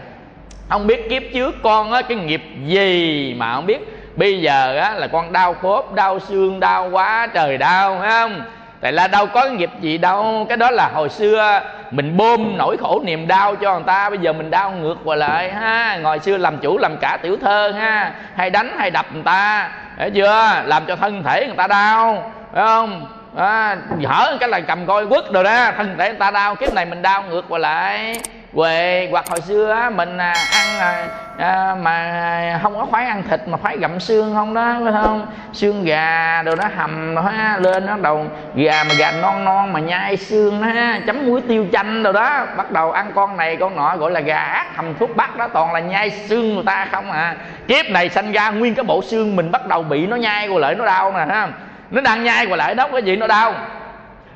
[0.69, 3.79] ông biết kiếp trước con á cái nghiệp gì mà không biết.
[4.15, 8.41] Bây giờ á là con đau khớp đau xương đau quá trời đau phải không?
[8.81, 10.45] Tại là đâu có nghiệp gì đâu.
[10.49, 14.19] Cái đó là hồi xưa mình bơm nỗi khổ niềm đau cho người ta bây
[14.19, 15.97] giờ mình đau ngược qua lại ha.
[16.01, 18.11] Ngồi xưa làm chủ làm cả tiểu thơ ha.
[18.35, 20.61] Hay đánh hay đập người ta hiểu chưa?
[20.65, 23.05] Làm cho thân thể người ta đau phải không?
[23.35, 26.73] À, hở cái là cầm coi quất rồi đó thân thể người ta đau kiếp
[26.73, 28.19] này mình đau ngược qua lại
[28.53, 31.07] quệ hoặc hồi xưa á, mình à, ăn à,
[31.37, 35.27] à, mà không có khoái ăn thịt mà khoái gặm xương không đó phải không?
[35.53, 39.79] Xương gà đồ nó hầm nó lên nó đầu gà mà gà non non mà
[39.79, 40.67] nhai xương đó
[41.07, 42.45] chấm muối tiêu chanh đồ đó.
[42.57, 45.47] Bắt đầu ăn con này con nọ gọi là gà ác hầm thuốc bắc đó
[45.47, 47.35] toàn là nhai xương người ta không à.
[47.67, 50.59] Kiếp này sanh ra nguyên cái bộ xương mình bắt đầu bị nó nhai qua
[50.59, 51.47] lại nó đau nè ha
[51.91, 53.53] nó đang nhai qua lại đó cái gì nó đau?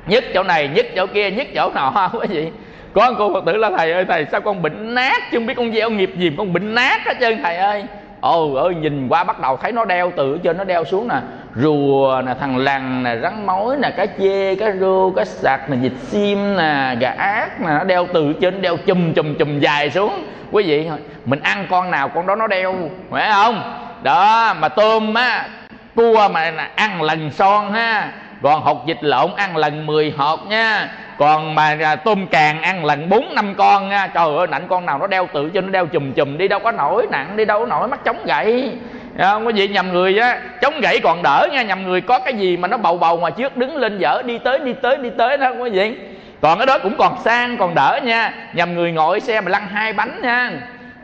[0.06, 2.52] Nhất chỗ này nhất chỗ kia nhất chỗ nọ cái gì?
[2.94, 5.54] Có cô phật tử là, thầy ơi, thầy, sao con bệnh nát chứ không biết
[5.56, 7.84] con gieo nghiệp gì con bệnh nát hết trơn, thầy ơi.
[8.20, 11.14] Ồ, ơi, nhìn qua bắt đầu thấy nó đeo từ trên nó đeo xuống nè.
[11.54, 15.76] Rùa nè, thằng lằn nè, rắn mối nè, cá chê, cá rô, cá sạc nè,
[15.76, 19.90] vịt sim nè, gà ác nè, nó đeo từ trên đeo chùm chùm chùm dài
[19.90, 20.24] xuống.
[20.50, 20.88] Quý vị,
[21.24, 22.74] mình ăn con nào con đó nó đeo,
[23.10, 23.62] phải không?
[24.02, 25.48] Đó, mà tôm á,
[25.94, 28.12] cua mà ăn lần son ha
[28.44, 30.88] còn hột vịt lộn ăn lần 10 hột nha.
[31.18, 34.06] Còn mà à, tôm càng ăn lần bốn năm con nha.
[34.06, 36.60] Trời ơi, nạnh con nào nó đeo tự cho nó đeo chùm chùm, đi đâu
[36.60, 38.72] có nổi, nặng, đi đâu có nổi, mắt chống gậy.
[39.18, 39.44] Không?
[39.44, 41.62] Có gì nhầm người á, chống gậy còn đỡ nha.
[41.62, 44.38] Nhầm người có cái gì mà nó bầu bầu mà trước, đứng lên dở, đi
[44.38, 45.96] tới đi tới đi tới đó không có gì?
[46.40, 48.32] Còn cái đó cũng còn sang, còn đỡ nha.
[48.52, 50.50] Nhầm người ngồi xe mà lăn hai bánh nha.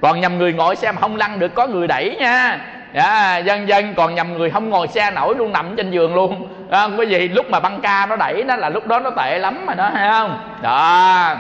[0.01, 2.59] Còn nhầm người ngồi xe mà không lăn được, có người đẩy nha
[2.95, 6.49] dạ, dân dân còn nhầm người không ngồi xe nổi luôn nằm trên giường luôn.
[6.71, 9.39] À, quý vị lúc mà băng ca nó đẩy nó là lúc đó nó tệ
[9.39, 10.43] lắm mà nó thấy không?
[10.63, 11.37] Đó.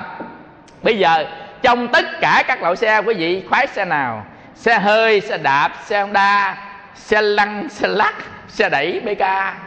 [0.82, 1.24] Bây giờ
[1.62, 4.26] trong tất cả các loại xe quý vị khoái xe nào?
[4.54, 6.56] Xe hơi xe đạp xe honda
[6.94, 8.14] xe lăn xe lắc
[8.48, 9.24] xe đẩy bk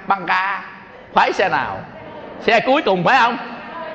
[0.08, 0.64] băng ca.
[1.14, 1.80] Khoái xe nào?
[2.42, 3.38] Xe cuối cùng phải không?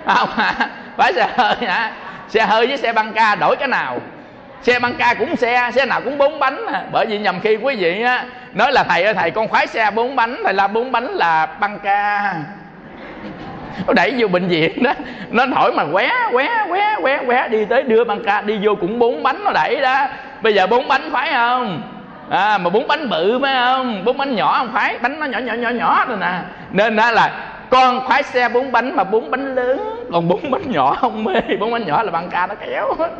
[0.06, 0.54] Không hả?
[0.96, 1.92] phải xe hơi hả?
[2.28, 4.00] Xe hơi với xe băng ca đổi cái nào?
[4.62, 6.82] Xe băng ca cũng xe xe nào cũng bốn bánh à.
[6.92, 8.24] bởi vì nhầm khi quý vị á
[8.54, 11.46] nói là thầy ơi thầy con khoái xe bốn bánh thầy là bốn bánh là
[11.46, 12.34] băng ca.
[13.86, 14.92] Nó đẩy vô bệnh viện đó.
[15.30, 18.74] Nó thổi mà qué qué qué qué qué đi tới đưa băng ca đi vô
[18.74, 20.06] cũng bốn bánh nó đẩy đó.
[20.42, 21.82] Bây giờ bốn bánh phải không?
[22.30, 24.04] À, mà bốn bánh bự phải không?
[24.04, 26.32] Bốn bánh nhỏ không phải bánh nó nhỏ nhỏ nhỏ nhỏ rồi nè.
[26.70, 27.30] Nên đó là
[27.70, 31.40] con khoái xe bốn bánh mà bốn bánh lớn còn bốn bánh nhỏ không mê.
[31.60, 33.10] Bốn bánh nhỏ là băng ca nó kéo hết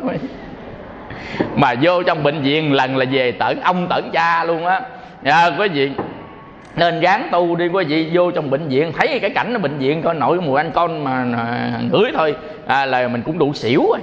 [1.55, 4.81] mà vô trong bệnh viện lần là về tận ông tận cha luôn á.
[5.23, 5.91] À, quý vị
[6.75, 8.91] nên gán tu đi quý vị vô trong bệnh viện.
[8.97, 12.35] Thấy cái cảnh ở bệnh viện coi nội mùi anh con mà à, ngửi thôi.
[12.67, 13.99] À, là mình cũng đủ xỉu rồi.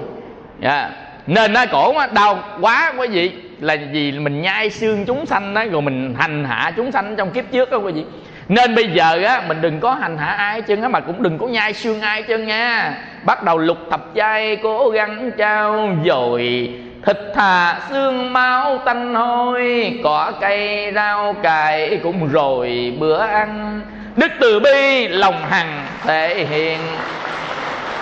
[0.62, 0.90] À,
[1.26, 3.32] nên nó cổ đau quá quý vị.
[3.60, 7.30] Là vì mình nhai xương chúng sanh đó rồi mình hành hạ chúng sanh trong
[7.30, 8.04] kiếp trước đó quý vị.
[8.48, 11.38] Nên bây giờ á mình đừng có hành hạ ai chân á mà cũng đừng
[11.38, 12.94] có nhai xương ai chân nha.
[13.24, 16.70] Bắt đầu lục thập chay cố gắng trao dồi
[17.06, 23.80] thịt thà xương máu tanh hôi, cỏ cây rau cải cũng rồi bữa ăn.
[24.16, 26.78] Đức từ bi lòng hằng thể hiện,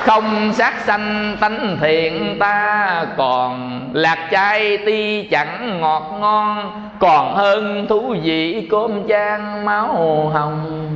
[0.05, 7.87] không sát sanh tánh thiện ta còn lạc chai ti chẳng ngọt ngon, còn hơn
[7.89, 10.91] thú vị cơm chan máu hồng.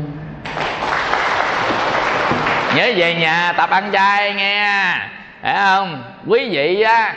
[2.76, 4.94] Nhớ về nhà, tập ăn chay nghe.
[5.42, 6.02] Phải không?
[6.26, 7.14] Quý vị á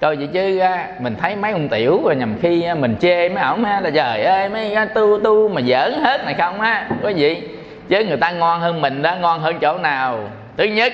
[0.00, 0.60] coi vậy chứ
[0.98, 4.48] mình thấy mấy ông tiểu rồi nhầm khi mình chê mấy ổng là trời ơi,
[4.48, 7.42] mấy tu tu mà giỡn hết này không, á, có gì?
[7.88, 10.18] Chứ người ta ngon hơn mình đó, ngon hơn chỗ nào?
[10.56, 10.92] Thứ nhất,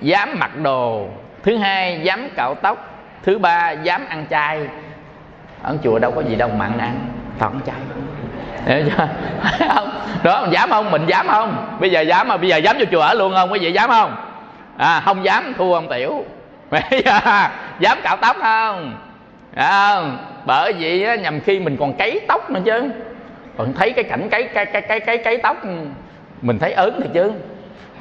[0.00, 1.06] dám mặc đồ.
[1.42, 3.00] Thứ hai, dám cạo tóc.
[3.22, 4.60] Thứ ba, dám ăn chay.
[5.62, 6.94] Ở chùa đâu có gì đâu mặn ăn
[7.38, 7.76] toàn chay.
[8.66, 9.08] Hiểu chưa?
[9.74, 9.90] không.
[10.22, 10.90] Đó dám không?
[10.90, 11.76] Mình dám không?
[11.80, 13.52] Bây giờ dám mà, bây giờ dám vô chùa ở luôn không?
[13.52, 14.16] Quý vị dám không?
[14.76, 16.24] À không dám, thua ông tiểu.
[17.04, 18.96] Dạ, dám cạo tóc không?
[19.54, 20.00] À,
[20.46, 22.90] bởi vì á, nhầm khi mình còn cấy tóc nữa chứ.
[23.56, 25.56] Còn thấy cái cảnh cấy cái cái cái cái cấy tóc
[26.42, 27.32] mình thấy ớn thì chứ.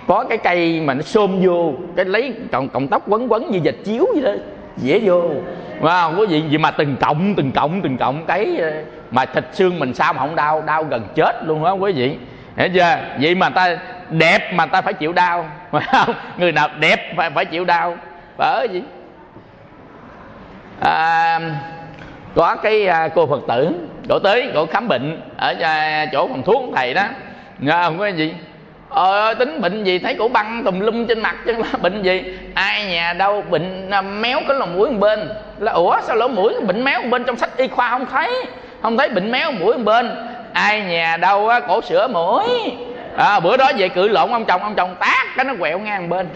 [0.07, 3.59] Có cái cây mà nó xôm vô cái lấy cọng cọng tóc quấn quấn như
[3.63, 4.31] dệt chiếu vậy đó
[4.77, 5.21] dễ vô.
[5.81, 8.71] Wow có gì gì mà từng cộng từng cộng từng cộng cái ờ,
[9.11, 12.17] mà thịt xương mình sao mà không đau đau gần chết luôn á quý vị.
[12.57, 12.97] Hiểu chưa?
[13.19, 13.77] Vậy mà ta
[14.09, 15.45] đẹp mà ta phải chịu đau.
[15.71, 16.15] Phải không?
[16.37, 17.97] Người nào đẹp phải phải chịu đau
[18.37, 18.81] bởi gì?
[20.79, 21.39] À,
[22.35, 23.71] có cái à, cô phật tử
[24.09, 27.03] cổ tới cổ khám bệnh ở à, chỗ phòng thuốc thầy đó.
[27.59, 28.33] Nghe không có gì?
[28.89, 32.23] Ờ tính bệnh gì thấy cổ băng tùm lum trên mặt chứ là bệnh gì?
[32.53, 35.29] Ai nhà đâu bệnh à, méo cái lỗ mũi một bên.
[35.59, 38.45] Là ủa sao lỗ mũi bệnh méo một bên trong sách y khoa không thấy?
[38.81, 40.11] Không thấy bệnh méo mũi một bên.
[40.53, 42.43] Ai nhà đâu á cổ sửa mũi.
[43.17, 46.09] À, bữa đó về cự lộn ông chồng ông chồng tát cái nó quẹo ngang
[46.09, 46.27] bên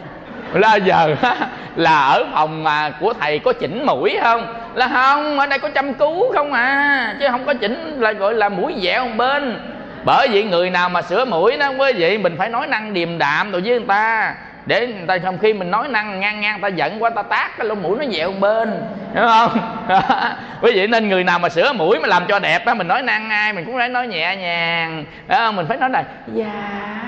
[0.54, 1.16] là giờ
[1.76, 4.56] là ở phòng mà của thầy có chỉnh mũi không?
[4.74, 7.16] Là không, ở đây có chăm cứu không à?
[7.20, 9.60] Chứ không có chỉnh, là gọi là mũi dẻo một bên.
[10.06, 13.18] Bởi vì người nào mà sửa mũi đó, quý vị, mình phải nói năng điềm
[13.18, 14.34] đạm rồi với người ta.
[14.66, 17.58] Để người ta không khi mình nói năng ngang ngang, ta giận quá, ta tát
[17.58, 18.82] cái lỗ mũi nó dẹo bên.
[19.16, 19.60] Hiểu không?
[20.62, 23.02] Quý vị, nên người nào mà sửa mũi mà làm cho đẹp á, mình nói
[23.02, 25.06] năng ai, mình cũng phải nói nhẹ nhàng.
[25.30, 25.56] Không?
[25.56, 26.04] mình phải nói là
[26.34, 27.07] dạ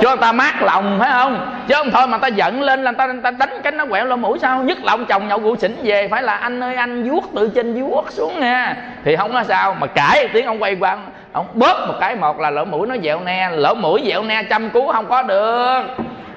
[0.00, 1.52] cho người ta mát lòng phải không?
[1.68, 4.16] Chứ không thôi mà ta giận lên là ta, ta đánh cái nó quẹo lỗ
[4.16, 4.62] mũi sao?
[4.62, 7.50] Nhất là ông chồng nhậu rượu xỉn về phải là anh ơi anh vuốt từ
[7.54, 8.76] trên vuốt xuống nha.
[9.04, 10.98] Thì không có sao mà cãi tiếng ông quay qua
[11.32, 14.42] ông bóp một cái một là lỗ mũi nó dẹo ne lỗ mũi dẹo ne
[14.42, 15.82] chăm cứu không có được.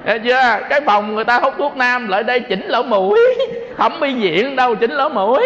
[0.06, 0.58] Thấy chưa?
[0.68, 3.20] Cái phòng người ta hút thuốc nam lại đây chỉnh lỗ mũi
[3.76, 5.44] không bị diện đâu chỉnh lỗ mũi.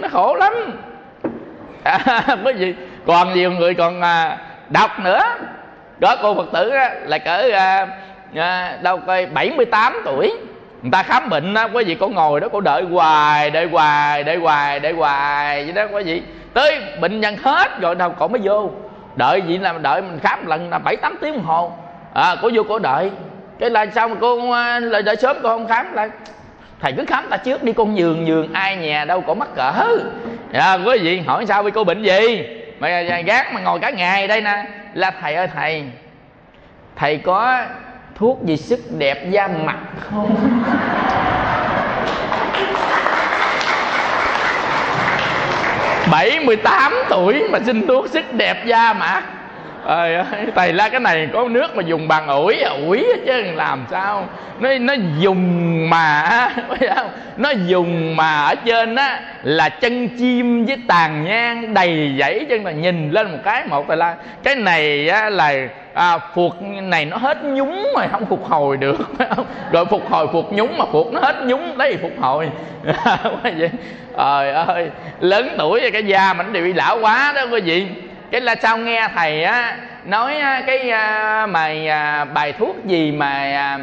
[0.00, 0.52] Nó khổ lắm.
[1.84, 1.98] À,
[2.44, 2.74] quý vị
[3.06, 4.38] còn nhiều người còn à,
[4.68, 5.22] đọc nữa
[6.00, 7.86] có cô phật tử á, là cỡ à,
[8.34, 10.32] à, đâu coi 78 tuổi.
[10.82, 14.24] Người ta khám bệnh á quý vị có ngồi đó cô đợi hoài đợi hoài
[14.24, 16.22] đợi hoài đợi hoài vậy đó quý vị.
[16.54, 18.70] Tới bệnh nhân hết rồi đâu còn mới vô.
[19.16, 21.72] Đợi gì là đợi mình khám lần là bảy tám tiếng đồng hồ.
[22.14, 23.10] À cô vô cô đợi.
[23.58, 26.08] Cái là sao mà cô à, lại đợi sớm cô không khám lại?
[26.80, 29.72] Thầy cứ khám ta trước đi con nhường nhường ai nhà đâu cổ mắc cỡ.
[30.52, 32.46] À, quý vị hỏi sao với cô bệnh gì?
[32.90, 35.84] Mà gác mà ngồi cả ngày đây nè, là thầy ơi thầy
[36.96, 37.62] thầy có
[38.14, 39.78] thuốc gì sức đẹp da mặt
[40.10, 40.62] không?
[46.10, 49.22] Bảy mươi tám tuổi mà xin thuốc sức đẹp da mặt
[49.84, 50.18] ơi
[50.54, 54.28] thầy la cái này có nước mà dùng bằng ủi à, ủi chứ làm sao?
[54.60, 56.50] Nó nó dùng mà
[57.36, 62.64] nó dùng mà ở trên á là chân chim với tàn nhang đầy dãy chân
[62.64, 65.54] là nhìn lên một cái một thầy la cái này á là
[65.94, 68.98] à, phục này nó hết nhúng rồi không phục hồi được
[69.72, 72.50] rồi phục hồi phục nhúng mà phục nó hết nhúng đấy phục hồi?
[73.42, 73.70] Vậy.
[74.16, 74.90] Trời ơi
[75.20, 77.86] lớn tuổi rồi cái da mình đều bị lão quá đó quý vị
[78.34, 80.34] cái là sao nghe thầy á nói
[80.66, 83.78] cái à, mà à, bài thuốc gì mà à,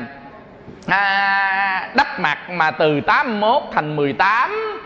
[0.88, 4.80] à, đắp mặt mà từ 81 thành 18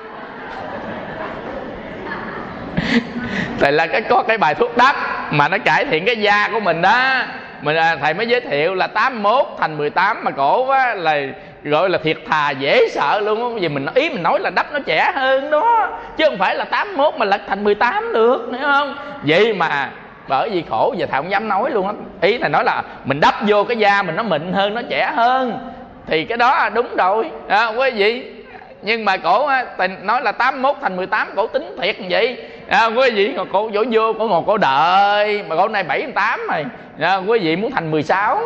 [3.60, 4.96] thầy là cái có cái bài thuốc đắp
[5.32, 7.24] mà nó cải thiện cái da của mình đó.
[7.62, 11.18] Mình à, thầy mới giới thiệu là 81 thành 18 mà cổ á là
[11.66, 13.60] gọi là thiệt thà dễ sợ luôn á.
[13.62, 15.90] Vì mình ý mình nói là đắp nó trẻ hơn đó.
[16.18, 18.96] Chứ không phải là 81 mà lật thành 18 được hiểu không?
[19.24, 19.90] Vậy mà
[20.28, 21.94] bởi vì khổ giờ thà không dám nói luôn á.
[22.22, 25.12] Ý là nói là mình đắp vô cái da mình nó mịn hơn nó trẻ
[25.16, 25.58] hơn.
[26.08, 27.32] Thì cái đó là đúng rồi.
[27.48, 28.32] À, quý vị
[28.82, 29.50] nhưng mà cổ
[30.02, 32.38] nói là 81 thành 18 cổ tính thiệt như vậy
[32.68, 36.08] à, quý vị còn cổ vỗ vô cổ ngồi cổ đợi mà cổ nay bảy
[36.16, 36.66] tám rồi.
[37.00, 38.40] À, quý vị muốn thành 16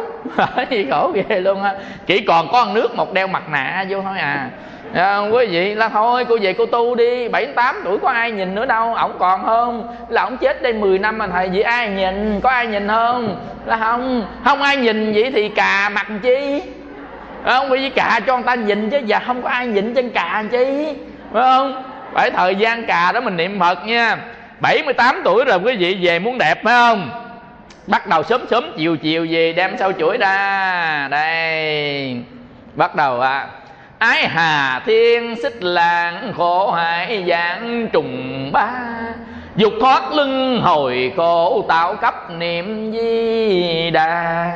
[0.69, 1.73] gì khổ ghê luôn á.
[2.05, 4.49] Chỉ còn có ăn nước một đeo mặt nạ vô thôi à.
[4.93, 7.29] À, quý vị là thôi cô về cô tu đi.
[7.29, 8.95] 78 tuổi có ai nhìn nữa đâu.
[8.95, 9.95] Ổng còn không?
[10.09, 12.41] Là ổng chết đây 10 năm mà thầy vậy ai nhìn?
[12.41, 13.35] Có ai nhìn không?
[13.65, 14.25] Là không.
[14.43, 16.61] Không ai nhìn vậy thì cà mặt chi?
[17.45, 17.69] Không?
[17.69, 18.99] Vì cà cho người ta nhìn chứ.
[19.05, 20.93] Giờ không có ai nhìn chân cà chi?
[21.33, 21.83] Phải không?
[22.13, 24.17] Phải thời gian cà đó mình niệm phật nha.
[24.59, 27.09] 78 tuổi rồi quý vị về muốn đẹp, phải không?
[27.87, 31.07] Bắt đầu sớm sớm, chiều chiều về đem sau chuỗi ra.
[31.11, 32.17] Đây.
[32.75, 33.47] Bắt đầu à
[33.99, 38.71] ái hà thiên xích làng khổ hải dạng trùng ba
[39.55, 44.51] dục thoát lưng hồi khổ tạo cấp niệm di đà.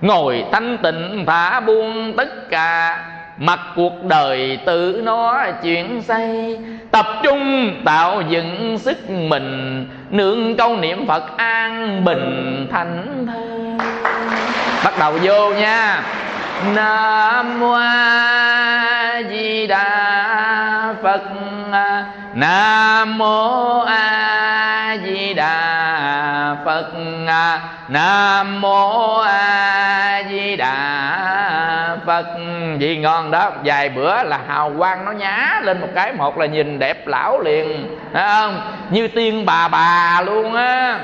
[0.00, 2.98] Ngồi thanh tịnh thả buông tất cả
[3.38, 6.58] mặc cuộc đời tự nó chuyển xây
[6.90, 13.84] tập trung tạo dựng sức mình, nương câu niệm phật an bình thành thơ
[14.84, 16.02] bắt đầu vô nha.
[16.74, 21.22] Nam mô a di đà phật.
[22.34, 24.65] Nam mô a
[25.04, 26.86] di đà phật.
[27.88, 32.26] Nam mô a di đà phật.
[32.78, 36.12] Gì ngon đó vài bữa là hào quang nó nhá lên một cái.
[36.12, 37.98] Một là nhìn đẹp lão liền.
[38.12, 38.60] Thấy không?
[38.90, 40.98] Như tiên bà bà luôn á.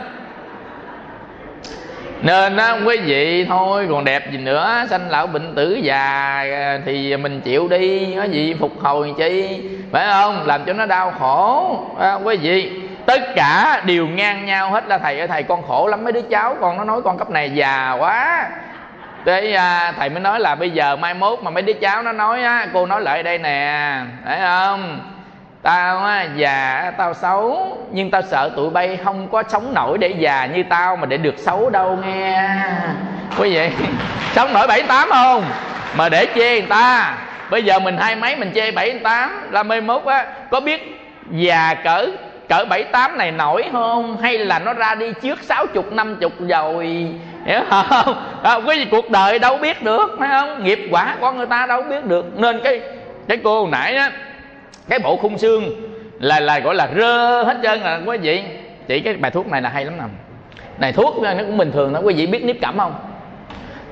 [2.23, 4.85] Nên á quý vị thôi còn đẹp gì nữa?
[4.91, 6.45] Sanh lão bệnh tử già
[6.87, 8.15] thì mình chịu đi.
[8.17, 9.61] Có gì phục hồi chi?
[9.93, 10.47] Phải không?
[10.47, 11.81] Làm cho nó đau khổ.
[12.01, 12.82] À, quý vị?
[13.13, 16.23] Tất cả đều ngang nhau hết là thầy ơi thầy con khổ lắm mấy đứa
[16.23, 18.47] cháu con nó nói con cấp này già quá.
[19.27, 22.13] Thế à, thầy mới nói là bây giờ mai mốt mà mấy đứa cháu nó
[22.13, 25.01] nói á cô nói lại đây nè thấy không?
[25.63, 30.09] Tao á già tao xấu nhưng tao sợ tụi bay không có sống nổi để
[30.09, 32.49] già như tao mà để được xấu đâu nghe.
[33.39, 33.71] Quý vị
[34.35, 35.45] sống nổi bảy tám không?
[35.97, 37.15] Mà để chê người ta.
[37.51, 40.99] Bây giờ mình hai mấy mình chê bảy tám là mai mốt á có biết
[41.31, 42.07] già cỡ
[42.53, 44.17] cỡ bảy tám này nổi không?
[44.23, 47.07] Hay là nó ra đi trước sáu chục năm chục rồi?
[47.45, 48.15] Hiểu không?
[48.43, 50.65] À, cái gì cuộc đời đâu biết được phải không?
[50.65, 52.39] Nghiệp quả của người ta đâu biết được.
[52.39, 52.81] Nên cái
[53.29, 54.11] cái cô nãy á
[54.89, 55.71] cái bộ khung xương
[56.21, 58.43] là là gọi là rơ hết trơn là quý vị.
[58.89, 60.05] Chỉ cái bài thuốc này là hay lắm nè.
[60.79, 62.95] Này thuốc nó cũng bình thường đó quý vị biết nếp cẩm không?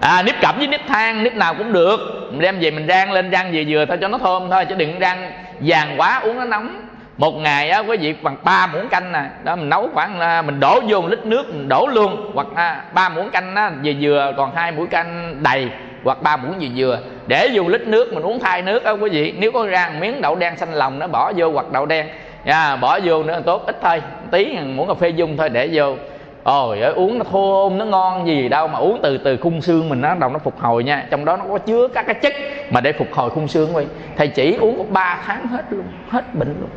[0.00, 2.00] À nếp cẩm với nếp than nếp nào cũng được.
[2.30, 4.74] Mình đem về mình rang lên rang về vừa thôi cho nó thơm thôi chứ
[4.74, 6.79] đừng rang vàng quá uống nó nóng
[7.20, 9.22] một ngày á, quý vị bằng ba muỗng canh nè.
[9.44, 12.30] Đó, mình nấu khoảng à, mình đổ vô một lít nước, mình đổ luôn.
[12.34, 15.68] Hoặc à, ba muỗng canh á, vừa dừa còn hai muỗng canh đầy,
[16.04, 19.10] hoặc ba muỗng dừa dừa để vô lít nước, mình uống thay nước á, quý
[19.10, 19.34] vị.
[19.38, 22.06] Nếu có ra miếng đậu đen xanh lòng nó bỏ vô hoặc đậu đen.
[22.44, 24.02] Nha, bỏ vô nữa, tốt, ít thôi.
[24.30, 25.96] Tí, muỗng cà phê dung thôi, để vô.
[26.42, 29.88] Ôi ơi uống nó thơm nó ngon gì đâu, mà uống từ từ khung xương
[29.88, 31.06] mình nó đồng nó phục hồi nha.
[31.10, 32.32] Trong đó nó có chứa các cái chất
[32.70, 33.84] mà để phục hồi khung xương quý
[34.16, 36.70] thầy chỉ uống có ba tháng hết luôn, hết bệnh luôn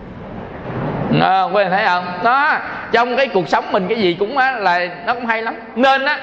[1.21, 2.05] à, quý thấy không?
[2.23, 2.57] Đó
[2.91, 5.55] trong cái cuộc sống mình cái gì cũng á, là nó cũng hay lắm.
[5.75, 6.19] Nên á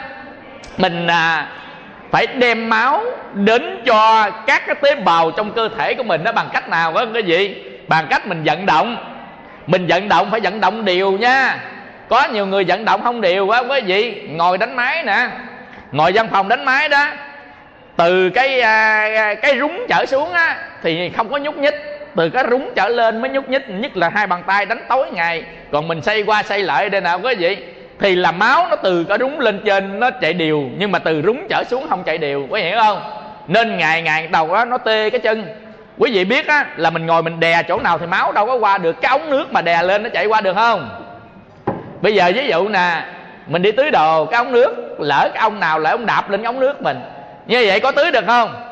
[0.79, 1.47] mình à,
[2.11, 3.03] phải đem máu
[3.35, 6.93] đến cho các cái tế bào trong cơ thể của mình đó bằng cách nào
[6.93, 7.63] đó cái gì?
[7.89, 8.97] Bằng cách mình vận động.
[9.67, 11.59] Mình vận động phải vận động đều nha.
[12.09, 15.29] Có nhiều người vận động không đều quá quý vị ngồi đánh máy nè.
[15.93, 17.07] Ngồi văn phòng đánh máy đó.
[17.97, 21.75] Từ cái à, cái rúng trở xuống á thì không có nhúc nhích
[22.17, 25.11] từ cái rúng trở lên mới nhúc nhích, nhất là hai bàn tay đánh tối
[25.13, 25.45] ngày.
[25.73, 27.57] Còn mình xây qua xây lại đây nào quý vị
[28.01, 31.23] thì là máu nó từ cái rúng lên trên nó chạy đều, nhưng mà từ
[31.23, 33.03] rúng trở xuống không chạy đều, quý hiểu không?
[33.47, 35.47] Nên ngày ngày đầu đó nó tê cái chân.
[35.99, 38.55] Quý vị biết á, là mình ngồi mình đè chỗ nào thì máu đâu có
[38.55, 39.01] qua được.
[39.01, 40.89] Cái ống nước mà đè lên nó chạy qua được không?
[42.01, 43.05] Bây giờ ví dụ nè,
[43.47, 46.43] mình đi tưới đồ, cái ống nước, lỡ cái ông nào lại ông đạp lên
[46.43, 47.01] cái ống nước mình.
[47.47, 48.70] Như vậy có tưới được không?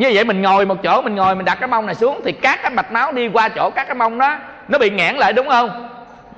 [0.00, 2.32] Như vậy mình ngồi một chỗ mình ngồi mình đặt cái mông này xuống thì
[2.32, 4.36] các cái mạch máu đi qua chỗ các cái mông đó
[4.68, 5.88] nó bị nghẽn lại đúng không?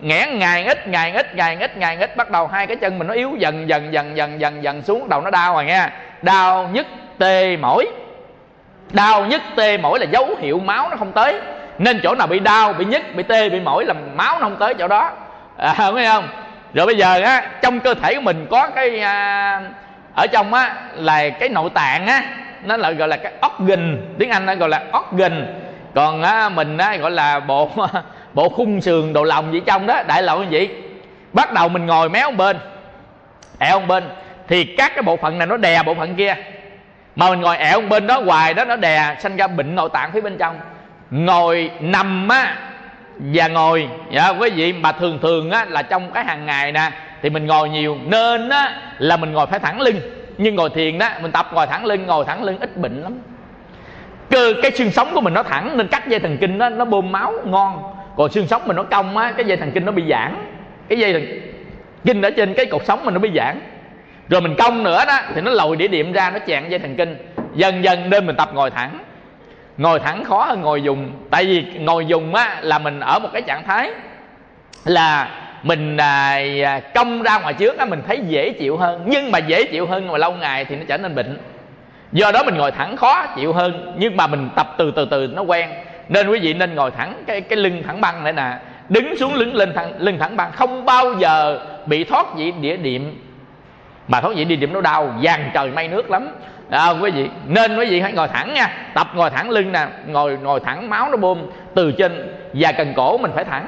[0.01, 3.09] Nghẽn ngày ít ngày ít ngày ít ngày ít bắt đầu hai cái chân mình
[3.09, 5.89] nó yếu dần dần dần dần dần dần xuống đầu nó đau rồi nghe.
[6.23, 6.87] Đau nhức
[7.19, 7.87] tê mỏi.
[8.91, 11.41] Đau nhức tê mỏi là dấu hiệu máu nó không tới.
[11.79, 14.57] Nên chỗ nào bị đau bị nhức bị tê bị mỏi là máu nó không
[14.57, 15.11] tới chỗ đó.
[15.57, 16.29] À, thấy không?
[16.75, 19.61] Rồi bây giờ á trong cơ thể của mình có cái à,
[20.15, 22.23] ở trong á là cái nội tạng á
[22.65, 23.33] nó lại gọi là cái
[23.63, 24.15] organ.
[24.19, 25.47] Tiếng anh nó gọi là organ.
[25.95, 27.71] Còn á, mình á, gọi là bộ
[28.35, 30.71] bộ khung sườn đồ lòng gì trong đó đại loại như vậy.
[31.33, 32.57] Bắt đầu mình ngồi méo bên
[33.59, 34.05] ẹo bên
[34.49, 36.35] thì các cái bộ phận này nó đè bộ phận kia.
[37.17, 40.13] Mà mình ngồi ẹo bên đó hoài đó nó đè sanh ra bệnh nội tạng
[40.13, 40.61] phía bên trong.
[41.11, 42.57] Ngồi nằm á
[43.19, 46.91] và ngồi dạ, quý vị mà thường thường á là trong cái hàng ngày nè
[47.23, 47.99] thì mình ngồi nhiều.
[48.05, 50.01] Nên á là mình ngồi phải thẳng lưng
[50.43, 53.19] nhưng ngồi thiền đó, mình tập ngồi thẳng lưng, ngồi thẳng lưng ít bệnh lắm.
[54.31, 56.85] Cơ, cái xương sống của mình nó thẳng nên cắt dây thần kinh đó, nó
[56.85, 57.82] bơm máu ngon.
[58.16, 60.35] Còn xương sống mình nó cong á, cái dây thần kinh nó bị giãn.
[60.89, 61.27] Cái dây thần
[62.05, 63.60] kinh ở trên cái cột sống mình nó bị giãn.
[64.28, 66.97] Rồi mình cong nữa đó, thì nó lồi đĩa điểm ra, nó chẹn dây thần
[66.97, 67.16] kinh.
[67.55, 68.98] Dần dần nên mình tập ngồi thẳng.
[69.77, 71.10] Ngồi thẳng khó hơn ngồi dùng.
[71.31, 73.90] Tại vì ngồi dùng á, là mình ở một cái trạng thái
[74.85, 75.28] là
[75.63, 79.03] mình à, công cong ra ngoài trước á mình thấy dễ chịu hơn.
[79.07, 81.39] Nhưng mà dễ chịu hơn mà lâu ngày thì nó trở nên bệnh.
[82.13, 85.27] Do đó mình ngồi thẳng khó chịu hơn nhưng mà mình tập từ từ từ
[85.27, 85.69] nó quen.
[86.09, 88.59] Nên quý vị nên ngồi thẳng cái cái lưng thẳng băng này nè.
[88.89, 90.53] Đứng xuống lưng lên thẳng lưng thẳng băng.
[90.53, 93.23] Không bao giờ bị thoát vị địa điểm.
[94.09, 96.29] Mà thoát vị địa điểm nó đau vàng trời mây nước lắm.
[96.71, 97.29] À, quý vị.
[97.47, 98.69] Nên quý vị hãy ngồi thẳng nha.
[98.95, 99.87] Tập ngồi thẳng lưng nè.
[100.07, 101.39] Ngồi ngồi thẳng máu nó bơm
[101.75, 103.67] từ trên và cần cổ mình phải thẳng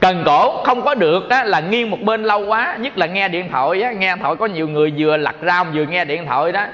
[0.00, 3.28] cần cổ không có được á, là nghiêng một bên lâu quá nhất là nghe
[3.28, 6.26] điện thoại á, nghe điện thoại có nhiều người vừa lặt rau vừa nghe điện
[6.26, 6.64] thoại đó.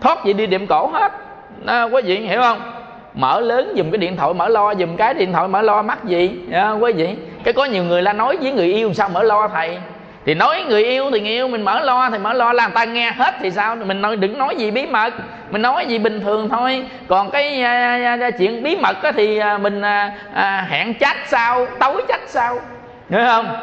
[0.00, 1.12] Thoát gì đi điểm cổ hết.
[1.66, 2.60] À, quý vị hiểu không?
[3.14, 6.04] Mở lớn dùm cái điện thoại mở lo dùm cái điện thoại mở lo mắc
[6.04, 6.30] gì?
[6.52, 7.08] À, quý vị.
[7.44, 9.78] Cái có nhiều người la nói với người yêu sao mở lo thầy?
[10.26, 12.84] Thì nói người yêu thì người yêu mình mở lo thì mở lo làm ta
[12.84, 13.76] nghe hết thì sao?
[13.76, 15.14] Mình nói đừng nói gì bí mật.
[15.50, 16.86] Mình nói gì bình thường thôi.
[17.08, 20.94] Còn cái à, à, à chuyện bí mật á, thì à, mình à, à, hẹn
[20.94, 22.58] chat sau tối chat sau
[23.08, 23.56] nhớ không?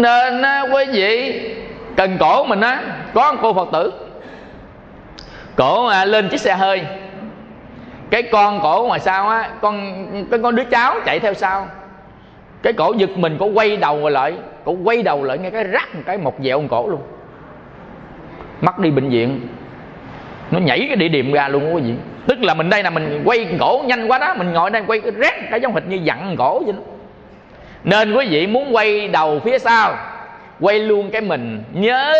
[0.00, 1.40] Nên à, quý vị
[1.96, 2.82] cần cổ mình á
[3.14, 3.92] có một cô phật tử.
[5.56, 6.82] Cổ à, lên chiếc xe hơi.
[8.10, 11.68] Cái con cổ ngoài sau á con cái con đứa cháu chạy theo sau.
[12.62, 15.94] Cái cổ giật mình cổ quay đầu lại cổ quay đầu lại nghe cái rắc
[15.94, 17.00] một cái một dẹo con cổ luôn.
[18.60, 19.48] Mắc đi bệnh viện
[20.50, 21.94] nó nhảy cái địa điểm ra luôn quý vị
[22.26, 25.00] tức là mình đây là mình quay cổ nhanh quá đó, mình ngồi đây quay
[25.00, 26.82] cái rét cái giống hệt như dặn cổ vậy đó.
[27.84, 29.96] Nên quý vị muốn quay đầu phía sau,
[30.60, 32.14] quay luôn cái mình, nhớ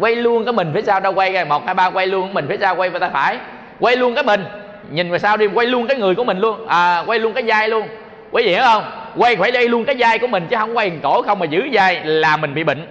[0.00, 2.46] quay luôn cái mình phía sau đâu, quay cái một, hai, ba, quay luôn mình
[2.48, 3.38] phía sau, quay về tay phải.
[3.80, 4.44] Quay luôn cái mình,
[4.90, 7.44] nhìn về sau đi, quay luôn cái người của mình luôn à quay luôn cái
[7.46, 7.88] vai luôn.
[8.30, 8.84] Quý vị hiểu không?
[9.16, 11.68] Quay phải đây luôn cái vai của mình, chứ không quay cổ không mà giữ
[11.72, 12.86] vai là mình bị bệnh.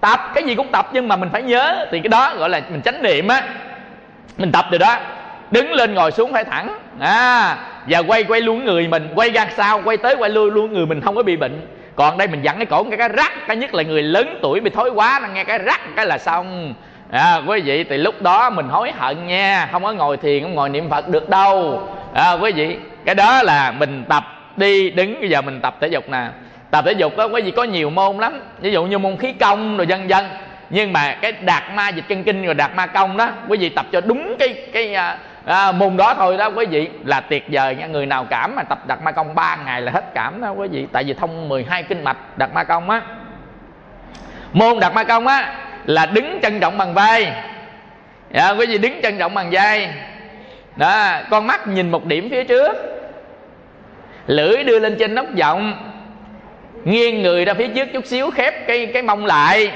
[0.00, 2.60] Tập cái gì cũng tập, nhưng mà mình phải nhớ, thì cái đó gọi là
[2.70, 3.42] mình chánh niệm á.
[4.36, 4.96] Mình tập từ đó
[5.50, 6.78] đứng lên ngồi xuống phải thẳng.
[7.00, 7.56] À
[7.88, 10.86] và quay quay luôn người mình quay ra sau quay tới quay lui luôn người
[10.86, 11.66] mình không có bị bệnh.
[11.96, 14.60] Còn đây mình dặn cái cổ cái cái rắc cái nhất là người lớn tuổi
[14.60, 16.74] bị thối quá nó nghe cái rắc cái là xong.
[17.10, 20.54] À, quý vị thì lúc đó mình hối hận nha không có ngồi thiền không
[20.54, 21.82] ngồi niệm phật được đâu.
[22.14, 24.24] À, quý vị cái đó là mình tập
[24.56, 26.26] đi đứng bây giờ mình tập thể dục nè.
[26.70, 29.32] Tập thể dục đó quý vị có nhiều môn lắm ví dụ như môn khí
[29.32, 30.24] công rồi dân dân
[30.70, 33.68] nhưng mà cái đạt ma dịch chân kinh rồi đạt ma công đó quý vị
[33.68, 35.18] tập cho đúng cái cái à,
[35.48, 36.88] à, mùng môn đó thôi đó quý vị.
[37.04, 39.92] Là tuyệt vời nha người nào cảm mà tập đặt ma công 3 ngày là
[39.92, 40.86] hết cảm đó quý vị.
[40.92, 43.00] Tại vì thông 12 kinh mạch đặt ma công á.
[44.52, 45.54] Môn đặt ma công á
[45.84, 47.32] là đứng trân trọng bằng vai.
[48.34, 49.90] À, quý vị đứng trân trọng bằng vai.
[50.76, 52.76] Đó con mắt nhìn một điểm phía trước.
[54.26, 55.74] Lưỡi đưa lên trên nóc giọng.
[56.84, 59.72] Nghiêng người ra phía trước chút xíu khép cái cái mông lại.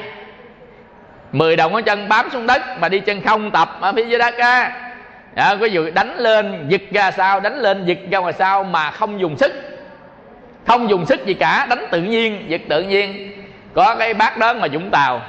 [1.33, 4.19] Mười đồng ngón chân bám xuống đất mà đi chân không tập ở phía dưới
[4.19, 4.73] đất á
[5.35, 8.91] đó, có dụ đánh lên giật ra sao đánh lên giật ra ngoài sao mà
[8.91, 9.53] không dùng sức.
[10.67, 13.33] Không dùng sức gì cả đánh tự nhiên giật tự nhiên.
[13.75, 15.21] Có cái bác đó mà dũng tàu.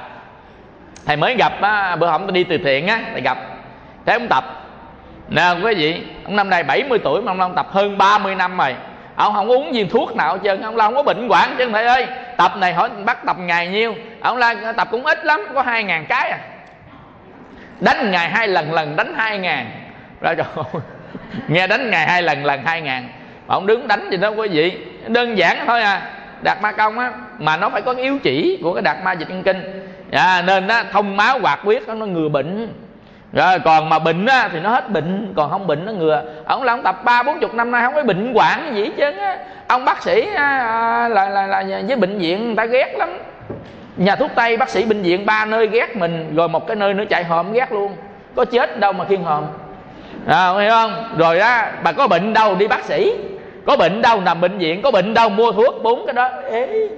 [1.06, 3.38] Thầy mới gặp á, bữa hôm tôi đi từ thiện á thầy gặp.
[4.06, 4.44] Thấy ông tập.
[5.28, 8.58] Nè quý vị ông năm nay 70 tuổi mà ông long tập hơn 30 năm
[8.58, 8.74] rồi.
[9.16, 11.70] Ông không uống viên thuốc nào hết trơn ông long không có bệnh quản chứ
[11.72, 12.06] thầy ơi.
[12.36, 13.94] Tập này hỏi bắt tập ngày nhiêu.
[14.20, 16.38] Ông la tập cũng ít lắm có hai ngàn cái à.
[17.80, 19.66] Đánh ngày hai lần lần đánh hai ngàn
[20.24, 20.64] ra cho
[21.48, 23.08] nghe đánh ngày hai lần lần hai ngàn.
[23.46, 26.02] Mà ông đứng đánh gì đó quý vị đơn giản thôi à.
[26.42, 29.12] Đạt ma công á mà nó phải có cái yếu chỉ của cái đạt ma
[29.12, 29.90] dịch kinh.
[30.12, 32.72] À, nên á thông máu hoạt huyết nó ngừa bệnh.
[33.32, 36.22] Rồi còn mà bệnh á thì nó hết bệnh còn không bệnh nó ngừa.
[36.44, 39.10] Ông là ông tập ba bốn chục năm nay không có bệnh quản gì chứ
[39.10, 39.38] á.
[39.66, 43.18] Ông bác sĩ á, là, là là với bệnh viện người ta ghét lắm.
[43.96, 46.94] Nhà thuốc tây bác sĩ bệnh viện ba nơi ghét mình rồi một cái nơi
[46.94, 47.96] nữa chạy hòm ghét luôn.
[48.36, 49.44] Có chết đâu mà khiên hòm
[50.26, 51.04] à, hiểu không?
[51.18, 53.14] Rồi đó bà có bệnh đâu đi bác sĩ.
[53.66, 56.28] Có bệnh đâu nằm bệnh viện có bệnh đâu mua thuốc bốn cái đó.
[56.50, 56.88] Ế.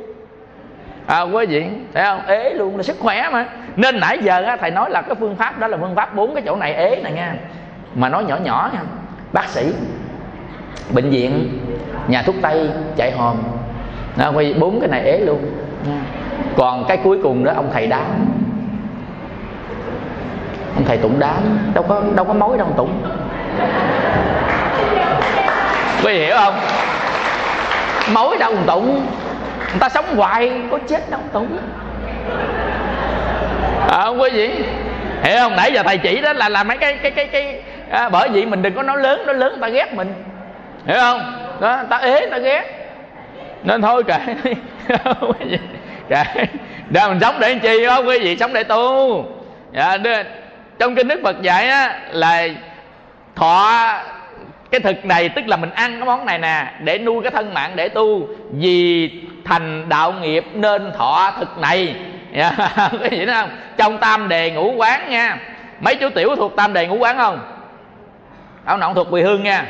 [1.06, 2.20] À, quý vị thấy không?
[2.26, 3.46] Ế luôn là sức khỏe mà.
[3.76, 6.34] Nên nãy giờ á, thầy nói là cái phương pháp đó là phương pháp bốn
[6.34, 7.34] cái chỗ này ế này nha.
[7.94, 8.80] Mà nói nhỏ nhỏ nha.
[9.32, 9.72] Bác sĩ
[10.90, 11.58] bệnh viện
[12.08, 13.36] nhà thuốc tây chạy hòm.
[14.16, 15.40] Đó, quý vị bốn cái này ế luôn
[15.88, 16.00] nha.
[16.56, 18.26] còn cái cuối cùng đó ông thầy đáng
[20.84, 23.02] thầy tụng đám đâu có đâu có mối đâu tụng.
[26.04, 26.54] Quý vị hiểu không?
[28.12, 29.06] Mối đâu tụng?
[29.70, 31.58] Người ta sống hoài có chết đâu tụng.
[33.88, 34.50] À, không quý vị
[35.22, 35.56] hiểu không?
[35.56, 38.46] Nãy giờ thầy chỉ đó là là mấy cái cái cái cái à, bởi vì
[38.46, 40.14] mình đừng có nói lớn nói lớn người ta ghét mình.
[40.86, 41.20] Hiểu không?
[41.60, 42.64] Đó người ta ế người ta ghét.
[43.62, 44.18] Nên thôi kệ.
[46.08, 46.24] Kệ.
[46.90, 48.36] Đó mình sống để làm chi không quý vị?
[48.36, 49.24] Sống để tu.
[49.72, 49.96] Dạ,
[50.78, 52.48] trong kinh đức phật dạy á, là
[53.34, 53.92] thọ
[54.70, 57.54] cái thực này tức là mình ăn cái món này nè để nuôi cái thân
[57.54, 58.28] mạng để tu.
[58.52, 59.10] Vì
[59.44, 61.96] thành đạo nghiệp nên thọ thực này.
[62.32, 62.92] Dạ, yeah.
[63.00, 63.50] cái gì đó không?
[63.76, 65.38] Trong tam đề ngũ quán nha.
[65.80, 67.40] Mấy chú tiểu thuộc tam đề ngũ quán không?
[68.64, 69.64] Ông nọng thuộc quỳ hương nha.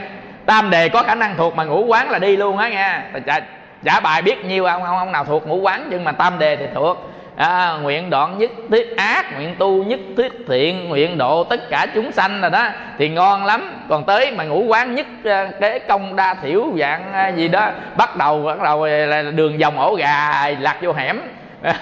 [0.47, 3.05] Tam đề có khả năng thuộc mà ngũ quán là đi luôn á nha.
[3.27, 3.41] Trả,
[3.85, 6.57] trả bài biết nhiêu ông ông, ông nào thuộc ngũ quán nhưng mà tam đề
[6.57, 11.45] thì thuộc à, nguyện đoạn nhất thiết ác nguyện tu nhất thiết thiện nguyện độ
[11.45, 12.69] tất cả chúng sanh rồi đó.
[12.99, 13.73] Thì ngon lắm.
[13.89, 17.71] Còn tới mà ngủ quán nhất kế cái công đa thiểu dạng à, gì đó
[17.97, 21.21] bắt đầu bắt đầu là đường vòng ổ gà lạc vô hẻm.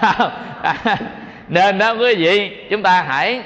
[1.47, 3.41] Nên đó quý vị chúng ta hãy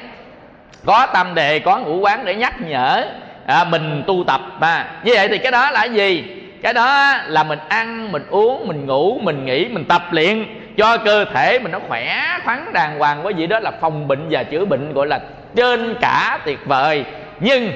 [0.85, 3.05] có tâm đề có ngũ quán để nhắc nhở
[3.45, 4.85] à, mình tu tập mà.
[5.03, 6.35] Như vậy thì cái đó là gì?
[6.63, 10.45] Cái đó là mình ăn mình uống mình ngủ mình nghỉ mình tập luyện
[10.79, 14.27] cho cơ thể mình nó khỏe khoắn đàng hoàng quý gì đó là phòng bệnh
[14.29, 15.19] và chữa bệnh gọi là
[15.55, 17.05] trên cả tuyệt vời.
[17.39, 17.71] Nhưng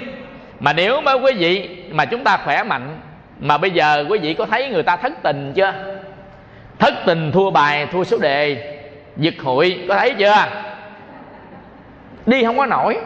[0.60, 2.98] mà nếu mà quý vị, mà chúng ta khỏe mạnh,
[3.40, 5.74] mà bây giờ quý vị có thấy người ta thất tình chưa?
[6.80, 8.74] Thất tình thua bài, thua số đề.
[9.18, 10.36] Giật hội, có thấy chưa?
[12.26, 12.98] Đi không có nổi.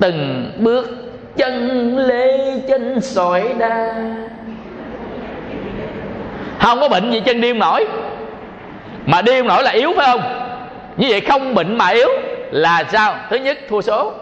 [0.00, 0.88] Từng bước
[1.36, 3.94] chân lê chân sỏi đa.
[6.60, 7.86] Không có bệnh gì chân điên nổi
[9.08, 10.22] mà đi không nổi là yếu, phải không?
[10.96, 12.08] Như vậy không bệnh mà yếu
[12.50, 13.16] là sao?
[13.30, 14.12] Thứ nhất, thua số.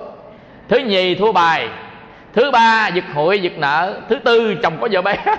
[0.69, 1.69] Thứ nhì, thua bài.
[2.35, 3.95] Thứ ba, giật hội giật nợ.
[4.09, 5.17] Thứ tư, chồng có vợ bé.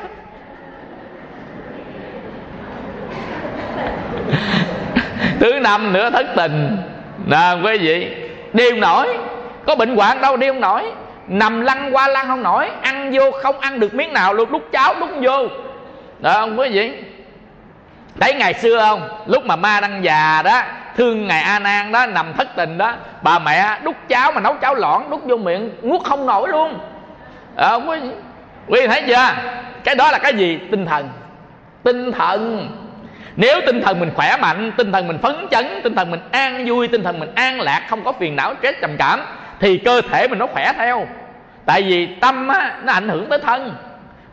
[5.39, 6.77] Thứ năm nữa thất tình.
[7.25, 8.15] Nè, quý vị
[8.53, 9.17] đi không nổi.
[9.65, 10.83] Có bệnh hoạn đâu đi không nổi.
[11.27, 12.69] Nằm lăn qua lăn không nổi.
[12.81, 14.51] Ăn vô không ăn được miếng nào luôn.
[14.51, 15.47] Đút cháo, đút vô.
[16.19, 16.91] Đó không quý vị
[18.19, 19.09] đấy ngày xưa không?
[19.25, 20.61] Lúc mà ma đang già đó
[20.95, 24.53] thương ngài a nan đó nằm thất tình đó bà mẹ đút cháo mà nấu
[24.53, 26.79] cháo lõn đút vô miệng nuốt không nổi luôn.
[27.57, 27.97] À, quý,
[28.67, 29.29] quý thấy chưa?
[29.83, 30.59] Cái đó là cái gì?
[30.71, 31.09] Tinh thần.
[31.83, 32.69] Tinh thần.
[33.35, 36.65] Nếu tinh thần mình khỏe mạnh tinh thần mình phấn chấn tinh thần mình an
[36.67, 39.21] vui tinh thần mình an lạc không có phiền não stress trầm cảm
[39.59, 41.07] thì cơ thể mình nó khỏe theo.
[41.65, 43.75] Tại vì tâm á, nó ảnh hưởng tới thân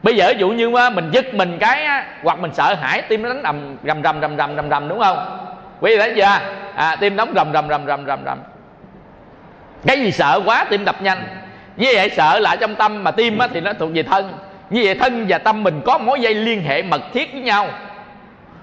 [0.05, 3.23] bây giờ ví dụ như mình giật mình cái á, hoặc mình sợ hãi tim
[3.23, 5.39] nó đánh đầm rầm rầm rầm rầm rầm rầm đúng không?
[5.81, 6.39] Quý vị thấy chưa?
[6.75, 8.39] À, tim đóng rầm rầm rầm rầm rầm rầm.
[9.87, 11.25] Cái gì sợ quá tim đập nhanh.
[11.77, 14.33] Như vậy sợ lại trong tâm mà tim á, thì nó thuộc về thân.
[14.71, 17.67] Như vậy thân và tâm mình có mối dây liên hệ mật thiết với nhau.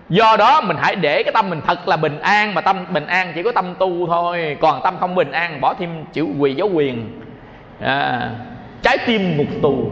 [0.09, 3.07] Do đó mình hãy để cái tâm mình thật là bình an mà tâm bình
[3.07, 4.57] an chỉ có tâm tu thôi.
[4.61, 7.22] Còn tâm không bình an bỏ thêm chữ quỳ dấu quyền.
[7.81, 8.30] À,
[8.81, 9.91] trái tim ngục tù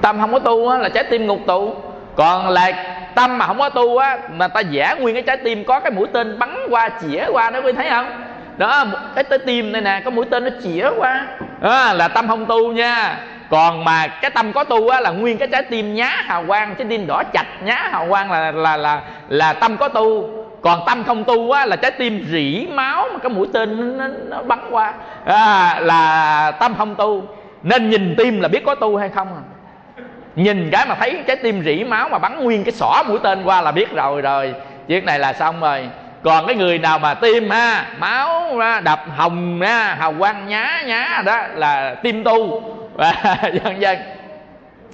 [0.00, 1.74] tâm không có tu á, là trái tim ngục tù
[2.16, 2.72] còn là
[3.14, 5.90] tâm mà không có tu á mà ta giả nguyên cái trái tim có cái
[5.90, 8.06] mũi tên bắn qua chĩa qua đó quý thấy không?
[8.56, 8.84] Đó
[9.14, 11.26] cái tới tim này nè có mũi tên nó chĩa qua.
[11.60, 13.18] Đó, là tâm không tu nha.
[13.50, 16.74] Còn mà cái tâm có tu á là nguyên cái trái tim nhá hào quang
[16.74, 20.28] trái tim đỏ chạch nhá hào quang là là là là tâm có tu.
[20.62, 24.06] Còn tâm không tu á là trái tim rỉ máu mà cái mũi tên nó,
[24.06, 24.92] nó, nó bắn qua.
[25.24, 27.22] À, là tâm không tu.
[27.62, 29.42] Nên nhìn tim là biết có tu hay không à?
[30.36, 33.44] Nhìn cái mà thấy trái tim rỉ máu mà bắn nguyên cái xỏ mũi tên
[33.44, 34.54] qua là biết rồi rồi.
[34.86, 35.88] Việc này là xong rồi.
[36.22, 40.82] Còn cái người nào mà tim ha máu ha, đập hồng ha, hào quang nhá
[40.86, 42.62] nhá đó là tim tu.
[42.94, 43.98] Và dân dân.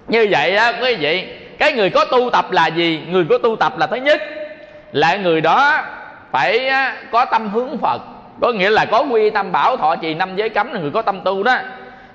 [0.08, 1.26] Như vậy á quý vị
[1.58, 3.02] cái người có tu tập là gì?
[3.08, 4.22] Người có tu tập là thứ nhất
[4.92, 5.82] là người đó
[6.30, 6.70] phải
[7.10, 8.02] có tâm hướng phật.
[8.40, 11.02] Có nghĩa là có quy tâm bảo thọ trì năm giới cấm là người có
[11.02, 11.58] tâm tu đó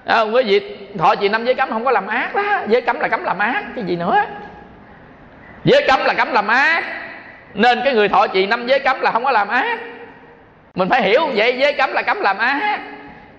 [0.05, 0.61] à, quý vị
[0.97, 2.43] thọ trì năm giới cấm không có làm ác đó.
[2.67, 4.25] Giới cấm là cấm làm ác cái gì nữa?
[5.63, 6.83] Giới cấm là cấm làm ác
[7.53, 9.79] nên cái người thọ trì năm giới cấm là không có làm ác.
[10.75, 12.79] Mình phải hiểu vậy giới cấm là cấm làm ác.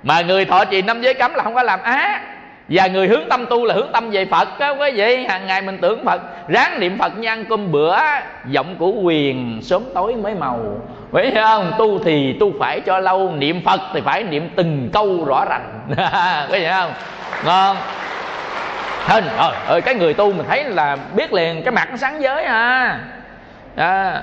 [0.02, 2.20] Mà người thọ trì năm giới cấm là không có làm ác.
[2.68, 5.24] Và người hướng tâm tu là hướng tâm về phật á quý vị.
[5.28, 7.97] Hàng ngày mình tưởng phật ráng niệm phật như cơm bữa
[8.47, 10.80] giọng của quyền sớm tối mới màu
[11.12, 11.73] phải không?
[11.78, 15.81] Tu thì tu phải cho lâu niệm phật thì phải niệm từng câu rõ ràng
[15.97, 16.93] có vậy không?
[17.45, 17.77] Ngon.
[19.07, 19.53] Hình rồi.
[19.66, 22.99] Ơi cái người tu mình thấy là biết liền cái mặt nó sáng giới à,
[23.77, 24.23] à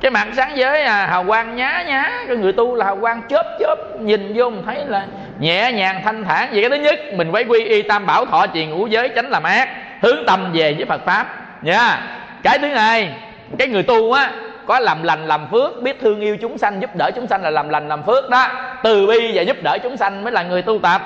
[0.00, 2.24] cái mặt sáng giới à, hào quang nhá nhá.
[2.28, 5.06] Cái người tu là hào quang chớp chớp nhìn vô mình thấy là
[5.38, 6.48] nhẹ nhàng thanh thản.
[6.52, 9.30] Vậy cái thứ nhất mình phải quy y tam bảo thọ trì ngũ giới tránh
[9.30, 9.68] làm ác
[10.02, 11.26] hướng tâm về với phật pháp.
[11.62, 12.00] Nha.
[12.42, 13.12] Cái thứ hai
[13.58, 14.30] cái người tu á
[14.66, 17.50] có làm lành làm phước, biết thương yêu chúng sanh, giúp đỡ chúng sanh là
[17.50, 18.48] làm lành làm phước đó.
[18.82, 21.02] Từ bi và giúp đỡ chúng sanh mới là người tu tập.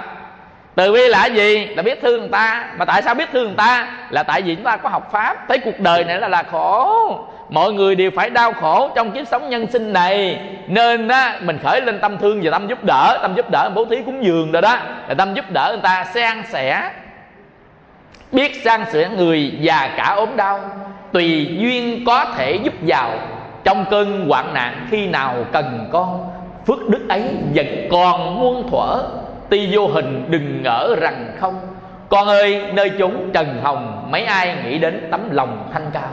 [0.75, 1.67] Từ bi là gì?
[1.67, 2.65] Là biết thương người ta.
[2.79, 3.87] Mà tại sao biết thương người ta?
[4.11, 5.49] Là tại vì chúng ta có học pháp.
[5.49, 6.95] Thấy cuộc đời này là là khổ.
[7.49, 10.41] Mọi người đều phải đau khổ trong kiếp sống nhân sinh này.
[10.67, 13.19] Nên á, mình khởi lên tâm thương và tâm giúp đỡ.
[13.23, 14.79] Tâm giúp đỡ bố thí cúng dường rồi đó.
[15.09, 16.91] Là tâm giúp đỡ người ta san sẻ.
[18.33, 20.61] Biết san sẻ người già cả ốm đau.
[21.13, 23.11] Tùy duyên có thể giúp giàu
[23.65, 26.31] trong cơn hoạn nạn khi nào cần con
[26.67, 27.23] phước đức ấy
[27.55, 29.03] vẫn còn muôn thuở.
[29.51, 31.61] Tuy vô hình đừng ngỡ rằng không.
[32.09, 36.09] Con ơi nơi chúng trần hồng mấy ai nghĩ đến tấm lòng thanh cao?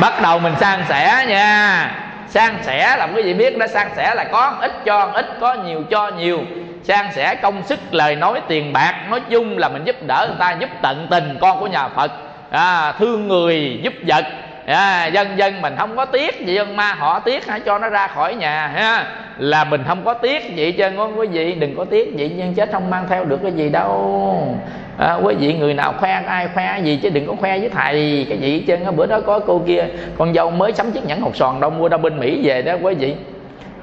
[0.00, 1.90] Bắt đầu mình san sẻ nha.
[2.28, 3.66] San sẻ làm cái gì biết đó?
[3.66, 6.40] San sẻ là có ít cho ít có nhiều cho nhiều.
[6.84, 8.94] San sẻ công sức lời nói tiền bạc.
[9.10, 12.12] Nói chung là mình giúp đỡ người ta giúp tận tình con của nhà phật.
[12.50, 14.24] À, thương người giúp vật
[14.66, 17.88] à, dân dân mình không có tiếc gì dân ma họ tiếc hãy cho nó
[17.88, 19.06] ra khỏi nhà ha?
[19.38, 22.54] Là mình không có tiếc gì cho ngon quý vị đừng có tiếc gì nhân
[22.54, 24.58] chết không mang theo được cái gì đâu.
[24.98, 28.26] À, quý vị người nào khoe ai khoe gì chứ đừng có khoe với thầy
[28.28, 29.84] cái gì chứ bữa đó có cô kia
[30.18, 32.74] con dâu mới sắm chiếc nhẫn hột sòn đâu mua đâu bên mỹ về đó
[32.82, 33.14] quý vị.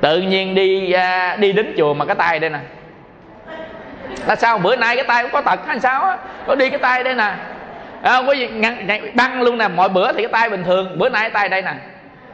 [0.02, 2.60] Tự nhiên đi à, đi đến chùa mà cái tay đây nè.
[4.28, 4.58] Là sao?
[4.58, 6.18] Bữa nay cái tay cũng có tật hay sao á?
[6.48, 7.34] Có đi cái tay đây nè
[8.02, 11.10] à, quý vị ngăn, băng luôn nè mọi bữa thì cái tay bình thường bữa
[11.10, 11.74] nay cái tay đây nè.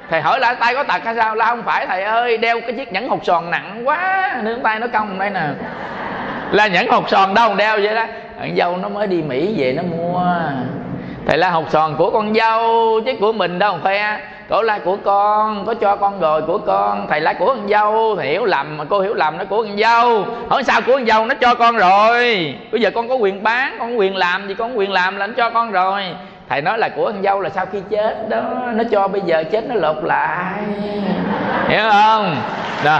[0.09, 1.35] Thầy hỏi là tay có tật hay sao?
[1.35, 4.79] Là không phải thầy ơi đeo cái chiếc nhẫn hột sòn nặng quá nên tay
[4.79, 5.41] nó cong đây nè.
[6.51, 8.05] Là nhẫn hột sòn đâu đeo vậy đó.
[8.39, 10.23] Con dâu nó mới đi mỹ về nó mua
[11.27, 14.17] thầy la hột sòn của con dâu, chứ của mình đâu khoe.
[14.49, 17.07] Cổ la của con, có cho con rồi của con.
[17.09, 19.77] Thầy la của con dâu, thầy hiểu lầm, mà cô hiểu lầm nó của con
[19.77, 20.25] dâu.
[20.49, 22.55] Hỏi sao của con dâu nó cho con rồi?
[22.71, 25.17] Bây giờ con có quyền bán, con có quyền làm gì, con có quyền làm
[25.17, 26.03] là nó cho con rồi.
[26.49, 28.41] Thầy nói là của con dâu là sau khi chết đó,
[28.73, 30.53] nó cho bây giờ chết nó lột lại.
[31.67, 32.35] Hiểu không?
[32.83, 32.99] Đó.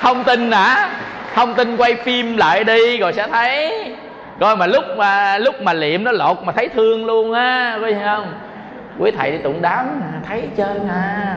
[0.00, 0.88] Không tin hả?
[1.34, 3.84] Không tin quay phim lại đi rồi sẽ thấy
[4.40, 7.94] coi mà lúc mà lúc mà liệm nó lột mà thấy thương luôn á có
[8.04, 8.34] không?
[8.98, 11.36] Quý thầy đi tụng đám, thấy hết trơn à.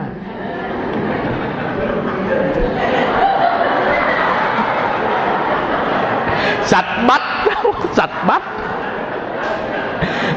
[6.62, 7.22] Sạch bách
[7.92, 8.42] sạch bách.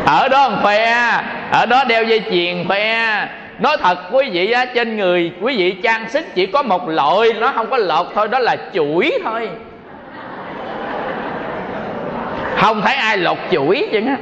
[0.06, 0.94] Ở đó khoe
[1.52, 3.28] ở đó đeo dây chuyền khoe
[3.60, 7.34] nói thật, quý vị á, trên người, quý vị trang sức chỉ có một loại,
[7.34, 9.50] nó không có lột thôi, đó là chuỗi thôi
[12.64, 14.18] không thấy ai lột chuỗi chứ á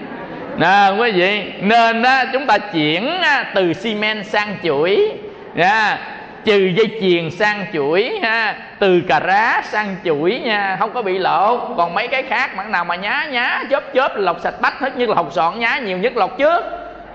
[0.58, 3.10] nè quý vị nên á, chúng ta chuyển
[3.56, 5.12] từ xi men sang chuỗi.
[5.56, 5.98] Nha
[6.46, 11.18] trừ dây chuyền sang chuỗi ha từ cà rá sang chuỗi nha không có bị
[11.18, 14.80] lộn còn mấy cái khác mặn nào mà nhá nhá chớp chớp lọc sạch bách
[14.80, 16.64] hết như là hột sọn nhá nhiều nhất lọc trước.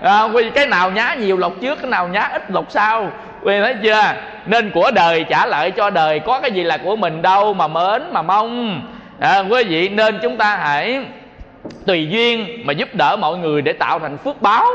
[0.01, 3.11] Ờ, à, vì cái nào nhá nhiều lọc trước cái nào nhá ít lọc sau.
[3.43, 4.13] Quý thấy chưa?
[4.45, 7.67] Nên của đời trả lại cho đời có cái gì là của mình đâu mà
[7.67, 8.81] mến mà mong
[9.19, 11.01] à, quý vị nên chúng ta hãy
[11.85, 14.65] tùy duyên mà giúp đỡ mọi người để tạo thành phước báo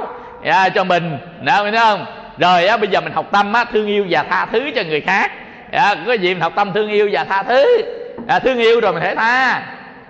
[0.44, 1.18] à, cho mình.
[1.40, 2.06] Nào thấy không?
[2.38, 5.00] Rồi á bây giờ mình học tâm á thương yêu và tha thứ cho người
[5.00, 5.32] khác.
[5.72, 7.82] À, quý vị mình học tâm thương yêu và tha thứ.
[8.26, 9.62] À, thương yêu rồi mình thể tha.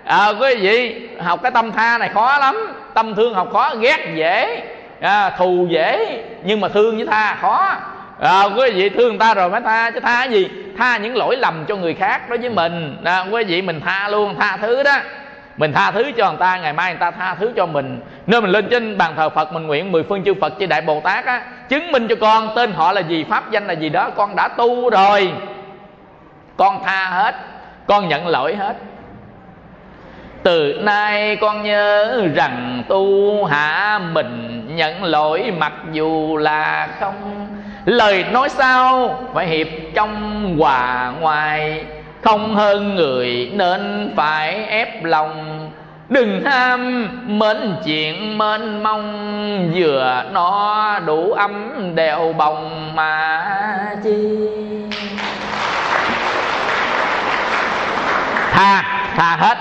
[0.05, 2.73] À, quý vị học cái tâm tha này khó lắm.
[2.93, 4.61] Tâm thương học khó ghét dễ
[5.01, 7.75] à, thù dễ nhưng mà thương với tha khó
[8.19, 10.49] à, quý vị thương ta rồi mới tha chứ tha cái gì?
[10.77, 12.97] Tha những lỗi lầm cho người khác đối với mình.
[13.03, 14.97] À, quý vị mình tha luôn tha thứ đó.
[15.57, 18.01] Mình tha thứ cho người ta ngày mai người ta tha thứ cho mình.
[18.27, 20.81] Nên mình lên trên bàn thờ phật mình nguyện mười phương chư phật chư đại
[20.81, 23.89] bồ tát á chứng minh cho con tên họ là gì pháp danh là gì
[23.89, 25.31] đó con đã tu rồi.
[26.57, 27.35] Con tha hết
[27.87, 28.75] con nhận lỗi hết.
[30.43, 37.42] Từ nay con nhớ rằng tu hạ mình nhận lỗi mặc dù là không
[37.85, 39.19] lời nói sao?
[39.33, 41.83] Phải hiệp trong hòa ngoài.
[42.21, 45.69] Không hơn người nên phải ép lòng.
[46.09, 49.71] Đừng ham, mến chuyện, mến mong.
[49.75, 53.45] Vừa nó đủ ấm đèo bồng mà
[54.03, 54.37] chi.
[58.51, 58.83] Tha
[59.15, 59.57] tha hết.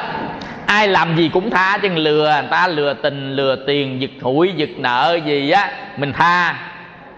[0.67, 2.39] Ai làm gì cũng tha chứ lừa.
[2.41, 6.55] Người ta lừa tình, lừa tiền, giật hụi giật nợ gì á, mình tha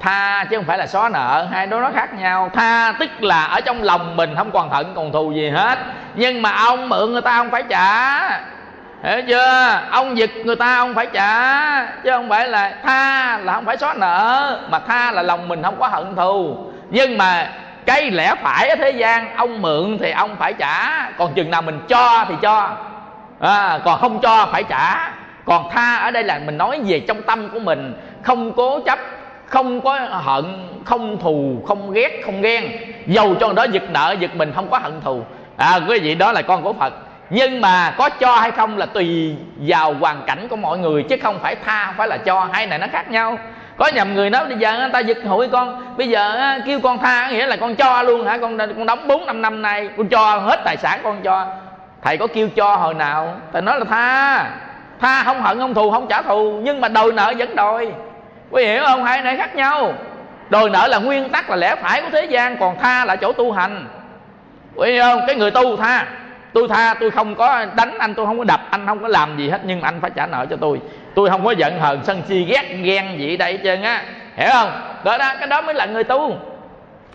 [0.04, 1.46] tha chứ không phải là xóa nợ.
[1.52, 2.50] Hai đó nó khác nhau.
[2.54, 5.78] Tha tức là ở trong lòng mình không còn hận còn thù gì hết.
[6.14, 8.20] Nhưng mà ông mượn người ta không phải trả.
[9.02, 9.80] Hiểu chưa?
[9.90, 11.86] Ông giật người ta ông phải trả.
[11.86, 15.62] Chứ không phải là tha là không phải xóa nợ mà tha là lòng mình
[15.62, 16.56] không có hận thù.
[16.90, 17.48] Nhưng mà
[17.86, 21.10] cái lẽ phải ở thế gian ông mượn thì ông phải trả.
[21.18, 22.70] Còn chừng nào mình cho thì cho.
[23.40, 25.10] À, còn không cho phải trả.
[25.44, 28.98] Còn tha ở đây là mình nói về trong tâm của mình không cố chấp
[29.46, 30.44] không có hận,
[30.84, 32.70] không thù, không ghét, không ghen.
[33.06, 35.22] Dầu cho đó giật nợ, giật mình, không có hận thù.
[35.56, 36.92] À quý vị, đó là con của phật.
[37.30, 41.16] Nhưng mà có cho hay không là tùy vào hoàn cảnh của mọi người, chứ
[41.22, 42.48] không phải tha không phải là cho.
[42.52, 43.38] Hai này nó khác nhau.
[43.76, 45.96] Có nhầm người nói, bây giờ người ta giật hụi con.
[45.96, 48.38] Bây giờ kêu con tha nghĩa là con cho luôn hả?
[48.38, 51.46] Con con đóng bốn, năm năm nay, con cho hết tài sản con cho.
[52.02, 53.36] Thầy có kêu cho hồi nào?
[53.52, 54.50] Thầy nói là tha.
[55.00, 56.60] Tha không hận, không thù, không trả thù.
[56.62, 57.88] Nhưng mà đòi nợ vẫn đòi
[58.54, 59.04] quý hiểu không?
[59.04, 59.94] Hai này khác nhau.
[60.50, 63.32] Đòi nợ là nguyên tắc là lẽ phải của thế gian còn tha là chỗ
[63.32, 63.86] tu hành.
[64.74, 65.20] Quý hiểu không?
[65.26, 66.06] Cái người tu tha.
[66.52, 69.36] Tôi tha tôi không có đánh anh tôi không có đập anh không có làm
[69.38, 70.80] gì hết nhưng anh phải trả nợ cho tôi.
[71.14, 74.02] Tôi không có giận hờn sân si ghét ghen gì đây hết trơn á.
[74.36, 74.70] Hiểu không?
[75.04, 76.36] Đó đó cái đó mới là người tu.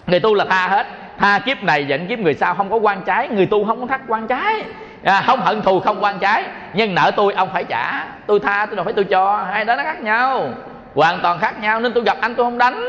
[0.08, 0.88] Người tu là tha hết.
[1.20, 3.28] Tha kiếp này giận kiếp người sau không có quan trái.
[3.28, 4.64] Người tu không có thắt quan trái.
[5.04, 6.44] À, không hận thù không quan trái.
[6.74, 8.04] Nhưng nợ tôi ông phải trả.
[8.28, 9.46] Tôi tha tôi đâu phải tôi cho.
[9.52, 10.50] Hai đó nó khác nhau
[10.96, 12.84] hoàn toàn khác nhau nên tôi gặp anh tôi không đánh.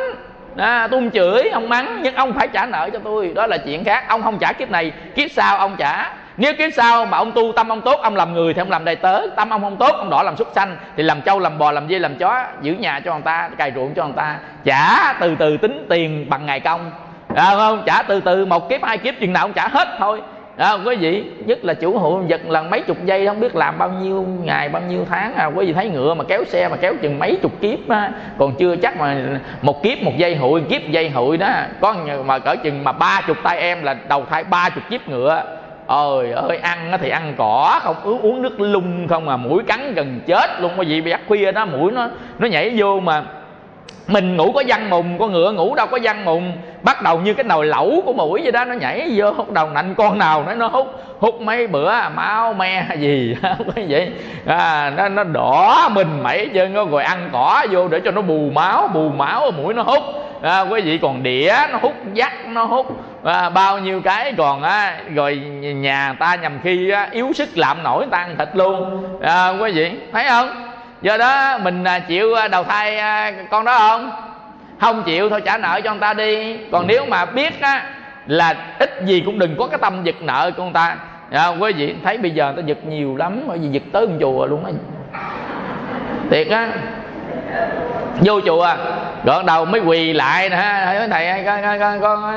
[0.56, 3.32] À, tôi không chửi không mắng nhưng ông phải trả nợ cho tôi.
[3.34, 4.04] Đó là chuyện khác.
[4.08, 6.12] Ông không trả kiếp này kiếp sau ông trả.
[6.36, 8.84] Nếu kiếp sau mà ông tu tâm ông tốt ông làm người thì ông làm
[8.84, 9.20] đầy tớ.
[9.36, 10.76] Tâm ông không tốt ông đỏ làm súc sanh.
[10.96, 13.72] Thì làm trâu làm bò làm dê làm chó giữ nhà cho người ta cày
[13.74, 14.36] ruộng cho người ta.
[14.64, 16.90] Trả từ từ tính tiền bằng ngày công.
[17.34, 20.20] À, không trả từ từ một kiếp hai kiếp chừng nào ông trả hết thôi
[20.60, 23.78] à, quý vị nhất là chủ hộ vật lần mấy chục giây không biết làm
[23.78, 25.46] bao nhiêu ngày bao nhiêu tháng à.
[25.46, 28.12] Quý vị thấy ngựa mà kéo xe mà kéo chừng mấy chục kiếp á.
[28.38, 29.16] Còn chưa chắc mà
[29.62, 31.48] một kiếp một dây hụi kiếp dây hụi đó.
[31.80, 35.08] Có mà cỡ chừng mà ba chục tay em là đầu thai ba chục kiếp
[35.08, 35.42] ngựa.
[35.86, 39.94] Ơi ơi ăn thì ăn cỏ không uống uống nước lung không mà mũi cắn
[39.94, 40.72] gần chết luôn.
[40.76, 42.08] Quý vị ác khuya đó mũi nó
[42.38, 43.22] nó nhảy vô mà
[44.08, 46.52] mình ngủ có văn mùng con ngựa ngủ đâu có văn mùng.
[46.82, 49.70] Bắt đầu như cái nồi lẩu của mũi vậy đó nó nhảy vô hút đầu
[49.70, 53.36] nạnh con nào nó nó hút hút mấy bữa à, máu me gì
[53.74, 54.12] cái vậy
[54.46, 58.22] à, nó nó đỏ mình mẩy chân nó rồi ăn cỏ vô để cho nó
[58.22, 60.02] bù máu bù máu ở mũi nó hút.
[60.42, 62.86] À, quý vị còn đĩa nó hút dắt nó hút.
[63.24, 65.36] À, bao nhiêu cái còn á rồi
[65.74, 69.04] nhà ta nhầm khi á, yếu sức làm nổi ta ăn thịt luôn.
[69.22, 70.69] À, quý vị thấy không?
[71.02, 74.10] Do đó mình à, chịu à, đầu thai à, con đó không?
[74.80, 76.56] Không chịu thôi trả nợ cho người ta đi.
[76.72, 77.84] Còn nếu mà biết á
[78.26, 80.96] là ít gì cũng đừng có cái tâm giật nợ của người ta.
[81.30, 84.06] À, quý vị thấy bây giờ người ta giật nhiều lắm bởi vì giật tới
[84.20, 84.72] chùa luôn á.
[86.30, 86.68] Thiệt á.
[88.20, 88.74] Vô chùa
[89.24, 90.56] gọn đầu mới quỳ lại nè
[91.10, 92.34] thầy con, con, con,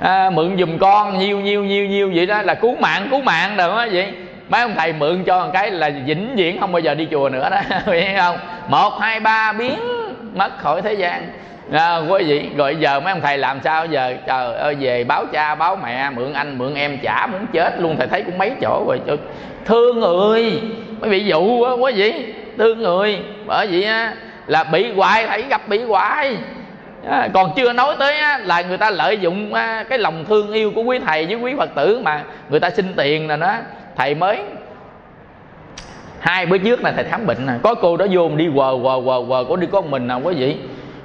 [0.00, 3.56] à, mượn giùm con nhiêu nhiêu nhiêu nhiêu vậy đó là cứu mạng cứu mạng
[3.56, 4.12] rồi á vậy
[4.48, 7.28] mấy ông thầy mượn cho một cái là vĩnh viễn không bao giờ đi chùa
[7.28, 7.60] nữa đó.
[7.92, 8.38] Hiểu không?
[8.68, 9.78] Một hai ba biến
[10.34, 11.28] mất khỏi thế gian.
[11.72, 14.14] À, quý vị rồi giờ mấy ông thầy làm sao giờ?
[14.26, 17.96] Trời ơi về báo cha báo mẹ mượn anh mượn em trả muốn chết luôn.
[17.98, 19.00] Thầy thấy cũng mấy chỗ rồi.
[19.06, 19.16] Trời,
[19.64, 20.60] thương người.
[21.00, 22.34] Mấy bị dụ quá quý vị.
[22.58, 23.18] Thương người.
[23.46, 24.12] Bởi vì á
[24.46, 26.36] là bị hoài thầy gặp bị hoài.
[27.10, 30.52] À, còn chưa nói tới á, là người ta lợi dụng á, cái lòng thương
[30.52, 33.52] yêu của quý thầy với quý phật tử mà người ta xin tiền là nó
[33.96, 34.42] thầy mới
[36.20, 37.52] hai bữa trước là thầy khám bệnh nè.
[37.62, 40.20] Có cô đó vô đi quờ quờ quờ quờ có đi có một mình nào
[40.24, 40.56] quý vị.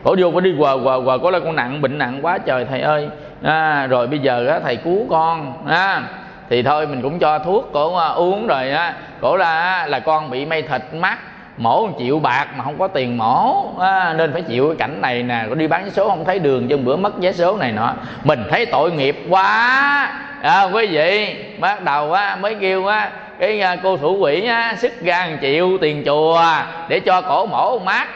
[0.03, 2.65] Cổ vô có đi quờ quờ quờ có là con nặng bệnh nặng quá trời
[2.65, 3.09] thầy ơi.
[3.43, 6.03] À, rồi bây giờ á, thầy cứu con à,
[6.49, 8.93] thì thôi mình cũng cho thuốc cổ à, uống rồi á.
[9.21, 11.17] Cổ là là con bị mây thịt mắt
[11.61, 13.65] mổ chịu bạc mà không có tiền mổ.
[13.79, 15.45] À, nên phải chịu cái cảnh này nè.
[15.49, 17.93] Có đi bán vé số không thấy đường cho bữa mất vé số này nọ.
[18.23, 20.11] Mình thấy tội nghiệp quá.
[20.41, 23.09] À, quý vị bắt đầu á mới kêu á
[23.39, 26.43] cái à, cô thủ quỷ á sức gan chịu tiền chùa
[26.87, 28.07] để cho cổ mổ mát.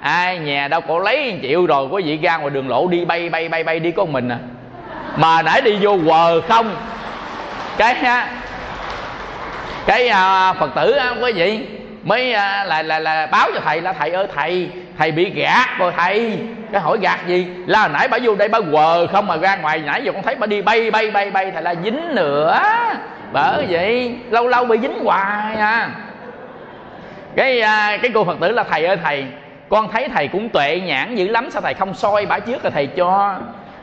[0.00, 3.28] Ai nhà đâu cổ lấy chịu rồi quý vị ra ngoài đường lộ đi bay
[3.28, 4.38] bay bay bay đi con mình à.
[5.16, 6.76] Mà nãy đi vô quờ không.
[7.76, 8.28] Cái á
[9.86, 11.66] cái à, phật tử á quý vị
[12.04, 15.68] mới à, là là là báo cho thầy là thầy ơi thầy thầy bị gạt
[15.78, 16.38] rồi thầy.
[16.72, 17.46] Cái hỏi gạt gì?
[17.66, 20.22] Là hồi nãy bà vô đây bà quờ không mà ra ngoài nãy giờ con
[20.22, 22.62] thấy bà đi bay bay bay bay thầy là dính nữa.
[23.32, 25.88] Bởi vậy lâu lâu bị dính hoài à.
[27.36, 29.26] Cái à, cái cô phật tử là thầy ơi thầy
[29.68, 32.70] con thấy thầy cũng tuệ nhãn dữ lắm sao thầy không soi bả trước rồi
[32.70, 33.38] thầy cho?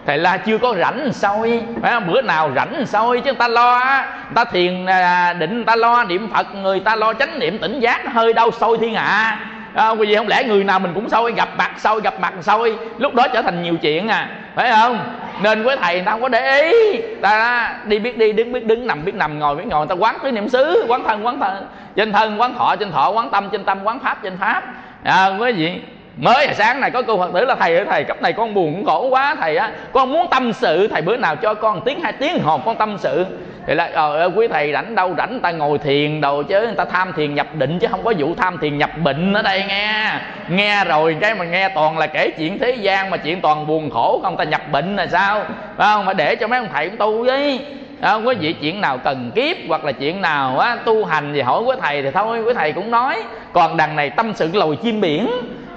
[0.09, 1.61] Thầy la chưa có rảnh soi.
[1.81, 2.07] Phải không?
[2.07, 5.75] bữa nào rảnh soi chứ người ta lo người ta thiền à, định người ta
[5.75, 9.39] lo niệm phật người ta lo chánh niệm tỉnh giác hơi đau soi thiên hạ.
[9.73, 12.77] À, vì không lẽ người nào mình cũng soi gặp mặt soi gặp mặt soi.
[12.97, 14.29] Lúc đó trở thành nhiều chuyện à.
[14.55, 14.99] Phải không?
[15.41, 17.01] Nên với thầy người ta không có để ý.
[17.21, 19.79] Ta đi biết đi đứng biết đứng nằm biết nằm ngồi biết ngồi.
[19.79, 21.67] Người ta quán tứ niệm xứ quán thân quán thân.
[21.95, 24.63] Trên thân quán thọ trên thọ quán tâm trên tâm quán pháp trên pháp.
[25.03, 25.81] À, quý vị
[26.19, 28.53] mới hồi sáng này có cô phật tử là, thầy ơi, thầy, cấp này con
[28.53, 29.71] buồn khổ quá, thầy á.
[29.93, 32.97] Con muốn tâm sự, thầy bữa nào cho con tiếng hai tiếng hồn con tâm
[32.97, 33.25] sự.
[33.67, 36.75] Thì là ờ quý thầy rảnh đâu, rảnh người ta ngồi thiền đồ chứ, người
[36.75, 39.63] ta tham thiền nhập định chứ, không có vụ tham thiền nhập bệnh ở đây
[39.67, 40.11] nghe.
[40.49, 43.89] Nghe rồi cái mà nghe toàn là kể chuyện thế gian, mà chuyện toàn buồn
[43.89, 45.43] khổ, không ta nhập bệnh là sao?
[45.77, 46.05] Phải không?
[46.05, 47.59] Mà để cho mấy ông thầy cũng tu với.
[48.01, 48.25] Không?
[48.25, 51.61] Có gì chuyện nào cần kiếp hoặc là chuyện nào á, tu hành gì hỏi
[51.61, 53.23] quý thầy thì thôi, quý thầy cũng nói.
[53.53, 55.29] Còn đằng này tâm sự lồi chim biển.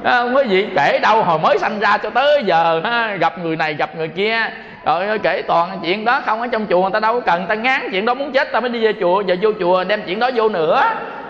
[0.02, 0.68] Ờ, không quý gì?
[0.76, 4.08] Kể đâu hồi mới sanh ra cho tới giờ ha, gặp người này gặp người
[4.08, 4.36] kia.
[4.84, 7.54] Rồi kể toàn chuyện đó không ở trong chùa người ta đâu có cần ta
[7.54, 10.18] ngán chuyện đó muốn chết ta mới đi về chùa giờ vô chùa đem chuyện
[10.18, 10.82] đó vô nữa.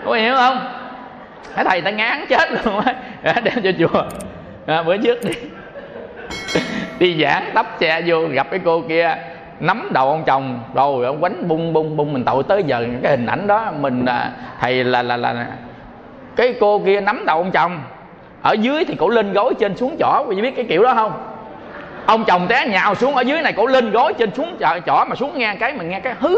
[0.05, 0.59] Có hiểu không?
[1.55, 2.95] Cái thầy ta ngán chết luôn á.
[3.23, 4.03] Dạ, đem cho chùa.
[4.65, 5.33] À, bữa trước đi.
[6.99, 9.15] Đi giảng tấp xe vô gặp cái cô kia
[9.59, 12.85] nắm đầu ông chồng rồi ông quánh bung bung bung mình tội tới giờ.
[13.03, 15.45] Cái hình ảnh đó mình à, thầy là là là
[16.35, 17.79] cái cô kia nắm đầu ông chồng
[18.43, 20.93] ở dưới thì cổ lên gối trên xuống chỏ quý vị biết cái kiểu đó
[20.95, 21.29] không?
[22.05, 25.05] Ông chồng té nhào xuống ở dưới này cổ lên gối trên xuống chỏ, chỏ
[25.09, 26.37] mà xuống nghe cái mình nghe cái hứ.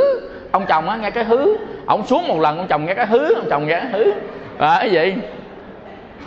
[0.52, 1.58] Ông chồng á nghe cái hứ.
[1.86, 4.12] Ông xuống một lần ông chồng nghe cái hứ ông chồng nghe cái hứ.
[4.60, 5.16] À, cái gì?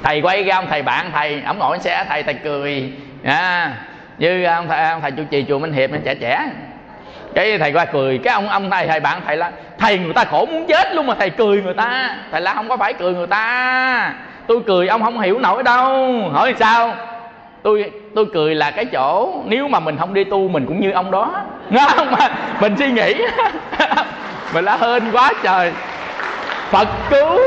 [0.03, 2.93] Thầy quay ra ông thầy bạn thầy ổng ngồi xe thầy thầy cười.
[3.25, 3.73] À,
[4.19, 6.51] như ông thầy, ông thầy chủ trì chùa minh hiệp trẻ trẻ.
[7.35, 10.25] Cái thầy qua cười cái ông ông thầy thầy bạn thầy là thầy người ta
[10.25, 12.17] khổ muốn chết luôn mà thầy cười người ta.
[12.33, 14.15] Thầy là không có phải cười người ta
[14.49, 16.13] tôi cười, ông không hiểu nổi đâu.
[16.33, 16.95] Hỏi sao?
[17.63, 20.91] Tôi tôi cười là cái chỗ, nếu mà mình không đi tu, mình cũng như
[20.91, 21.41] ông đó.
[21.71, 22.11] Nghe không?
[22.11, 22.31] Mà
[22.61, 23.15] mình suy nghĩ.
[24.55, 25.73] Mình lá hên quá trời.
[26.71, 27.39] Phật cứu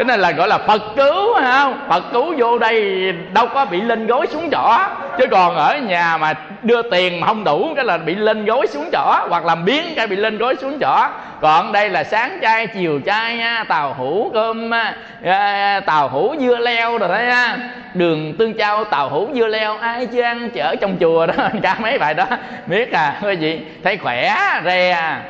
[0.00, 3.04] cái này là gọi là phật cứu phải không phật cứu vô đây
[3.34, 4.78] đâu có bị lên gối xuống chỏ
[5.18, 8.66] chứ còn ở nhà mà đưa tiền mà không đủ cái là bị lên gối
[8.66, 11.08] xuống chỏ hoặc làm biến cái bị lên gối xuống chỏ
[11.40, 14.70] còn đây là sáng chay chiều chay nha tàu hủ cơm
[15.24, 17.58] ờ, tàu hủ dưa leo rồi đấy, ha?
[17.94, 21.76] Đường tương trao tàu hủ dưa leo ai chưa ăn chở trong chùa đó ca
[21.80, 22.26] mấy bài đó.
[22.66, 25.22] Biết à quý vị thấy khỏe re à.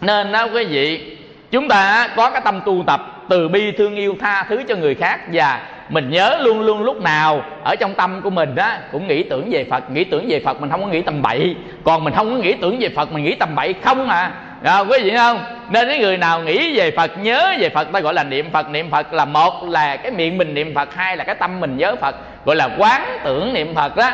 [0.00, 1.16] nên đó quý vị
[1.50, 4.94] chúng ta có cái tâm tu tập từ bi thương yêu tha thứ cho người
[4.94, 9.08] khác và mình nhớ luôn luôn lúc nào ở trong tâm của mình á cũng
[9.08, 11.56] nghĩ tưởng về phật nghĩ tưởng về phật mình không có nghĩ tầm bậy.
[11.84, 14.30] Còn mình không có nghĩ tưởng về phật mình nghĩ tầm bậy không à.
[14.62, 15.40] À, quý vị không?
[15.70, 18.70] Nên cái người nào nghĩ về phật nhớ về phật ta gọi là niệm phật.
[18.70, 21.76] Niệm phật là một là cái miệng mình niệm phật hai là cái tâm mình
[21.76, 24.10] nhớ phật gọi là quán tưởng niệm phật đó.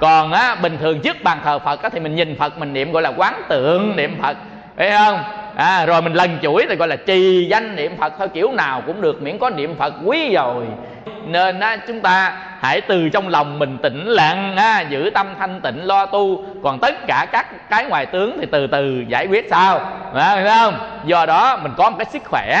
[0.00, 2.92] Còn á bình thường trước bàn thờ phật á, thì mình nhìn phật mình niệm
[2.92, 4.36] gọi là quán tượng niệm phật.
[4.76, 5.18] Phải không?
[5.56, 8.82] À, rồi mình lần chuỗi thì gọi là trì danh niệm phật thôi kiểu nào
[8.86, 10.64] cũng được miễn có niệm phật quý rồi.
[11.26, 15.60] Nên á, chúng ta hãy từ trong lòng mình tĩnh lặng á, giữ tâm thanh
[15.60, 16.44] tịnh lo tu.
[16.62, 19.78] Còn tất cả các cái ngoài tướng thì từ từ giải quyết sao
[20.14, 20.74] à, phải không?
[21.04, 22.58] Do đó mình có một cái sức khỏe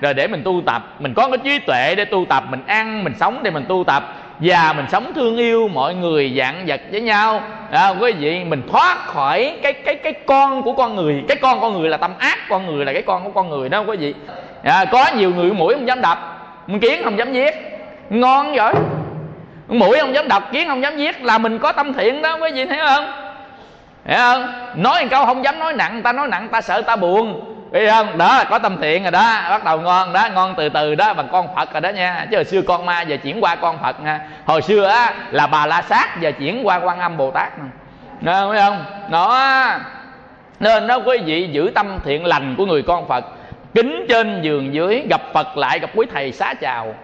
[0.00, 0.82] rồi để mình tu tập.
[0.98, 3.84] Mình có cái trí tuệ để tu tập mình ăn mình sống để mình tu
[3.84, 7.42] tập và mình sống thương yêu mọi người dạng vật với nhau.
[7.70, 11.24] À, quý vị mình thoát khỏi cái cái cái con của con người.
[11.28, 13.68] Cái con con người là tâm ác con người là cái con của con người
[13.68, 14.14] đó quý vị.
[14.64, 16.18] À, có nhiều người mũi không dám đập.
[16.80, 17.54] Kiến không dám giết.
[18.10, 18.74] Ngon vậy
[19.68, 22.50] mũi không dám đập kiến không dám giết là mình có tâm thiện đó quý
[22.54, 23.06] vị thấy không?
[24.06, 24.46] Hiểu không?
[24.76, 27.40] Nói một câu không dám nói nặng ta nói nặng ta sợ ta buồn
[27.72, 28.18] biết không?
[28.18, 29.42] Đó là có tâm thiện rồi đó.
[29.50, 32.26] Bắt đầu ngon đó, ngon từ từ đó, bằng con phật rồi đó nha.
[32.30, 34.20] Chứ hồi xưa con ma giờ chuyển qua con phật nha.
[34.46, 37.52] Hồi xưa á, là bà la sát giờ chuyển qua quan âm bồ tát
[38.20, 38.84] nè biết không?
[39.10, 39.78] Đó.
[40.60, 43.24] Nên đó, quý vị giữ tâm thiện lành của người con phật,
[43.74, 46.94] kính trên giường dưới, gặp phật lại, gặp quý thầy xá chào,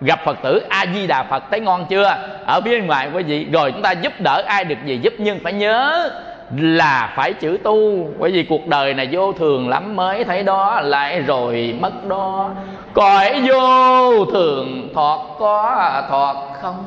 [0.00, 2.16] gặp phật tử a di đà phật, thấy ngon chưa?
[2.46, 5.40] Ở bên ngoài, quý vị, rồi chúng ta giúp đỡ, ai được gì giúp nhưng
[5.44, 6.10] phải nhớ
[6.56, 8.08] là phải chữ tu.
[8.18, 12.50] Bởi vì cuộc đời này vô thường lắm, mới thấy đó, lại rồi mất đó.
[12.92, 16.84] Cõi vô thường, thọt có, thọt không?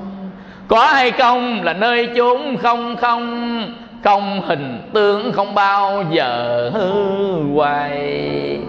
[0.68, 3.64] Có hay không là nơi chốn không không?
[4.04, 8.60] Không hình tướng không bao giờ hư hoài.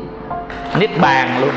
[0.80, 1.50] Niết bàn luôn.